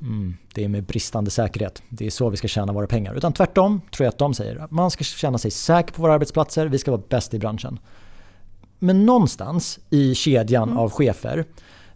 mm, 0.01 0.37
det 0.55 0.65
är 0.65 0.69
med 0.69 0.85
bristande 0.85 1.31
säkerhet, 1.31 1.83
det 1.89 2.07
är 2.07 2.11
så 2.11 2.31
vi 2.31 2.37
ska 2.37 2.49
tjäna 2.49 2.73
våra 2.73 2.87
pengar. 2.87 3.15
Utan 3.15 3.33
tvärtom 3.33 3.81
tror 3.91 4.05
jag 4.05 4.13
att 4.13 4.19
de 4.19 4.35
säger 4.35 4.57
att 4.57 4.71
man 4.71 4.91
ska 4.91 5.05
känna 5.05 5.39
sig 5.39 5.51
säker 5.51 5.93
på 5.93 6.03
våra 6.03 6.15
arbetsplatser, 6.15 6.67
vi 6.67 6.79
ska 6.79 6.91
vara 6.91 7.03
bäst 7.09 7.35
i 7.35 7.39
branschen. 7.39 7.79
Men 8.83 9.07
någonstans 9.07 9.79
i 9.91 10.15
kedjan 10.15 10.69
mm. 10.69 10.79
av 10.79 10.91
chefer 10.91 11.45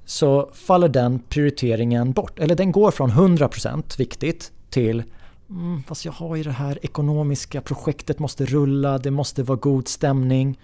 så 0.05 0.51
faller 0.53 0.89
den 0.89 1.19
prioriteringen 1.19 2.13
bort. 2.13 2.39
Eller 2.39 2.55
den 2.55 2.73
går 2.73 2.91
från 2.91 3.11
100% 3.11 3.99
viktigt 3.99 4.53
till 4.71 5.03
mm, 5.51 5.83
fast 5.83 6.05
jag 6.05 6.13
har 6.13 6.37
ju 6.37 6.43
det 6.43 6.51
här 6.51 6.79
ekonomiska 6.83 7.61
projektet 7.61 8.19
måste 8.19 8.45
rulla, 8.45 8.99
det 8.99 9.11
måste 9.11 9.43
vara 9.43 9.59
god 9.59 9.89
stämning. 9.89 10.59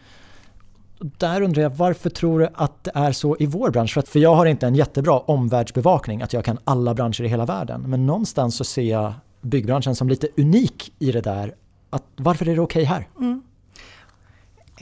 Där 0.98 1.40
undrar 1.40 1.62
jag, 1.62 1.70
varför 1.70 2.10
tror 2.10 2.40
du 2.40 2.48
att 2.54 2.84
det 2.84 2.92
är 2.94 3.12
så 3.12 3.36
i 3.40 3.46
vår 3.46 3.70
bransch? 3.70 3.94
För, 3.94 4.00
att, 4.00 4.08
för 4.08 4.18
jag 4.18 4.34
har 4.34 4.46
inte 4.46 4.66
en 4.66 4.74
jättebra 4.74 5.18
omvärldsbevakning, 5.18 6.22
att 6.22 6.32
jag 6.32 6.44
kan 6.44 6.58
alla 6.64 6.94
branscher 6.94 7.22
i 7.22 7.28
hela 7.28 7.46
världen. 7.46 7.84
Men 7.86 8.06
någonstans 8.06 8.56
så 8.56 8.64
ser 8.64 8.82
jag 8.82 9.12
byggbranschen 9.40 9.96
som 9.96 10.08
lite 10.08 10.28
unik 10.36 10.92
i 10.98 11.12
det 11.12 11.20
där. 11.20 11.54
Att, 11.90 12.04
varför 12.16 12.48
är 12.48 12.54
det 12.54 12.60
okej 12.60 12.82
okay 12.82 12.94
här? 12.94 13.08
Mm. 13.18 13.42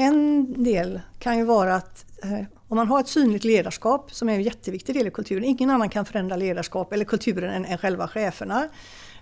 En 0.01 0.55
del 0.65 1.01
kan 1.19 1.39
ju 1.39 1.45
vara 1.45 1.75
att 1.75 2.05
eh, 2.23 2.41
om 2.69 2.77
man 2.77 2.89
har 2.89 3.01
ett 3.01 3.09
synligt 3.09 3.45
ledarskap 3.45 4.15
som 4.15 4.29
är 4.29 4.35
en 4.35 4.43
jätteviktig 4.43 4.95
del 4.95 5.07
i 5.07 5.11
kulturen. 5.11 5.45
Ingen 5.45 5.71
annan 5.71 5.89
kan 5.89 6.05
förändra 6.05 6.37
ledarskap 6.37 6.93
eller 6.93 7.05
kulturen 7.05 7.65
än, 7.65 7.79
själva 7.79 8.09
cheferna. 8.09 8.69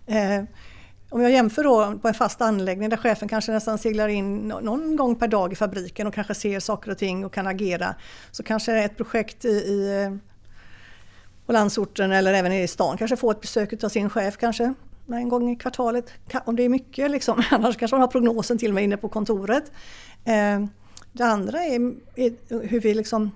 Eh, 0.07 0.43
om 1.11 1.23
jag 1.23 1.31
jämför 1.31 1.65
då 1.65 1.99
på 1.99 2.09
en 2.09 2.15
fast 2.15 2.41
anläggning 2.43 2.89
där 2.89 2.97
chefen 2.97 3.29
kanske 3.29 3.53
nästan 3.53 3.79
seglar 3.79 4.09
in 4.09 4.49
någon 4.49 4.97
gång 4.97 5.17
per 5.17 5.29
dag 5.29 5.53
i 5.53 5.57
fabriken 5.57 6.07
och 6.07 6.15
kanske 6.15 6.35
ser 6.35 6.61
saker 6.61 6.91
och 6.91 6.99
ting 6.99 7.25
och 7.25 7.33
kan 7.33 7.47
agera. 7.47 7.95
Så 8.31 8.43
kanske 8.43 8.73
ett 8.73 8.97
projekt 8.97 9.45
i, 9.45 9.49
i 9.49 10.03
eh, 10.05 10.17
på 11.47 11.53
landsorten 11.53 12.13
eller 12.13 12.35
även 12.35 12.53
i 12.53 12.69
stan 12.69 12.97
kanske 12.97 13.17
får 13.17 13.31
ett 13.31 13.41
besök 13.41 13.85
av 13.85 13.89
sin 13.89 14.11
chef 14.11 14.37
kanske 14.37 14.75
en 15.13 15.29
gång 15.29 15.51
i 15.51 15.57
kvartalet. 15.57 16.11
Om 16.45 16.57
det 16.57 16.63
är 16.63 16.69
mycket 16.69 17.11
liksom. 17.11 17.43
Annars 17.51 17.77
kanske 17.77 17.95
man 17.95 18.01
har 18.01 18.09
prognosen 18.09 18.59
till 18.59 18.69
och 18.71 18.75
med 18.75 18.85
inne 18.85 18.97
på 18.97 19.09
kontoret. 19.09 19.73
Eh, 20.25 20.67
det 21.13 21.25
andra 21.25 21.65
är, 21.65 21.79
hur, 22.69 22.81
vi 22.81 22.95
liksom, 22.95 23.31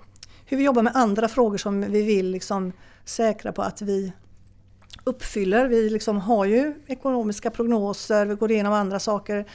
hur 0.45 0.57
vi 0.57 0.63
jobbar 0.63 0.83
med 0.83 0.95
andra 0.95 1.27
frågor 1.27 1.57
som 1.57 1.81
vi 1.81 2.01
vill 2.01 2.31
liksom 2.31 2.73
säkra 3.05 3.51
på 3.51 3.61
att 3.61 3.81
vi 3.81 4.13
uppfyller. 5.03 5.67
Vi 5.67 5.89
liksom 5.89 6.17
har 6.17 6.45
ju 6.45 6.73
ekonomiska 6.87 7.51
prognoser, 7.51 8.25
vi 8.25 8.35
går 8.35 8.51
igenom 8.51 8.73
andra 8.73 8.99
saker 8.99 9.45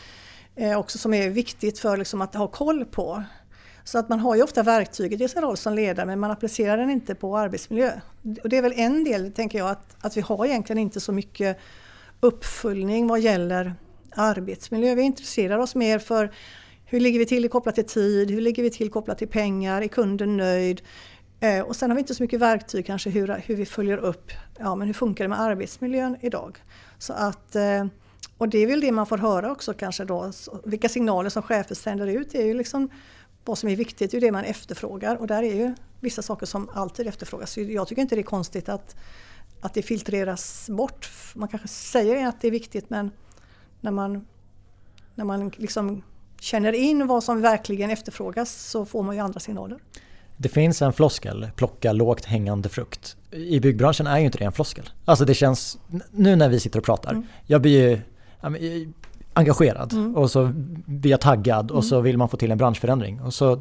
eh, 0.55 0.79
också 0.79 0.99
som 0.99 1.15
är 1.15 1.31
viktigt 1.31 1.79
för 1.79 1.97
liksom 1.97 2.21
att 2.21 2.35
ha 2.35 2.47
koll 2.47 2.85
på. 2.85 3.23
Så 3.85 3.99
att 3.99 4.09
man 4.09 4.21
har 4.21 4.35
ju 4.35 4.43
ofta 4.43 4.63
verktyget 4.63 5.21
i 5.21 5.29
sin 5.29 5.43
roll 5.43 5.57
som 5.57 5.75
ledare 5.75 6.07
men 6.07 6.21
man 6.21 6.31
applicerar 6.31 6.77
den 6.77 6.91
inte 6.91 7.15
på 7.15 7.39
arbetsmiljö. 7.39 7.93
Och 8.43 8.49
det 8.49 8.57
är 8.57 8.63
väl 8.63 8.73
en 8.77 9.05
del, 9.05 9.33
tänker 9.33 9.59
jag, 9.59 9.71
att, 9.71 9.97
att 10.01 10.17
vi 10.17 10.21
har 10.21 10.47
egentligen 10.47 10.79
inte 10.79 11.01
så 11.01 11.13
mycket 11.13 11.59
uppföljning 12.21 13.07
vad 13.07 13.21
gäller 13.21 13.75
arbetsmiljö. 14.11 14.95
Vi 14.95 15.03
intresserar 15.03 15.59
oss 15.59 15.75
mer 15.75 15.99
för 15.99 16.33
hur 16.85 17.01
ligger 17.01 17.19
vi 17.19 17.27
till 17.27 17.49
kopplat 17.49 17.75
till 17.75 17.87
tid, 17.87 18.31
hur 18.31 18.41
ligger 18.41 18.63
vi 18.63 18.71
till 18.71 18.91
kopplat 18.91 19.19
till 19.19 19.29
pengar, 19.29 19.83
är 19.83 19.89
kunden 19.89 20.37
nöjd? 20.37 20.83
Eh, 21.41 21.61
och 21.61 21.77
sen 21.77 21.91
har 21.91 21.95
vi 21.95 22.01
inte 22.01 22.15
så 22.15 22.23
mycket 22.23 22.41
verktyg 22.41 22.87
kanske 22.87 23.11
hur, 23.11 23.43
hur 23.47 23.57
vi 23.57 23.67
följer 23.67 23.99
upp, 23.99 24.31
ja 24.59 24.75
men 24.75 24.87
hur 24.87 24.95
funkar 24.95 25.25
det 25.25 25.29
med 25.29 25.41
arbetsmiljön 25.41 26.17
idag? 26.21 26.59
Så 26.99 27.13
att, 27.13 27.57
eh, 27.57 27.87
och 28.39 28.49
det 28.49 28.59
är 28.59 28.67
väl 28.67 28.81
det 28.81 28.93
man 28.93 29.07
får 29.07 29.19
höra 29.19 29.53
också 29.53 29.75
kanske 29.75 30.05
då, 30.05 30.33
vilka 30.65 30.89
signaler 30.89 31.31
som 31.31 31.43
chefer 31.43 31.75
sänder 31.75 32.07
ut 32.07 32.35
är 32.35 32.45
ju 32.45 32.55
liksom 32.55 32.89
vad 33.45 33.59
som 33.59 33.69
är 33.69 33.77
viktigt, 33.77 34.11
det 34.11 34.17
är 34.17 34.21
det 34.21 34.33
man 34.33 34.45
efterfrågar 34.45 35.17
och 35.17 35.27
där 35.27 35.43
är 35.43 35.55
ju 35.55 35.75
vissa 36.01 36.23
saker 36.23 36.47
som 36.47 36.69
alltid 36.75 37.07
efterfrågas. 37.07 37.53
Så 37.53 37.61
jag 37.61 37.89
tycker 37.89 38.03
inte 38.03 38.15
det 38.15 38.21
är 38.21 38.23
konstigt 38.23 38.69
att, 38.69 38.97
att 39.61 39.75
det 39.75 39.83
filtreras 39.83 40.71
bort. 40.71 41.11
Man 41.35 41.49
kanske 41.49 41.69
säger 41.69 42.27
att 42.27 42.41
det 42.41 42.47
är 42.47 42.51
viktigt 42.51 42.91
men 42.91 43.11
när 43.81 43.91
man, 43.91 44.27
när 45.15 45.25
man 45.25 45.51
liksom 45.57 46.03
känner 46.41 46.73
in 46.73 47.07
vad 47.07 47.25
som 47.25 47.41
verkligen 47.41 47.91
efterfrågas 47.91 48.53
så 48.71 48.85
får 48.85 49.03
man 49.03 49.15
ju 49.15 49.21
andra 49.21 49.41
signaler. 49.41 49.79
Det 50.37 50.49
finns 50.49 50.83
en 50.83 50.93
floskel, 50.93 51.51
plocka 51.57 51.93
lågt 51.93 52.25
hängande 52.25 52.69
frukt. 52.69 53.17
I 53.31 53.61
byggbranschen 53.61 54.07
är 54.07 54.19
ju 54.19 54.25
inte 54.25 54.39
det 54.39 54.45
en 54.45 54.53
floskel. 54.53 54.91
Alltså 55.05 55.25
det 55.25 55.35
känns, 55.35 55.79
nu 56.11 56.37
när 56.37 56.49
vi 56.49 56.61
sitter 56.61 56.79
och 56.79 56.85
pratar, 56.85 57.11
mm. 57.11 57.27
jag 57.47 57.63
blir 57.63 57.91
ju 57.91 58.01
engagerad 59.33 59.93
mm. 59.93 60.17
och 60.17 60.31
så 60.31 60.53
blir 60.87 61.11
jag 61.11 61.21
taggad 61.21 61.71
och 61.71 61.77
mm. 61.77 61.89
så 61.89 62.01
vill 62.01 62.19
man 62.19 62.29
få 62.29 62.37
till 62.37 62.51
en 62.51 62.59
branschförändring 62.59 63.21
och 63.21 63.35
så 63.35 63.61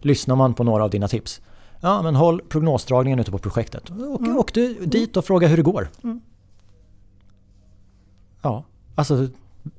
lyssnar 0.00 0.36
man 0.36 0.54
på 0.54 0.64
några 0.64 0.84
av 0.84 0.90
dina 0.90 1.08
tips. 1.08 1.40
Ja 1.80 2.02
men 2.02 2.14
håll 2.14 2.40
prognosdragningen 2.40 3.18
ute 3.18 3.30
på 3.30 3.38
projektet. 3.38 3.90
Åk, 3.90 4.20
mm. 4.20 4.36
åk 4.36 4.52
du 4.52 4.74
dit 4.74 5.16
och 5.16 5.24
fråga 5.24 5.48
hur 5.48 5.56
det 5.56 5.62
går. 5.62 5.88
Mm. 6.02 6.20
Ja, 8.42 8.64
alltså 8.94 9.28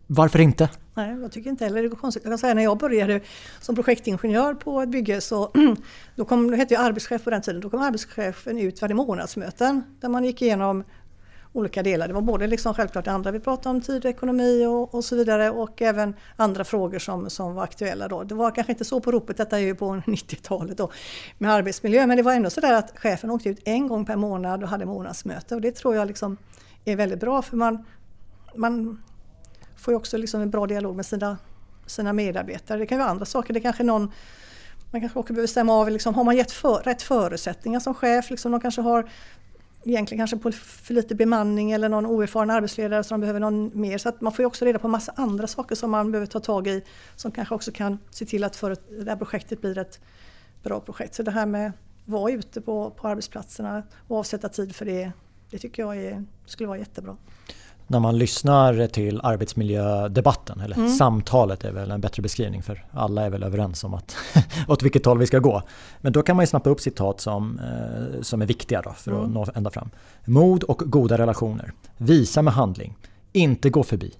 varför 0.08 0.40
inte? 0.40 0.70
Nej, 0.94 1.20
jag 1.22 1.32
tycker 1.32 1.50
inte 1.50 1.66
heller 1.66 1.82
det 1.82 1.90
går 1.90 1.96
konstigt. 1.96 2.24
Jag 2.24 2.32
kan 2.32 2.38
säga 2.38 2.54
när 2.54 2.64
jag 2.64 2.78
började 2.78 3.22
som 3.62 3.76
projektingenjör 3.76 4.54
på 4.54 4.82
ett 4.82 4.90
bygge 4.90 5.22
så 5.22 5.52
då 6.16 6.26
kom, 6.26 6.52
det 6.52 6.58
hette 6.58 6.74
ju 6.74 6.80
arbetschef 6.80 7.24
på 7.24 7.30
den 7.30 7.42
tiden, 7.42 7.62
då 7.62 7.70
kom 7.70 7.82
arbetschefen 7.82 8.58
ut 8.58 8.82
varje 8.82 8.96
månadsmöten 8.96 9.84
där 10.02 10.10
man 10.10 10.26
gick 10.26 10.42
igenom 10.42 10.84
olika 11.58 11.84
delar. 11.84 12.08
Det 12.08 12.14
var 12.14 12.22
både 12.22 12.48
liksom 12.48 12.74
självklart 12.74 13.06
det 13.06 13.12
andra 13.12 13.32
vi 13.32 13.40
pratade 13.40 13.76
om, 13.76 13.82
tid 13.82 14.06
och 14.06 14.12
ekonomi 14.12 14.66
och, 14.66 14.96
och, 14.96 15.04
så 15.04 15.16
vidare 15.16 15.50
och 15.50 15.82
även 15.82 16.16
andra 16.36 16.64
frågor 16.64 17.00
som, 17.00 17.30
som 17.30 17.56
var 17.56 17.64
aktuella 17.64 18.08
då. 18.08 18.24
Det 18.24 18.36
var 18.36 18.52
kanske 18.52 18.74
inte 18.74 18.86
så 18.86 19.00
på 19.00 19.12
ropet, 19.12 19.38
detta 19.38 19.58
är 19.58 19.62
ju 19.62 19.76
på 19.76 19.86
90-talet 20.06 20.78
då 20.78 20.92
med 21.38 21.52
arbetsmiljö, 21.52 22.08
men 22.08 22.18
det 22.18 22.24
var 22.24 22.34
ändå 22.34 22.50
så 22.50 22.62
där 22.62 22.74
att 22.74 22.92
chefen 22.96 23.32
åkte 23.32 23.50
ut 23.50 23.60
en 23.66 23.88
gång 23.88 24.06
per 24.06 24.16
månad 24.16 24.64
och 24.64 24.70
hade 24.70 24.86
månadsmöte 24.86 25.56
och 25.56 25.62
det 25.62 25.72
tror 25.72 25.96
jag 25.96 26.08
liksom 26.08 26.38
är 26.86 26.96
väldigt 26.96 27.20
bra 27.20 27.42
för 27.42 27.58
man, 27.58 27.86
man 28.56 29.04
får 29.78 29.92
ju 29.92 29.96
också 29.96 30.18
liksom 30.18 30.42
en 30.42 30.50
bra 30.50 30.68
dialog 30.68 30.96
med 30.96 31.06
sina, 31.06 31.38
sina 31.86 32.14
medarbetare. 32.14 32.80
Det 32.80 32.86
kan 32.86 32.98
ju 32.98 33.00
vara 33.00 33.12
andra 33.12 33.26
saker, 33.26 33.54
det 33.54 33.60
kanske 33.60 33.84
någon 33.84 34.12
man 34.92 35.02
kanske 35.02 35.20
också 35.20 35.34
behöver 35.34 35.48
stämma 35.48 35.74
av, 35.74 35.90
liksom, 35.90 36.16
har 36.16 36.24
man 36.24 36.38
gett 36.38 36.52
för, 36.52 36.82
rätt 36.84 37.02
förutsättningar 37.02 37.80
som 37.80 37.94
chef? 37.94 38.30
Liksom, 38.30 38.52
de 38.52 38.62
kanske 38.62 38.82
har 38.82 39.10
egentligen 39.84 40.20
kanske 40.20 40.38
på 40.38 40.52
för 40.52 40.94
lite 40.94 41.16
bemanning 41.16 41.72
eller 41.72 41.90
någon 41.90 42.06
oerfaren 42.06 42.50
arbetsledare 42.50 43.04
som 43.04 43.16
de 43.16 43.22
behöver 43.22 43.40
någon 43.40 43.72
mer. 43.74 43.98
Så 43.98 44.10
att 44.10 44.22
man 44.22 44.34
får 44.34 44.44
ju 44.44 44.48
också 44.48 44.66
reda 44.66 44.80
på 44.80 44.88
massa 44.88 45.14
andra 45.16 45.48
saker 45.48 45.76
som 45.76 45.92
man 45.92 46.12
behöver 46.12 46.28
ta 46.28 46.40
tag 46.40 46.68
i 46.68 46.84
som 47.16 47.32
kanske 47.32 47.56
också 47.56 47.72
kan 47.72 48.00
se 48.10 48.26
till 48.26 48.44
att 48.44 48.56
för 48.56 48.78
det 49.04 49.10
här 49.10 49.18
projektet 49.18 49.62
blir 49.62 49.78
ett 49.78 50.00
bra 50.64 50.80
projekt. 50.80 51.16
Så 51.16 51.24
det 51.24 51.32
här 51.32 51.46
med 51.46 51.68
att 51.68 51.74
vara 52.06 52.32
ute 52.32 52.62
på, 52.62 52.92
på 52.92 53.08
arbetsplatserna 53.08 53.84
och 54.08 54.18
avsätta 54.18 54.50
tid 54.50 54.76
för 54.76 54.86
det, 54.86 55.12
det 55.50 55.58
tycker 55.58 55.84
jag 55.84 55.98
är, 55.98 56.26
skulle 56.46 56.68
vara 56.68 56.80
jättebra 56.80 57.18
när 57.88 58.00
man 58.00 58.18
lyssnar 58.18 58.88
till 58.88 59.22
arbetsmiljödebatten, 59.24 60.60
eller 60.60 60.76
mm. 60.76 60.90
samtalet 60.90 61.66
är 61.66 61.72
väl 61.72 61.92
en 61.92 62.02
bättre 62.02 62.22
beskrivning 62.22 62.64
för 62.64 62.86
alla 62.92 63.26
är 63.26 63.30
väl 63.30 63.44
överens 63.44 63.84
om 63.84 63.94
att 63.94 64.16
åt 64.68 64.84
vilket 64.84 65.06
håll 65.06 65.18
vi 65.18 65.28
ska 65.28 65.40
gå. 65.40 65.62
Men 66.02 66.14
då 66.14 66.22
kan 66.22 66.36
man 66.36 66.44
ju 66.44 66.48
snappa 66.48 66.70
upp 66.70 66.80
citat 66.80 67.22
som, 67.22 67.60
eh, 67.60 68.22
som 68.22 68.42
är 68.42 68.46
viktiga 68.46 68.82
då 68.82 68.94
för 68.94 69.12
mm. 69.12 69.24
att 69.24 69.30
nå 69.30 69.46
ända 69.56 69.70
fram. 69.70 69.90
Mod 70.26 70.64
och 70.64 70.78
goda 70.86 71.18
relationer. 71.18 71.74
Visa 71.98 72.42
med 72.42 72.54
handling. 72.54 72.96
Inte 73.32 73.70
gå 73.70 73.84
förbi. 73.84 74.14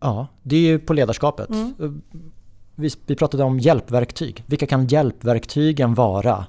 Ja, 0.00 0.26
det 0.42 0.56
är 0.56 0.60
ju 0.60 0.78
på 0.78 0.92
ledarskapet. 0.92 1.48
Mm. 1.48 2.02
Vi, 2.74 2.90
vi 3.06 3.16
pratade 3.16 3.44
om 3.44 3.58
hjälpverktyg. 3.58 4.44
Vilka 4.46 4.66
kan 4.66 4.86
hjälpverktygen 4.86 5.94
vara? 5.94 6.46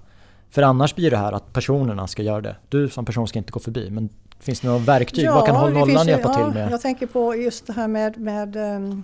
För 0.49 0.61
annars 0.61 0.95
blir 0.95 1.11
det 1.11 1.17
här 1.17 1.31
att 1.31 1.53
personerna 1.53 2.07
ska 2.07 2.23
göra 2.23 2.41
det. 2.41 2.55
Du 2.69 2.89
som 2.89 3.05
person 3.05 3.27
ska 3.27 3.39
inte 3.39 3.51
gå 3.51 3.59
förbi 3.59 3.89
men 3.89 4.09
Finns 4.39 4.59
det 4.59 4.67
några 4.67 4.79
verktyg? 4.79 5.25
Ja, 5.25 5.35
Vad 5.35 5.45
kan 5.45 5.55
Håll 5.55 5.73
Nollan 5.73 6.07
hjälpa 6.07 6.27
ja, 6.27 6.33
till 6.33 6.61
med? 6.61 6.71
Jag 6.71 6.81
tänker 6.81 7.07
på 7.07 7.35
just 7.35 7.67
det 7.67 7.73
här 7.73 7.87
med, 7.87 8.17
med 8.17 8.55
um, 8.55 9.03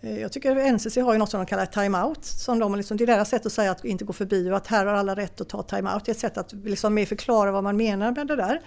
jag 0.00 0.32
tycker 0.32 0.72
NCC 0.72 0.96
har 0.96 1.12
ju 1.12 1.18
något 1.18 1.30
som 1.30 1.40
de 1.40 1.46
kallar 1.46 1.66
time-out. 1.66 2.24
Som 2.24 2.58
de 2.58 2.74
liksom, 2.74 2.96
det 2.96 3.04
är 3.04 3.06
deras 3.06 3.28
sätt 3.28 3.46
att 3.46 3.52
säga 3.52 3.70
att 3.70 3.84
inte 3.84 4.04
gå 4.04 4.12
förbi 4.12 4.50
och 4.50 4.56
att 4.56 4.66
här 4.66 4.86
har 4.86 4.94
alla 4.94 5.14
rätt 5.14 5.40
att 5.40 5.48
ta 5.48 5.62
time-out. 5.62 6.04
Det 6.04 6.10
är 6.10 6.14
ett 6.14 6.20
sätt 6.20 6.38
att 6.38 6.52
liksom 6.52 6.94
mer 6.94 7.06
förklara 7.06 7.52
vad 7.52 7.64
man 7.64 7.76
menar 7.76 8.12
med 8.12 8.26
det 8.26 8.36
där. 8.36 8.60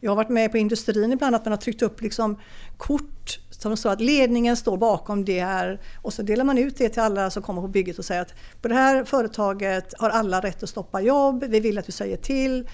Jag 0.00 0.10
har 0.10 0.16
varit 0.16 0.28
med 0.28 0.50
på 0.50 0.58
industrin 0.58 1.12
ibland 1.12 1.36
att 1.36 1.44
man 1.44 1.52
har 1.52 1.58
tryckt 1.58 1.82
upp 1.82 2.00
liksom 2.00 2.38
kort 2.76 3.38
som 3.50 3.76
står 3.76 3.90
att 3.90 4.00
ledningen 4.00 4.56
står 4.56 4.76
bakom 4.76 5.24
det 5.24 5.40
här 5.40 5.80
och 6.02 6.12
så 6.12 6.22
delar 6.22 6.44
man 6.44 6.58
ut 6.58 6.78
det 6.78 6.88
till 6.88 7.02
alla 7.02 7.30
som 7.30 7.42
kommer 7.42 7.62
på 7.62 7.68
bygget 7.68 7.98
och 7.98 8.04
säger 8.04 8.22
att 8.22 8.34
på 8.62 8.68
det 8.68 8.74
här 8.74 9.04
företaget 9.04 9.94
har 9.98 10.10
alla 10.10 10.40
rätt 10.40 10.62
att 10.62 10.68
stoppa 10.68 11.00
jobb, 11.00 11.44
vi 11.48 11.60
vill 11.60 11.78
att 11.78 11.86
du 11.86 11.92
säger 11.92 12.16
till 12.16 12.68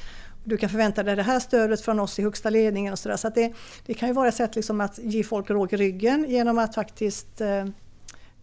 du 0.44 0.57
kan 0.57 0.68
förvänta 0.68 1.02
dig 1.02 1.16
det 1.16 1.22
här 1.22 1.40
stödet 1.40 1.80
från 1.80 2.00
oss 2.00 2.18
i 2.18 2.22
högsta 2.22 2.50
ledningen 2.50 2.92
och 2.92 2.98
sådär. 2.98 3.16
Så, 3.16 3.28
så 3.28 3.35
det, 3.35 3.52
det, 3.87 3.94
kan 3.94 4.09
ju 4.09 4.14
vara 4.14 4.28
ett 4.28 4.35
sätt 4.35 4.57
liksom 4.57 4.80
att 4.80 4.98
ge 4.98 5.24
folk 5.24 5.50
råg 5.50 5.72
i 5.72 5.76
ryggen 5.76 6.24
genom 6.28 6.59
att 6.59 6.74
faktiskt 6.74 7.40
eh, 7.40 7.64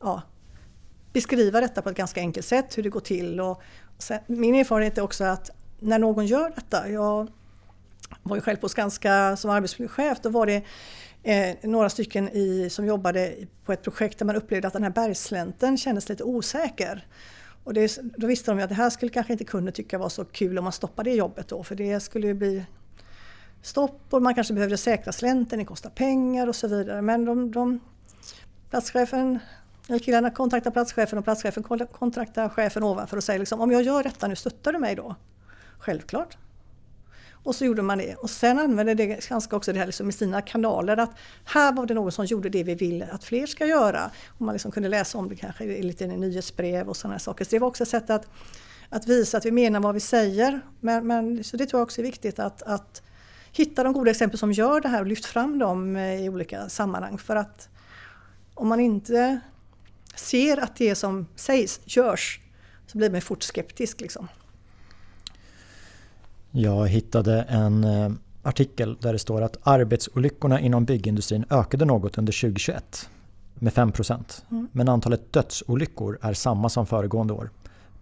ja, 0.01 0.21
beskriva 1.13 1.61
detta 1.61 1.81
på 1.81 1.89
ett 1.89 1.97
ganska 1.97 2.21
enkelt 2.21 2.45
sätt, 2.45 2.77
hur 2.77 2.83
det 2.83 2.89
går 2.89 2.99
till. 2.99 3.39
Och, 3.39 3.61
och 3.97 4.03
sen, 4.03 4.19
min 4.27 4.55
erfarenhet 4.55 4.97
är 4.97 5.01
också 5.01 5.23
att 5.23 5.49
när 5.79 5.99
någon 5.99 6.25
gör 6.25 6.51
detta, 6.55 6.89
jag 6.89 7.31
var 8.23 8.35
ju 8.35 8.41
själv 8.41 8.57
på 8.57 8.69
Skanska 8.69 9.35
som 9.37 9.51
arbetsmiljöchef, 9.51 10.17
då 10.21 10.29
var 10.29 10.45
det 10.45 10.63
eh, 11.23 11.69
några 11.69 11.89
stycken 11.89 12.29
i, 12.29 12.69
som 12.71 12.85
jobbade 12.85 13.33
på 13.65 13.73
ett 13.73 13.83
projekt 13.83 14.19
där 14.19 14.25
man 14.25 14.35
upplevde 14.35 14.67
att 14.67 14.73
den 14.73 14.83
här 14.83 14.89
bergslänten 14.89 15.77
kändes 15.77 16.09
lite 16.09 16.23
osäker. 16.23 17.07
Och 17.71 17.75
det, 17.75 17.99
då 18.17 18.27
visste 18.27 18.51
de 18.51 18.63
att 18.63 18.69
det 18.69 18.75
här 18.75 18.89
skulle 18.89 19.11
kanske 19.11 19.33
inte 19.33 19.45
kunden 19.45 19.73
tycka 19.73 19.97
var 19.97 20.09
så 20.09 20.25
kul 20.25 20.57
om 20.57 20.63
man 20.63 20.73
stoppade 20.73 21.09
det 21.09 21.15
jobbet 21.15 21.47
då 21.47 21.63
för 21.63 21.75
det 21.75 21.99
skulle 21.99 22.27
ju 22.27 22.33
bli 22.33 22.65
stopp 23.61 24.01
och 24.09 24.21
man 24.21 24.35
kanske 24.35 24.53
behövde 24.53 24.77
säkra 24.77 25.11
slänten, 25.11 25.59
det 25.59 25.65
kostar 25.65 25.89
pengar 25.89 26.47
och 26.47 26.55
så 26.55 26.67
vidare. 26.67 27.01
Men 27.01 27.25
de, 27.25 27.51
de 27.51 27.79
platschefen, 28.69 29.39
eller 29.87 29.99
killarna 29.99 30.29
kontaktar 30.29 30.71
platschefen 30.71 31.19
och 31.19 31.23
platschefen 31.23 31.63
kontaktar 31.91 32.49
chefen 32.49 32.83
ovanför 32.83 33.17
och 33.17 33.23
säger 33.23 33.39
liksom, 33.39 33.61
om 33.61 33.71
jag 33.71 33.81
gör 33.81 34.03
detta 34.03 34.27
nu, 34.27 34.35
stöttar 34.35 34.73
du 34.73 34.79
mig 34.79 34.95
då? 34.95 35.15
Självklart. 35.79 36.37
Och 37.43 37.55
så 37.55 37.65
gjorde 37.65 37.81
man 37.81 37.97
det. 37.97 38.15
Och 38.15 38.29
sen 38.29 38.59
använde 38.59 38.93
det 38.93 39.05
ganska 39.05 39.55
också 39.55 39.73
det 39.73 39.79
här 39.79 39.85
liksom 39.85 40.09
i 40.09 40.11
sina 40.11 40.41
kanaler 40.41 40.97
att 40.97 41.11
här 41.45 41.73
var 41.73 41.85
det 41.85 41.93
någon 41.93 42.11
som 42.11 42.25
gjorde 42.25 42.49
det 42.49 42.63
vi 42.63 42.75
vill 42.75 43.05
att 43.11 43.23
fler 43.23 43.45
ska 43.45 43.65
göra. 43.65 44.11
Och 44.27 44.41
man 44.41 44.53
liksom 44.53 44.71
kunde 44.71 44.89
läsa 44.89 45.17
om 45.17 45.29
det 45.29 45.35
kanske 45.35 45.63
i 45.63 45.83
lite 45.83 46.07
nyhetsbrev 46.07 46.89
och 46.89 46.97
sådana 46.97 47.19
saker. 47.19 47.45
Så 47.45 47.51
det 47.51 47.59
var 47.59 47.67
också 47.67 47.83
ett 47.83 47.89
sätt 47.89 48.09
att, 48.09 48.27
att 48.89 49.07
visa 49.07 49.37
att 49.37 49.45
vi 49.45 49.51
menar 49.51 49.79
vad 49.79 49.93
vi 49.93 49.99
säger. 49.99 50.61
Men, 50.79 51.07
men, 51.07 51.43
så 51.43 51.57
det 51.57 51.65
tror 51.65 51.79
jag 51.79 51.85
också 51.85 52.01
är 52.01 52.03
viktigt 52.03 52.39
att, 52.39 52.61
att 52.61 53.01
hitta 53.51 53.83
de 53.83 53.93
goda 53.93 54.11
exempel 54.11 54.39
som 54.39 54.51
gör 54.51 54.81
det 54.81 54.89
här 54.89 55.01
och 55.01 55.07
lyft 55.07 55.25
fram 55.25 55.59
dem 55.59 55.95
eh, 55.95 56.25
i 56.25 56.29
olika 56.29 56.69
sammanhang. 56.69 57.17
För 57.17 57.35
att 57.35 57.69
om 58.53 58.67
man 58.67 58.79
inte 58.79 59.39
ser 60.15 60.57
att 60.57 60.75
det 60.75 60.95
som 60.95 61.27
sägs 61.35 61.79
görs 61.85 62.39
så 62.87 62.97
blir 62.97 63.09
man 63.09 63.21
fort 63.21 63.43
skeptisk. 63.43 64.01
Liksom. 64.01 64.27
Jag 66.51 66.87
hittade 66.87 67.41
en, 67.41 67.83
eh, 67.83 68.11
artikel 68.43 68.97
där 69.01 69.13
det 69.13 69.19
står 69.19 69.41
att 69.41 69.57
arbetsolyckorna 69.61 70.59
inom 70.59 70.85
byggindustrin 70.85 71.45
ökade 71.49 71.85
något 71.85 72.17
under 72.17 72.33
2021 72.33 73.09
med 73.55 73.73
5 73.73 73.91
mm. 74.49 74.67
Men 74.71 74.89
antalet 74.89 75.33
dödsolyckor 75.33 76.19
är 76.21 76.33
samma 76.33 76.69
som 76.69 76.85
föregående 76.85 77.33
år. 77.33 77.49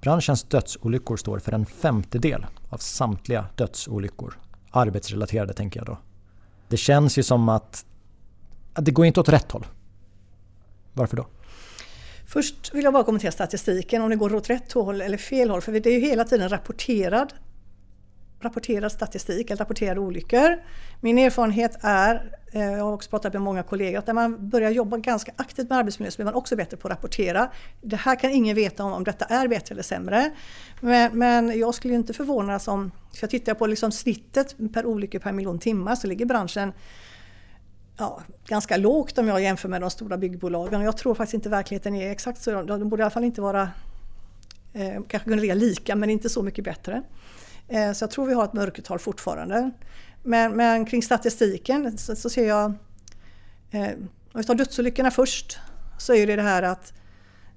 Branschens 0.01 0.43
dödsolyckor 0.43 1.17
står 1.17 1.39
för 1.39 1.51
en 1.51 1.65
femtedel 1.65 2.45
av 2.69 2.77
samtliga 2.77 3.45
dödsolyckor. 3.55 4.39
Arbetsrelaterade 4.71 5.53
tänker 5.53 5.79
jag 5.79 5.87
då. 5.87 5.97
Det 6.67 6.77
känns 6.77 7.17
ju 7.17 7.23
som 7.23 7.49
att, 7.49 7.85
att 8.73 8.85
det 8.85 8.91
går 8.91 9.05
inte 9.05 9.19
åt 9.19 9.29
rätt 9.29 9.51
håll. 9.51 9.67
Varför 10.93 11.17
då? 11.17 11.27
Först 12.27 12.73
vill 12.73 12.83
jag 12.83 12.93
bara 12.93 13.03
kommentera 13.03 13.31
statistiken, 13.31 14.01
om 14.01 14.09
det 14.09 14.15
går 14.15 14.35
åt 14.35 14.49
rätt 14.49 14.71
håll 14.71 15.01
eller 15.01 15.17
fel 15.17 15.49
håll. 15.49 15.61
För 15.61 15.71
det 15.71 15.89
är 15.89 15.93
ju 15.93 15.99
hela 15.99 16.23
tiden 16.23 16.49
rapporterad, 16.49 17.33
rapporterad 18.41 18.91
statistik, 18.91 19.49
eller 19.49 19.59
rapporterade 19.59 19.99
olyckor. 19.99 20.57
Min 21.01 21.17
erfarenhet 21.17 21.77
är, 21.81 22.31
eh, 22.51 22.61
jag 22.61 22.83
har 22.83 22.93
också 22.93 23.09
pratat 23.09 23.33
med 23.33 23.41
många 23.41 23.63
kollegor, 23.63 23.99
att 23.99 24.07
när 24.07 24.13
man 24.13 24.49
börjar 24.49 24.71
jobba 24.71 24.97
ganska 24.97 25.31
aktivt 25.35 25.69
med 25.69 25.77
arbetsmiljö 25.77 26.11
så 26.11 26.17
blir 26.17 26.25
man 26.25 26.33
också 26.33 26.55
bättre 26.55 26.77
på 26.77 26.87
att 26.87 26.91
rapportera. 26.91 27.51
Det 27.81 27.95
här 27.95 28.15
kan 28.15 28.31
ingen 28.31 28.55
veta 28.55 28.83
om, 28.83 28.93
om 28.93 29.03
detta 29.03 29.25
är 29.25 29.47
bättre 29.47 29.73
eller 29.73 29.83
sämre. 29.83 30.31
Men, 30.79 31.17
men 31.19 31.59
jag 31.59 31.75
skulle 31.75 31.93
inte 31.93 32.13
förvånas 32.13 32.67
om, 32.67 32.91
för 33.13 33.23
jag 33.23 33.29
tittar 33.29 33.53
på 33.53 33.67
liksom 33.67 33.91
snittet 33.91 34.55
per 34.73 34.85
olycka 34.85 35.19
per 35.19 35.31
miljon 35.31 35.59
timmar 35.59 35.95
så 35.95 36.07
ligger 36.07 36.25
branschen 36.25 36.73
ja, 37.99 38.21
ganska 38.47 38.77
lågt 38.77 39.17
om 39.17 39.27
jag 39.27 39.41
jämför 39.41 39.69
med 39.69 39.81
de 39.81 39.89
stora 39.89 40.17
byggbolagen. 40.17 40.81
Jag 40.81 40.97
tror 40.97 41.15
faktiskt 41.15 41.33
inte 41.33 41.49
verkligheten 41.49 41.95
är 41.95 42.11
exakt 42.11 42.41
så. 42.41 42.61
De 42.61 42.89
borde 42.89 43.01
i 43.01 43.03
alla 43.03 43.11
fall 43.11 43.23
inte 43.23 43.41
vara, 43.41 43.69
eh, 44.73 45.01
kanske 45.07 45.29
kunna 45.29 45.41
ligga 45.41 45.53
lika 45.53 45.95
men 45.95 46.09
inte 46.09 46.29
så 46.29 46.43
mycket 46.43 46.63
bättre. 46.63 47.03
Eh, 47.69 47.91
så 47.91 48.03
jag 48.03 48.11
tror 48.11 48.25
vi 48.25 48.33
har 48.33 48.45
ett 48.45 48.53
mörkertal 48.53 48.99
fortfarande. 48.99 49.71
Men, 50.23 50.55
men 50.55 50.85
kring 50.85 51.03
statistiken 51.03 51.97
så, 51.97 52.15
så 52.15 52.29
ser 52.29 52.47
jag, 52.47 52.73
eh, 53.71 53.89
om 54.31 54.41
vi 54.41 54.43
tar 54.43 54.55
dödsolyckorna 54.55 55.11
först, 55.11 55.59
så 55.97 56.13
är 56.13 56.27
det 56.27 56.35
det 56.35 56.41
här 56.41 56.63
att 56.63 56.93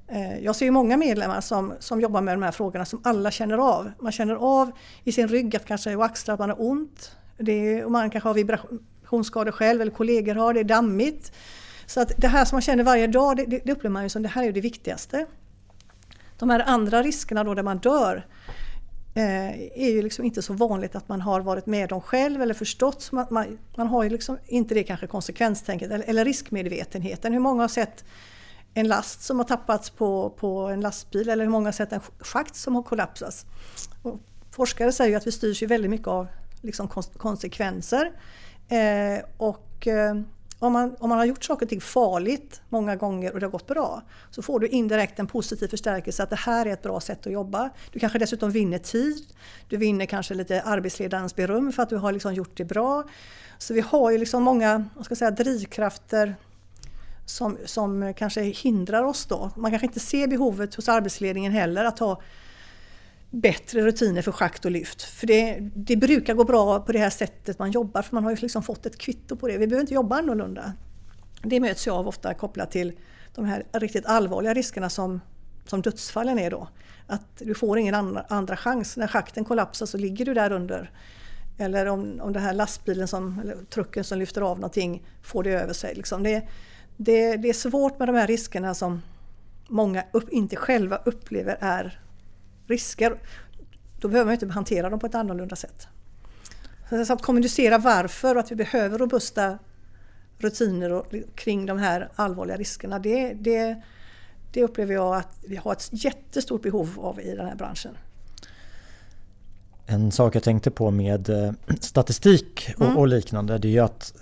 eh, 0.09 0.39
jag 0.39 0.57
ser 0.57 0.71
många 0.71 0.97
medlemmar 0.97 1.41
som, 1.41 1.75
som 1.79 2.01
jobbar 2.01 2.21
med 2.21 2.35
de 2.35 2.43
här 2.43 2.53
frågorna 2.53 2.85
som 2.85 3.01
alla 3.05 3.31
känner 3.31 3.59
av. 3.59 3.91
Man 4.01 4.13
känner 4.13 4.35
av 4.35 4.73
i 5.05 5.13
sin 5.13 5.29
rygg 5.29 5.57
att 5.57 5.65
kanske 5.65 5.97
och 5.97 6.05
axlar 6.05 6.35
att 6.35 6.41
man 6.41 6.51
har 6.51 6.63
ont. 6.63 7.17
Det 7.39 7.53
är, 7.53 7.87
man 7.87 8.11
kanske 8.11 8.29
har 8.29 8.35
vibrationsskador 8.35 9.53
själv 9.53 9.81
eller 9.81 9.93
kollegor 9.93 10.35
har, 10.35 10.55
det 10.55 10.61
är 10.61 10.65
dammigt. 10.65 11.33
Så 11.87 12.01
att 12.01 12.13
det 12.17 12.29
här 12.29 12.45
som 12.45 12.57
man 12.57 12.63
känner 12.63 12.85
varje 12.85 13.07
dag, 13.07 13.37
det, 13.37 13.45
det 13.47 13.73
upplever 13.73 13.89
man 13.89 14.03
ju 14.03 14.09
som 14.09 14.23
det 14.23 14.29
här 14.29 14.45
är 14.45 14.53
det 14.53 14.61
viktigaste. 14.61 15.27
De 16.39 16.51
här 16.51 16.61
andra 16.67 17.03
riskerna 17.03 17.45
då 17.45 17.55
där 17.55 17.63
man 17.63 17.79
dör 17.79 18.27
Eh, 19.15 19.61
är 19.75 19.91
ju 19.91 20.03
liksom 20.03 20.25
inte 20.25 20.43
så 20.43 20.53
vanligt 20.53 20.95
att 20.95 21.09
man 21.09 21.21
har 21.21 21.41
varit 21.41 21.67
med 21.67 21.93
om 21.93 22.01
själv 22.01 22.43
eller 22.43 22.55
förstått. 22.55 23.13
Man, 23.13 23.27
man, 23.31 23.59
man 23.77 23.87
har 23.87 24.03
ju 24.03 24.11
liksom 24.11 24.39
inte 24.47 24.75
det 24.75 24.83
kanske 24.83 25.07
konsekvenstänket 25.07 25.91
eller, 25.91 26.05
eller 26.09 26.25
riskmedvetenheten. 26.25 27.33
Hur 27.33 27.41
många 27.41 27.63
har 27.63 27.69
sett 27.69 28.05
en 28.75 28.89
last 28.89 29.23
som 29.23 29.39
har 29.39 29.45
tappats 29.45 29.91
på, 29.91 30.31
på 30.31 30.61
en 30.61 30.81
lastbil 30.81 31.29
eller 31.29 31.45
hur 31.45 31.51
många 31.51 31.67
har 31.67 31.73
sett 31.73 31.93
en 31.93 32.01
schakt 32.19 32.57
som 32.57 32.75
har 32.75 32.83
kollapsat? 32.83 33.47
Och 34.03 34.21
forskare 34.51 34.93
säger 34.93 35.17
att 35.17 35.27
vi 35.27 35.33
styrs 35.33 35.63
ju 35.63 35.67
väldigt 35.67 35.91
mycket 35.91 36.09
av 36.09 36.27
liksom 36.61 36.89
konsekvenser. 37.17 38.13
Eh, 38.69 39.25
och 39.37 39.87
eh, 39.87 40.15
om, 40.63 40.73
man, 40.73 40.97
om 40.99 41.09
man 41.09 41.19
har 41.19 41.25
gjort 41.25 41.45
saker 41.45 41.67
och 41.67 41.71
ting 41.71 41.81
farligt 41.81 42.61
många 42.69 42.97
gånger 42.97 43.33
och 43.33 43.41
det 43.41 43.47
har 43.47 43.51
gått 43.51 43.67
bra 43.67 44.03
så 44.31 44.43
får 44.43 44.61
du 44.61 44.69
indirekt 44.69 45.19
en 45.19 45.27
positiv 45.27 45.69
förstärkelse 45.69 46.23
att 46.23 46.31
det 46.31 46.37
här 46.37 46.67
är 46.67 46.73
ett 46.73 46.83
bra 46.83 47.01
sätt 47.01 47.27
att 47.27 47.33
jobba. 47.33 47.71
Du 47.93 47.99
kanske 47.99 48.19
dessutom 48.19 48.51
vinner 48.51 48.79
tid. 48.79 49.27
Du 49.69 49.77
vinner 49.77 50.07
kanske 50.07 50.35
lite 50.35 50.63
arbetsledarens 50.63 51.37
beröm 51.37 51.73
för 51.73 51.83
att 51.83 51.89
du 51.89 51.97
har 51.97 52.13
liksom 52.13 52.35
gjort 52.35 52.57
det 52.57 52.65
bra. 52.65 53.05
Så 53.59 53.75
vi 53.75 53.81
har 53.81 54.11
ju 54.11 54.19
liksom 54.19 54.43
många 54.43 54.85
jag 54.97 55.05
ska 55.05 55.17
säga, 55.17 55.31
drivkrafter 55.31 56.35
som, 57.27 57.59
som 57.65 58.15
kanske 58.15 58.41
hindrar 58.43 59.03
oss 59.03 59.27
då. 59.27 59.51
Man 59.57 59.71
kanske 59.71 59.87
inte 59.87 60.01
ser 60.01 60.27
behovet 60.27 60.75
hos 60.75 60.89
arbetsledningen 60.89 61.53
heller 61.53 61.85
att 61.85 61.99
ha 61.99 62.21
bättre 63.33 63.83
rutiner 63.83 64.23
för 64.23 64.33
schakt 64.33 64.65
och 64.65 64.71
lyft. 64.71 65.03
För 65.03 65.27
det, 65.27 65.59
det, 65.75 65.97
brukar 65.97 66.35
gå 66.35 66.45
bra 66.45 66.81
på 66.81 66.93
det 66.93 66.99
här 66.99 67.11
sättet 67.11 67.59
man 67.59 67.71
jobbar 67.71 68.03
för 68.03 68.15
man 68.15 68.25
har 68.25 68.31
ju 68.31 68.37
liksom 68.37 68.63
fått 68.63 68.87
ett 68.87 68.99
kvitto 68.99 69.37
på 69.37 69.49
det. 69.49 69.59
Vi 69.59 69.67
behöver 69.67 69.81
inte 69.81 69.95
jobba 69.95 70.19
annorlunda. 70.19 70.73
Det 71.43 71.61
möts 71.61 71.87
jag 71.87 71.97
av 71.97 72.09
ofta 72.09 72.35
kopplat 72.35 72.71
till 72.71 72.93
de 73.35 73.45
här 73.45 73.65
riktigt 73.73 74.07
allvarliga 74.07 74.55
riskerna 74.55 74.91
som, 74.91 75.21
som 75.67 75.83
dödsfallen 75.83 76.39
är 76.39 76.51
då. 76.51 76.69
Att 77.07 77.39
du 77.39 77.55
får 77.55 77.79
ingen 77.79 77.95
andra, 77.95 78.25
andra 78.29 78.57
chans. 78.57 78.97
När 78.97 79.07
schakten 79.07 79.45
kollapsar 79.45 79.87
så 79.87 79.99
ligger 79.99 80.25
du 80.25 80.35
där 80.35 80.53
under. 80.53 80.91
Eller 81.59 81.87
om, 81.87 82.21
om 82.21 82.33
den 82.33 82.43
här 82.43 82.55
lastbilen 82.55 83.09
som, 83.09 83.39
eller 83.39 83.57
trucken 83.65 84.05
som 84.05 84.19
lyfter 84.19 84.41
av 84.41 84.57
någonting 84.57 85.07
får 85.23 85.43
det 85.43 85.51
över 85.51 85.73
sig. 85.73 85.95
Liksom 85.95 86.23
det, 86.23 86.49
det, 86.97 87.37
det 87.37 87.49
är 87.49 87.53
svårt 87.53 87.99
med 87.99 88.09
de 88.09 88.17
här 88.17 88.27
riskerna 88.27 88.75
som 88.75 89.03
många 89.69 90.05
upp, 90.13 90.29
inte 90.29 90.57
själva 90.57 90.97
upplever 90.97 91.57
är 91.61 92.03
risker, 92.67 93.19
då 94.01 94.09
behöver 94.09 94.25
man 94.25 94.35
inte 94.35 94.47
hantera 94.47 94.91
dem 94.91 94.99
på 94.99 95.07
ett 95.07 95.15
annorlunda 95.15 95.57
sätt. 95.57 95.87
Så 97.07 97.13
att 97.13 97.23
kommunicera 97.23 97.79
varför 97.79 98.35
och 98.35 98.41
att 98.41 98.51
vi 98.51 98.57
behöver 98.57 98.99
robusta 98.99 99.59
rutiner 100.39 100.93
och, 100.93 101.07
kring 101.35 101.67
de 101.67 101.79
här 101.79 102.09
allvarliga 102.15 102.57
riskerna, 102.57 102.99
det, 102.99 103.33
det, 103.33 103.83
det 104.53 104.63
upplever 104.63 104.95
jag 104.95 105.17
att 105.17 105.39
vi 105.41 105.57
har 105.57 105.73
ett 105.73 105.89
jättestort 105.91 106.63
behov 106.63 107.01
av 107.01 107.21
i 107.21 107.35
den 107.35 107.47
här 107.47 107.55
branschen. 107.55 107.97
En 109.87 110.13
sak 110.13 110.35
jag 110.37 110.43
tänkte 110.43 110.71
på 110.71 110.91
med 110.91 111.29
eh, 111.29 111.53
statistik 111.81 112.71
och, 112.77 112.87
mm. 112.87 112.97
och 112.97 113.09
liknande 113.09 113.59
det 113.59 113.69
är 113.69 113.73
ju 113.73 113.79
att 113.79 114.15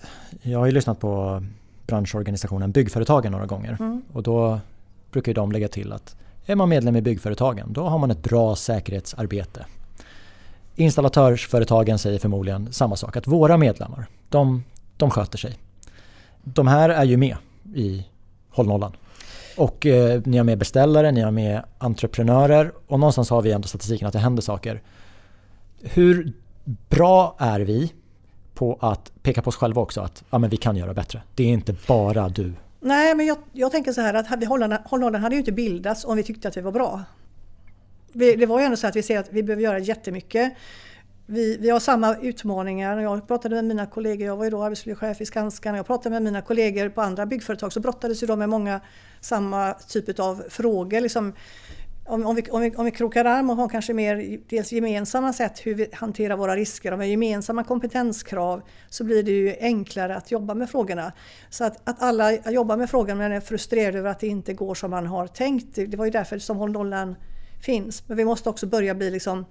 jag 0.42 0.58
har 0.58 0.70
lyssnat 0.70 1.00
på 1.00 1.42
branschorganisationen 1.86 2.72
Byggföretagen 2.72 3.32
några 3.32 3.46
gånger 3.46 3.76
mm. 3.80 4.02
och 4.12 4.22
då 4.22 4.60
brukar 5.10 5.34
de 5.34 5.52
lägga 5.52 5.68
till 5.68 5.92
att 5.92 6.16
är 6.46 6.56
man 6.56 6.68
medlem 6.68 6.96
i 6.96 7.02
byggföretagen, 7.02 7.72
då 7.72 7.82
har 7.82 7.98
man 7.98 8.10
ett 8.10 8.22
bra 8.22 8.56
säkerhetsarbete. 8.56 9.66
Installatörsföretagen 10.76 11.98
säger 11.98 12.18
förmodligen 12.18 12.72
samma 12.72 12.96
sak, 12.96 13.16
att 13.16 13.26
våra 13.26 13.56
medlemmar, 13.56 14.06
de, 14.28 14.64
de 14.96 15.10
sköter 15.10 15.38
sig. 15.38 15.58
De 16.44 16.66
här 16.66 16.88
är 16.88 17.04
ju 17.04 17.16
med 17.16 17.36
i 17.74 18.06
Håll 18.50 18.66
nollan. 18.66 18.92
Och 19.56 19.86
eh, 19.86 20.22
ni 20.24 20.36
har 20.36 20.44
med 20.44 20.58
beställare, 20.58 21.12
ni 21.12 21.20
har 21.20 21.30
med 21.30 21.62
entreprenörer 21.78 22.72
och 22.86 23.00
någonstans 23.00 23.30
har 23.30 23.42
vi 23.42 23.52
ändå 23.52 23.68
statistiken 23.68 24.06
att 24.06 24.12
det 24.12 24.18
händer 24.18 24.42
saker. 24.42 24.82
Hur 25.82 26.32
bra 26.64 27.36
är 27.38 27.60
vi 27.60 27.92
på 28.54 28.78
att 28.80 29.12
peka 29.22 29.42
på 29.42 29.48
oss 29.48 29.56
själva 29.56 29.82
också 29.82 30.00
att 30.00 30.24
ja, 30.30 30.38
men 30.38 30.50
vi 30.50 30.56
kan 30.56 30.76
göra 30.76 30.94
bättre? 30.94 31.22
Det 31.34 31.44
är 31.44 31.48
inte 31.48 31.74
bara 31.86 32.28
du 32.28 32.52
Nej, 32.80 33.14
men 33.14 33.26
jag, 33.26 33.38
jag 33.52 33.72
tänker 33.72 33.92
så 33.92 34.00
här 34.00 34.14
att 34.14 34.44
Holland, 34.44 34.74
Holland 34.84 35.16
hade 35.16 35.34
ju 35.34 35.38
inte 35.38 35.52
bildats 35.52 36.04
om 36.04 36.16
vi 36.16 36.22
tyckte 36.22 36.48
att 36.48 36.56
vi 36.56 36.60
var 36.60 36.72
bra. 36.72 37.02
Vi, 38.12 38.36
det 38.36 38.46
var 38.46 38.58
ju 38.58 38.64
ändå 38.64 38.76
så 38.76 38.86
att 38.86 38.96
vi 38.96 39.02
ser 39.02 39.18
att 39.18 39.32
vi 39.32 39.42
behöver 39.42 39.62
göra 39.62 39.78
jättemycket. 39.78 40.52
Vi, 41.26 41.56
vi 41.60 41.70
har 41.70 41.80
samma 41.80 42.16
utmaningar. 42.16 42.98
Jag 42.98 43.28
pratade 43.28 43.54
med 43.54 43.64
mina 43.64 43.86
kollegor, 43.86 44.26
jag 44.26 44.36
var 44.36 44.44
ju 44.44 44.50
då 44.50 44.62
arbetsmiljöchef 44.62 45.20
i 45.20 45.26
Skanska, 45.26 45.70
när 45.70 45.78
jag 45.78 45.86
pratade 45.86 46.10
med 46.10 46.22
mina 46.22 46.42
kollegor 46.42 46.88
på 46.88 47.00
andra 47.00 47.26
byggföretag 47.26 47.72
så 47.72 47.80
brottades 47.80 48.22
ju 48.22 48.26
de 48.26 48.38
med 48.38 48.48
många 48.48 48.80
samma 49.20 49.74
typ 49.74 50.18
av 50.18 50.42
frågor. 50.48 51.00
Liksom, 51.00 51.32
om, 52.10 52.26
om, 52.26 52.34
vi, 52.36 52.42
om, 52.50 52.60
vi, 52.60 52.76
om 52.76 52.84
vi 52.84 52.90
krokar 52.90 53.24
arm 53.24 53.50
och 53.50 53.56
har 53.56 53.68
kanske 53.68 53.94
mer 53.94 54.40
dels 54.48 54.72
gemensamma 54.72 55.32
sätt 55.32 55.66
hur 55.66 55.74
vi 55.74 55.88
hanterar 55.92 56.36
våra 56.36 56.56
risker, 56.56 56.92
om 56.92 56.98
vi 56.98 57.04
har 57.04 57.10
gemensamma 57.10 57.64
kompetenskrav 57.64 58.62
så 58.88 59.04
blir 59.04 59.22
det 59.22 59.30
ju 59.30 59.56
enklare 59.60 60.16
att 60.16 60.30
jobba 60.30 60.54
med 60.54 60.70
frågorna. 60.70 61.12
Så 61.50 61.64
att, 61.64 61.88
att 61.88 62.02
alla 62.02 62.32
jobbar 62.32 62.76
med 62.76 62.90
frågan 62.90 63.18
men 63.18 63.32
är 63.32 63.40
frustrerade 63.40 63.98
över 63.98 64.10
att 64.10 64.20
det 64.20 64.26
inte 64.26 64.54
går 64.54 64.74
som 64.74 64.90
man 64.90 65.06
har 65.06 65.26
tänkt. 65.26 65.74
Det 65.74 65.96
var 65.96 66.04
ju 66.04 66.10
därför 66.10 66.38
som 66.38 66.56
Håll 66.56 66.72
nollan 66.72 67.16
finns. 67.62 68.08
Men 68.08 68.16
vi 68.16 68.24
måste 68.24 68.48
också 68.48 68.66
börja 68.66 68.94
bli 68.94 69.10
liksom 69.10 69.46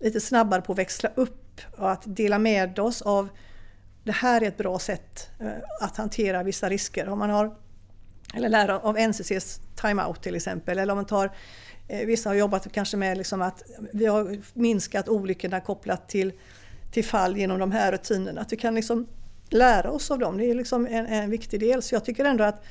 lite 0.00 0.20
snabbare 0.20 0.62
på 0.62 0.72
att 0.72 0.78
växla 0.78 1.10
upp 1.14 1.60
och 1.76 1.90
att 1.90 2.02
dela 2.06 2.38
med 2.38 2.78
oss 2.78 3.02
av 3.02 3.28
det 4.04 4.12
här 4.12 4.42
är 4.42 4.48
ett 4.48 4.56
bra 4.56 4.78
sätt 4.78 5.30
eh, 5.40 5.46
att 5.80 5.96
hantera 5.96 6.42
vissa 6.42 6.68
risker. 6.68 7.08
Om 7.08 7.18
man 7.18 7.30
har, 7.30 7.54
eller 8.34 8.48
lära 8.48 8.78
av 8.78 8.98
NCCs 8.98 9.60
timeout 9.76 10.22
till 10.22 10.34
exempel, 10.34 10.78
eller 10.78 10.92
om 10.92 10.98
man 10.98 11.04
tar 11.04 11.30
Eh, 11.90 12.06
vissa 12.06 12.30
har 12.30 12.34
jobbat 12.34 12.72
kanske 12.72 12.96
med 12.96 13.18
liksom 13.18 13.42
att 13.42 13.62
vi 13.92 14.06
har 14.06 14.38
minskat 14.54 15.08
olyckorna 15.08 15.60
kopplat 15.60 16.08
till, 16.08 16.32
till 16.92 17.04
fall 17.04 17.36
genom 17.36 17.58
de 17.58 17.72
här 17.72 17.92
rutinerna. 17.92 18.40
Att 18.40 18.52
vi 18.52 18.56
kan 18.56 18.74
liksom 18.74 19.06
lära 19.48 19.90
oss 19.90 20.10
av 20.10 20.18
dem, 20.18 20.38
det 20.38 20.50
är 20.50 20.54
liksom 20.54 20.86
en, 20.86 21.06
en 21.06 21.30
viktig 21.30 21.60
del. 21.60 21.82
Så 21.82 21.94
jag 21.94 22.04
tycker 22.04 22.24
ändå 22.24 22.44
att 22.44 22.64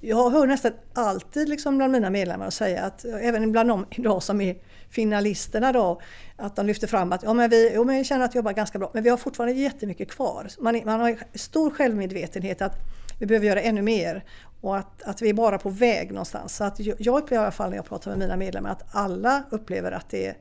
jag 0.00 0.30
hör 0.30 0.46
nästan 0.46 0.72
alltid 0.94 1.48
liksom 1.48 1.76
bland 1.76 1.92
mina 1.92 2.10
medlemmar 2.10 2.50
säga 2.50 2.82
att, 2.82 3.04
även 3.04 3.52
bland 3.52 3.68
de 3.68 3.86
idag 3.90 4.22
som 4.22 4.40
är 4.40 4.56
finalisterna 4.90 5.72
då, 5.72 6.00
att 6.36 6.56
de 6.56 6.66
lyfter 6.66 6.86
fram 6.86 7.12
att 7.12 7.22
ja, 7.22 7.34
men 7.34 7.50
vi, 7.50 7.74
ja, 7.74 7.84
men 7.84 7.96
vi 7.96 8.04
känner 8.04 8.24
att 8.24 8.34
vi 8.34 8.36
jobbar 8.36 8.52
ganska 8.52 8.78
bra, 8.78 8.90
men 8.94 9.02
vi 9.02 9.10
har 9.10 9.16
fortfarande 9.16 9.54
jättemycket 9.54 10.10
kvar. 10.10 10.48
Man, 10.58 10.80
man 10.84 11.00
har 11.00 11.18
stor 11.34 11.70
självmedvetenhet 11.70 12.62
att 12.62 12.76
vi 13.18 13.26
behöver 13.26 13.46
göra 13.46 13.60
ännu 13.60 13.82
mer 13.82 14.24
och 14.60 14.76
att, 14.76 15.02
att 15.02 15.22
vi 15.22 15.28
är 15.28 15.34
bara 15.34 15.58
på 15.58 15.70
väg 15.70 16.08
någonstans. 16.12 16.56
Så 16.56 16.64
att 16.64 16.80
jag 16.80 17.22
upplever 17.22 17.42
i 17.42 17.44
alla 17.44 17.50
fall 17.50 17.70
när 17.70 17.76
jag 17.76 17.84
pratar 17.84 18.10
med 18.10 18.18
mina 18.18 18.36
medlemmar 18.36 18.70
att 18.70 18.84
alla 18.90 19.42
upplever 19.50 19.92
att, 19.92 20.08
det 20.08 20.36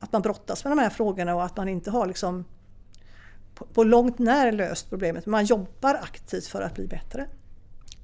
att 0.00 0.12
man 0.12 0.22
brottas 0.22 0.64
med 0.64 0.70
de 0.70 0.78
här 0.78 0.90
frågorna 0.90 1.34
och 1.34 1.44
att 1.44 1.56
man 1.56 1.68
inte 1.68 1.90
har 1.90 2.06
liksom 2.06 2.44
på, 3.54 3.64
på 3.64 3.84
långt 3.84 4.18
när 4.18 4.52
löst 4.52 4.90
problemet. 4.90 5.26
Man 5.26 5.44
jobbar 5.44 5.94
aktivt 5.94 6.46
för 6.46 6.62
att 6.62 6.74
bli 6.74 6.86
bättre. 6.86 7.26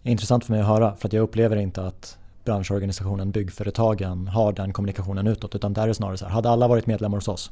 Intressant 0.02 0.44
för 0.44 0.52
mig 0.52 0.60
att 0.60 0.66
höra 0.66 0.96
för 0.96 1.08
att 1.08 1.12
jag 1.12 1.22
upplever 1.22 1.56
inte 1.56 1.86
att 1.86 2.18
branschorganisationen 2.44 3.30
Byggföretagen 3.30 4.28
har 4.28 4.52
den 4.52 4.72
kommunikationen 4.72 5.26
utåt 5.26 5.54
utan 5.54 5.72
där 5.72 5.82
är 5.82 5.88
det 5.88 5.94
snarare 5.94 6.16
så 6.16 6.24
här, 6.24 6.32
hade 6.32 6.50
alla 6.50 6.68
varit 6.68 6.86
medlemmar 6.86 7.18
hos 7.18 7.28
oss 7.28 7.50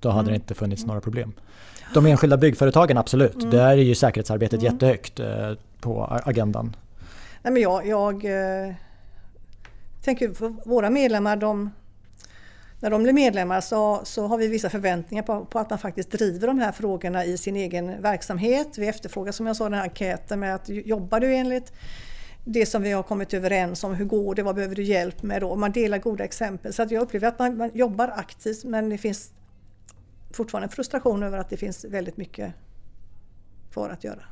då 0.00 0.08
hade 0.08 0.20
mm. 0.20 0.32
det 0.32 0.34
inte 0.34 0.54
funnits 0.54 0.86
några 0.86 1.00
problem. 1.00 1.32
De 1.94 2.06
enskilda 2.06 2.36
byggföretagen 2.36 2.98
absolut, 2.98 3.34
mm. 3.34 3.50
där 3.50 3.68
är 3.68 3.76
ju 3.76 3.94
säkerhetsarbetet 3.94 4.60
mm. 4.60 4.72
jättehögt 4.72 5.20
eh, 5.20 5.52
på 5.80 6.20
agendan. 6.24 6.76
Nej, 7.42 7.52
men 7.52 7.62
jag, 7.62 7.86
jag 7.86 8.24
eh, 8.24 8.74
tänker 10.02 10.34
för 10.34 10.48
våra 10.68 10.90
medlemmar, 10.90 11.36
de, 11.36 11.70
när 12.80 12.90
de 12.90 13.02
blir 13.02 13.12
medlemmar 13.12 13.60
så, 13.60 14.00
så 14.04 14.26
har 14.26 14.38
vi 14.38 14.48
vissa 14.48 14.70
förväntningar 14.70 15.22
på, 15.22 15.44
på, 15.44 15.58
att 15.58 15.70
man 15.70 15.78
faktiskt 15.78 16.10
driver 16.10 16.46
de 16.46 16.58
här 16.58 16.72
frågorna 16.72 17.24
i 17.24 17.38
sin 17.38 17.56
egen 17.56 18.02
verksamhet. 18.02 18.78
Vi 18.78 18.88
efterfrågar 18.88 19.32
som 19.32 19.46
jag 19.46 19.56
sa 19.56 19.64
den 19.64 19.74
här 19.74 19.82
enkäten 19.82 20.40
med 20.40 20.54
att 20.54 20.68
jobbar 20.68 21.20
du 21.20 21.34
enligt 21.34 21.72
det 22.44 22.66
som 22.66 22.82
vi 22.82 22.92
har 22.92 23.02
kommit 23.02 23.34
överens 23.34 23.84
om, 23.84 23.94
hur 23.94 24.04
går 24.04 24.34
det, 24.34 24.42
vad 24.42 24.54
behöver 24.54 24.74
du 24.74 24.82
hjälp 24.82 25.22
med 25.22 25.40
då? 25.40 25.56
Man 25.56 25.72
delar 25.72 25.98
goda 25.98 26.24
exempel. 26.24 26.72
Så 26.72 26.82
att 26.82 26.90
jag 26.90 27.02
upplever 27.02 27.28
att 27.28 27.38
man, 27.38 27.56
man 27.56 27.70
jobbar 27.74 28.12
aktivt 28.16 28.64
men 28.64 28.88
det 28.88 28.98
finns 28.98 29.32
fortfarande 30.30 30.74
frustration 30.74 31.22
över 31.22 31.38
att 31.38 31.50
det 31.50 31.56
finns 31.56 31.84
väldigt 31.84 32.16
mycket 32.16 32.52
kvar 33.72 33.90
att 33.90 34.04
göra. 34.04 34.24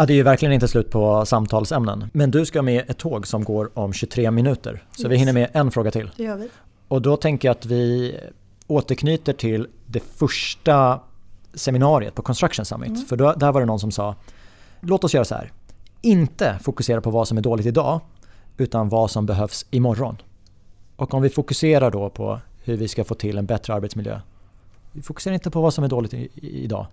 Ja, 0.00 0.06
det 0.06 0.12
är 0.12 0.14
ju 0.14 0.22
verkligen 0.22 0.52
inte 0.52 0.68
slut 0.68 0.90
på 0.90 1.26
samtalsämnen. 1.26 2.10
Men 2.12 2.30
du 2.30 2.46
ska 2.46 2.62
med 2.62 2.90
ett 2.90 2.98
tåg 2.98 3.26
som 3.26 3.44
går 3.44 3.70
om 3.74 3.92
23 3.92 4.30
minuter. 4.30 4.84
Så 4.90 5.02
yes. 5.02 5.10
vi 5.10 5.16
hinner 5.16 5.32
med 5.32 5.50
en 5.52 5.70
fråga 5.70 5.90
till. 5.90 6.10
Det 6.16 6.22
gör 6.22 6.36
vi. 6.36 6.48
Och 6.88 7.02
då 7.02 7.16
tänker 7.16 7.48
jag 7.48 7.56
att 7.56 7.66
vi 7.66 8.16
återknyter 8.66 9.32
till 9.32 9.68
det 9.86 10.00
första 10.00 11.00
seminariet 11.54 12.14
på 12.14 12.22
Construction 12.22 12.64
Summit. 12.64 12.88
Mm. 12.88 13.04
För 13.06 13.16
då, 13.16 13.32
där 13.32 13.52
var 13.52 13.60
det 13.60 13.66
någon 13.66 13.80
som 13.80 13.90
sa 13.90 14.14
Låt 14.80 15.04
oss 15.04 15.14
göra 15.14 15.24
så 15.24 15.34
här. 15.34 15.52
Inte 16.00 16.58
fokusera 16.62 17.00
på 17.00 17.10
vad 17.10 17.28
som 17.28 17.38
är 17.38 17.42
dåligt 17.42 17.66
idag 17.66 18.00
utan 18.56 18.88
vad 18.88 19.10
som 19.10 19.26
behövs 19.26 19.66
imorgon. 19.70 20.16
Och 20.96 21.14
om 21.14 21.22
vi 21.22 21.28
fokuserar 21.28 21.90
då 21.90 22.10
på 22.10 22.40
hur 22.64 22.76
vi 22.76 22.88
ska 22.88 23.04
få 23.04 23.14
till 23.14 23.38
en 23.38 23.46
bättre 23.46 23.74
arbetsmiljö. 23.74 24.20
Vi 24.92 25.02
fokuserar 25.02 25.34
inte 25.34 25.50
på 25.50 25.60
vad 25.60 25.74
som 25.74 25.84
är 25.84 25.88
dåligt 25.88 26.14
i, 26.14 26.28
i, 26.34 26.64
idag. 26.64 26.86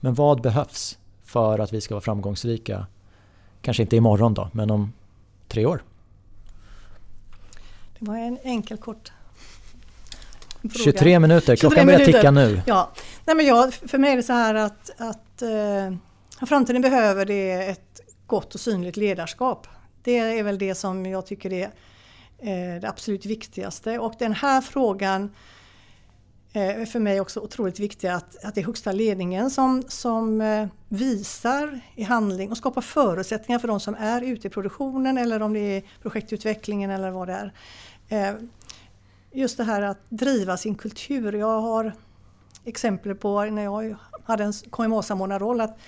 Men 0.00 0.14
vad 0.14 0.40
behövs 0.40 0.98
för 1.30 1.58
att 1.58 1.72
vi 1.72 1.80
ska 1.80 1.94
vara 1.94 2.02
framgångsrika? 2.02 2.86
Kanske 3.62 3.82
inte 3.82 3.96
imorgon 3.96 4.34
då, 4.34 4.48
men 4.52 4.70
om 4.70 4.92
tre 5.48 5.66
år. 5.66 5.82
Det 7.98 8.08
var 8.08 8.16
en 8.16 8.38
enkel 8.42 8.76
kort 8.76 9.12
fråga. 10.60 10.84
23 10.84 11.18
minuter, 11.18 11.56
klockan 11.56 11.86
börjar 11.86 12.06
ticka 12.06 12.30
nu. 12.30 12.62
Ja. 12.66 12.90
Nej, 13.24 13.36
men 13.36 13.46
jag, 13.46 13.74
för 13.74 13.98
mig 13.98 14.12
är 14.12 14.16
det 14.16 14.22
så 14.22 14.32
här 14.32 14.54
att, 14.54 14.90
att 14.96 15.42
eh, 15.42 16.46
framtiden 16.46 16.82
behöver 16.82 17.26
det 17.26 17.52
ett 17.52 18.00
gott 18.26 18.54
och 18.54 18.60
synligt 18.60 18.96
ledarskap. 18.96 19.66
Det 20.02 20.18
är 20.18 20.42
väl 20.42 20.58
det 20.58 20.74
som 20.74 21.06
jag 21.06 21.26
tycker 21.26 21.52
är 21.52 21.70
Eh, 22.42 22.80
det 22.80 22.88
absolut 22.88 23.26
viktigaste. 23.26 23.98
Och 23.98 24.14
den 24.18 24.32
här 24.32 24.60
frågan 24.60 25.34
Eh, 26.52 26.84
för 26.84 27.00
mig 27.00 27.20
också 27.20 27.40
otroligt 27.40 27.80
viktiga, 27.80 28.14
att, 28.14 28.44
att 28.44 28.54
det 28.54 28.60
är 28.60 28.64
högsta 28.64 28.92
ledningen 28.92 29.50
som, 29.50 29.82
som 29.88 30.40
eh, 30.40 30.66
visar 30.88 31.80
i 31.94 32.02
handling 32.02 32.50
och 32.50 32.56
skapar 32.56 32.80
förutsättningar 32.80 33.58
för 33.58 33.68
de 33.68 33.80
som 33.80 33.94
är 33.94 34.22
ute 34.22 34.46
i 34.46 34.50
produktionen 34.50 35.18
eller 35.18 35.42
om 35.42 35.52
det 35.52 35.60
är 35.60 35.82
projektutvecklingen 36.02 36.90
eller 36.90 37.10
vad 37.10 37.28
det 37.28 37.32
är. 37.32 37.52
Eh, 38.08 38.34
just 39.32 39.56
det 39.56 39.64
här 39.64 39.82
att 39.82 39.98
driva 40.08 40.56
sin 40.56 40.74
kultur. 40.74 41.32
Jag 41.32 41.60
har 41.60 41.92
exempel 42.64 43.14
på 43.14 43.44
när 43.44 43.62
jag 43.62 43.96
hade 44.24 44.44
en 44.44 44.52
KMA-samordnarroll 44.52 45.60
att 45.60 45.78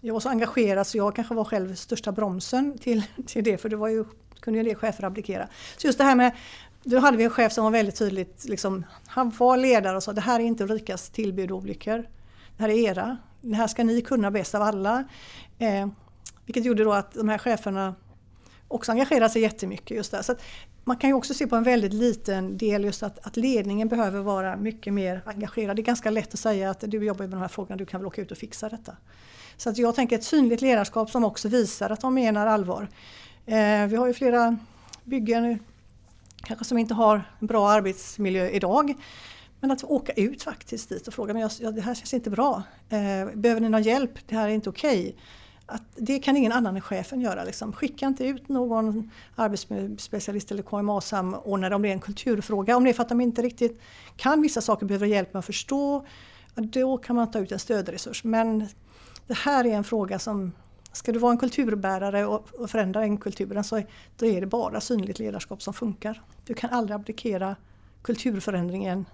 jag 0.00 0.12
var 0.12 0.20
så 0.20 0.28
engagerad 0.28 0.86
så 0.86 0.98
jag 0.98 1.16
kanske 1.16 1.34
var 1.34 1.44
själv 1.44 1.74
största 1.74 2.12
bromsen 2.12 2.78
till, 2.78 3.02
till 3.26 3.44
det 3.44 3.58
för 3.58 3.68
det 3.68 3.76
var 3.76 3.88
ju 3.88 4.04
kunde 4.40 4.58
ju 4.58 4.60
en 4.60 4.66
del 4.66 4.76
chefer 4.76 5.04
abdikera. 5.04 5.48
Så 5.76 5.86
just 5.86 5.98
det 5.98 6.04
här 6.04 6.14
med, 6.14 6.32
då 6.88 6.98
hade 6.98 7.16
vi 7.16 7.24
en 7.24 7.30
chef 7.30 7.52
som 7.52 7.64
var 7.64 7.70
väldigt 7.70 7.96
tydligt, 7.96 8.44
liksom, 8.44 8.84
han 9.06 9.32
var 9.38 9.56
ledare 9.56 9.96
och 9.96 10.02
sa 10.02 10.12
det 10.12 10.20
här 10.20 10.40
är 10.40 10.44
inte 10.44 10.64
Ulrikas 10.64 11.10
tillbud 11.10 11.50
och 11.50 11.58
olyckor. 11.58 12.06
Det 12.56 12.62
här 12.62 12.68
är 12.68 12.90
era. 12.90 13.16
Det 13.40 13.54
här 13.54 13.66
ska 13.66 13.84
ni 13.84 14.00
kunna 14.00 14.30
bäst 14.30 14.54
av 14.54 14.62
alla. 14.62 15.04
Eh, 15.58 15.88
vilket 16.44 16.64
gjorde 16.64 16.84
då 16.84 16.92
att 16.92 17.14
de 17.14 17.28
här 17.28 17.38
cheferna 17.38 17.94
också 18.68 18.92
engagerade 18.92 19.30
sig 19.30 19.42
jättemycket 19.42 19.96
just 19.96 20.10
där. 20.10 20.22
Så 20.22 20.34
man 20.84 20.96
kan 20.96 21.10
ju 21.10 21.14
också 21.14 21.34
se 21.34 21.46
på 21.46 21.56
en 21.56 21.62
väldigt 21.62 21.92
liten 21.92 22.58
del 22.58 22.84
just 22.84 23.02
att, 23.02 23.26
att, 23.26 23.36
ledningen 23.36 23.88
behöver 23.88 24.20
vara 24.20 24.56
mycket 24.56 24.92
mer 24.92 25.22
engagerad. 25.26 25.76
Det 25.76 25.82
är 25.82 25.84
ganska 25.84 26.10
lätt 26.10 26.34
att 26.34 26.40
säga 26.40 26.70
att 26.70 26.80
du 26.80 27.04
jobbar 27.04 27.24
med 27.24 27.30
de 27.30 27.40
här 27.40 27.48
frågorna, 27.48 27.76
du 27.76 27.86
kan 27.86 28.00
väl 28.00 28.06
åka 28.06 28.22
ut 28.22 28.30
och 28.30 28.38
fixa 28.38 28.68
detta. 28.68 28.96
Så 29.56 29.70
att 29.70 29.78
jag 29.78 29.94
tänker 29.94 30.16
ett 30.16 30.24
synligt 30.24 30.62
ledarskap 30.62 31.10
som 31.10 31.24
också 31.24 31.48
visar 31.48 31.90
att 31.90 32.00
de 32.00 32.14
menar 32.14 32.46
allvar. 32.46 32.88
Eh, 33.46 33.86
vi 33.86 33.96
har 33.96 34.06
ju 34.06 34.14
flera 34.14 34.56
byggen 35.04 35.58
kanske 36.42 36.64
som 36.64 36.78
inte 36.78 36.94
har 36.94 37.22
en 37.40 37.46
bra 37.46 37.68
arbetsmiljö 37.68 38.48
idag. 38.48 38.94
Men 39.60 39.70
att 39.70 39.84
åka 39.84 40.12
ut 40.12 40.42
faktiskt 40.42 40.88
dit 40.88 41.08
och 41.08 41.14
fråga, 41.14 41.32
men 41.32 41.42
jag, 41.42 41.50
ja, 41.60 41.70
det 41.70 41.80
här 41.80 41.94
känns 41.94 42.14
inte 42.14 42.30
bra. 42.30 42.62
Eh, 42.88 43.34
behöver 43.34 43.60
ni 43.60 43.68
någon 43.68 43.82
hjälp? 43.82 44.10
Det 44.26 44.34
här 44.34 44.48
är 44.48 44.52
inte 44.52 44.70
okej. 44.70 45.16
Okay. 45.64 45.80
det 45.96 46.18
kan 46.18 46.36
ingen 46.36 46.52
annan 46.52 46.76
än 46.76 46.82
chefen 46.82 47.20
göra. 47.20 47.44
Liksom. 47.44 47.72
Skicka 47.72 48.06
inte 48.06 48.24
ut 48.24 48.48
någon 48.48 49.10
arbetsmiljöspecialist 49.34 50.50
eller 50.50 50.62
KMA-samordnare 50.62 51.74
om 51.74 51.82
det 51.82 51.88
är 51.88 51.92
en 51.92 52.00
kulturfråga. 52.00 52.76
Om 52.76 52.84
det 52.84 52.90
är 52.90 52.94
för 52.94 53.02
att 53.02 53.08
de 53.08 53.20
inte 53.20 53.42
riktigt 53.42 53.80
kan 54.16 54.42
vissa 54.42 54.60
saker, 54.60 54.86
behöver 54.86 55.06
hjälp 55.06 55.32
med 55.32 55.38
att 55.38 55.46
förstå. 55.46 56.06
Då 56.54 56.98
kan 56.98 57.16
man 57.16 57.30
ta 57.30 57.38
ut 57.38 57.52
en 57.52 57.58
stödresurs. 57.58 58.24
Men 58.24 58.68
det 59.26 59.36
här 59.36 59.66
är 59.66 59.74
en 59.74 59.84
fråga 59.84 60.18
som 60.18 60.52
Ska 60.96 61.12
du 61.12 61.18
vara 61.18 61.32
en 61.32 61.38
kulturbärare 61.38 62.26
och 62.26 62.70
förändra 62.70 63.00
den 63.00 63.16
kulturen 63.16 63.64
så 63.64 63.82
då 64.16 64.26
är 64.26 64.40
det 64.40 64.46
bara 64.46 64.80
synligt 64.80 65.18
ledarskap 65.18 65.62
som 65.62 65.74
funkar. 65.74 66.22
Du 66.44 66.54
kan 66.54 66.70
aldrig 66.70 66.94
abdikera 66.94 67.56
kulturförändringen 68.02 69.04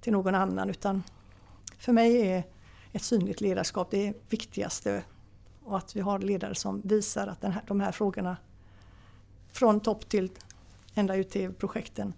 till 0.00 0.12
någon 0.12 0.34
annan 0.34 0.70
utan 0.70 1.02
för 1.78 1.92
mig 1.92 2.28
är 2.28 2.44
ett 2.92 3.02
synligt 3.02 3.40
ledarskap 3.40 3.90
det 3.90 4.14
viktigaste 4.28 5.02
och 5.64 5.76
att 5.76 5.96
vi 5.96 6.00
har 6.00 6.18
ledare 6.18 6.54
som 6.54 6.80
visar 6.84 7.26
att 7.26 7.42
här, 7.42 7.62
de 7.66 7.80
här 7.80 7.92
frågorna 7.92 8.36
från 9.52 9.80
topp 9.80 10.08
till 10.08 10.30
ända 10.94 11.16
ut 11.16 11.30
till 11.30 11.52
projekten 11.52 12.14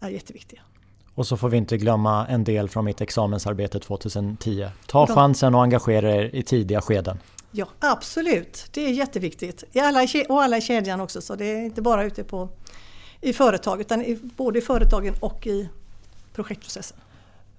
är 0.00 0.08
jätteviktiga. 0.08 0.60
Och 1.14 1.26
så 1.26 1.36
får 1.36 1.48
vi 1.48 1.56
inte 1.56 1.76
glömma 1.76 2.26
en 2.26 2.44
del 2.44 2.68
från 2.68 2.84
mitt 2.84 3.00
examensarbete 3.00 3.80
2010. 3.80 4.68
Ta 4.86 5.06
chansen 5.06 5.54
och 5.54 5.62
engagera 5.62 6.14
er 6.14 6.30
i 6.32 6.42
tidiga 6.42 6.80
skeden. 6.80 7.18
Ja, 7.56 7.66
absolut. 7.80 8.66
Det 8.70 8.86
är 8.86 8.90
jätteviktigt. 8.90 9.64
I 9.72 9.80
alla, 9.80 10.06
och 10.28 10.42
alla 10.42 10.56
i 10.56 10.60
kedjan 10.60 11.00
också, 11.00 11.20
så 11.20 11.34
det 11.34 11.44
är 11.44 11.64
inte 11.64 11.82
bara 11.82 12.04
ute 12.04 12.24
på, 12.24 12.48
i 13.20 13.32
företag 13.32 13.80
utan 13.80 14.02
i, 14.02 14.18
både 14.36 14.58
i 14.58 14.62
företagen 14.62 15.14
och 15.20 15.46
i 15.46 15.68
projektprocessen. 16.34 16.96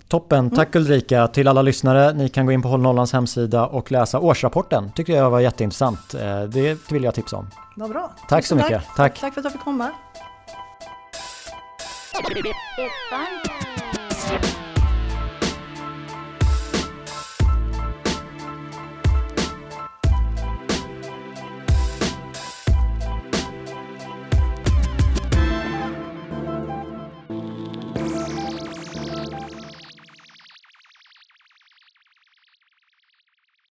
Toppen, 0.08 0.40
mm. 0.40 0.56
tack 0.56 0.76
mm. 0.76 0.86
Ulrika. 0.86 1.28
Till 1.28 1.48
alla 1.48 1.62
lyssnare, 1.62 2.14
ni 2.14 2.30
kan 2.30 2.46
gå 2.46 2.52
in 2.52 2.62
på 2.62 2.68
Håll 2.68 2.82
Nollans 2.82 3.14
hemsida 3.14 3.68
och 3.68 3.92
läsa 3.92 4.20
årsrapporten. 4.20 4.92
Tycker 4.96 5.14
jag 5.14 5.30
var 5.30 5.40
jätteintressant. 5.40 6.14
Eh, 6.14 6.44
det 6.44 6.92
vill 6.92 7.04
jag 7.04 7.14
tipsa 7.14 7.38
om. 7.38 7.50
Vad 7.76 7.90
bra. 7.90 8.14
Tack, 8.18 8.30
tack 8.30 8.46
så 8.46 8.56
mycket. 8.56 8.70
Tack. 8.70 8.96
tack. 8.96 9.20
Tack 9.20 9.34
för 9.34 9.42
att 9.42 9.46
jag 9.46 9.54
fick 9.54 9.62
komma. 9.62 9.92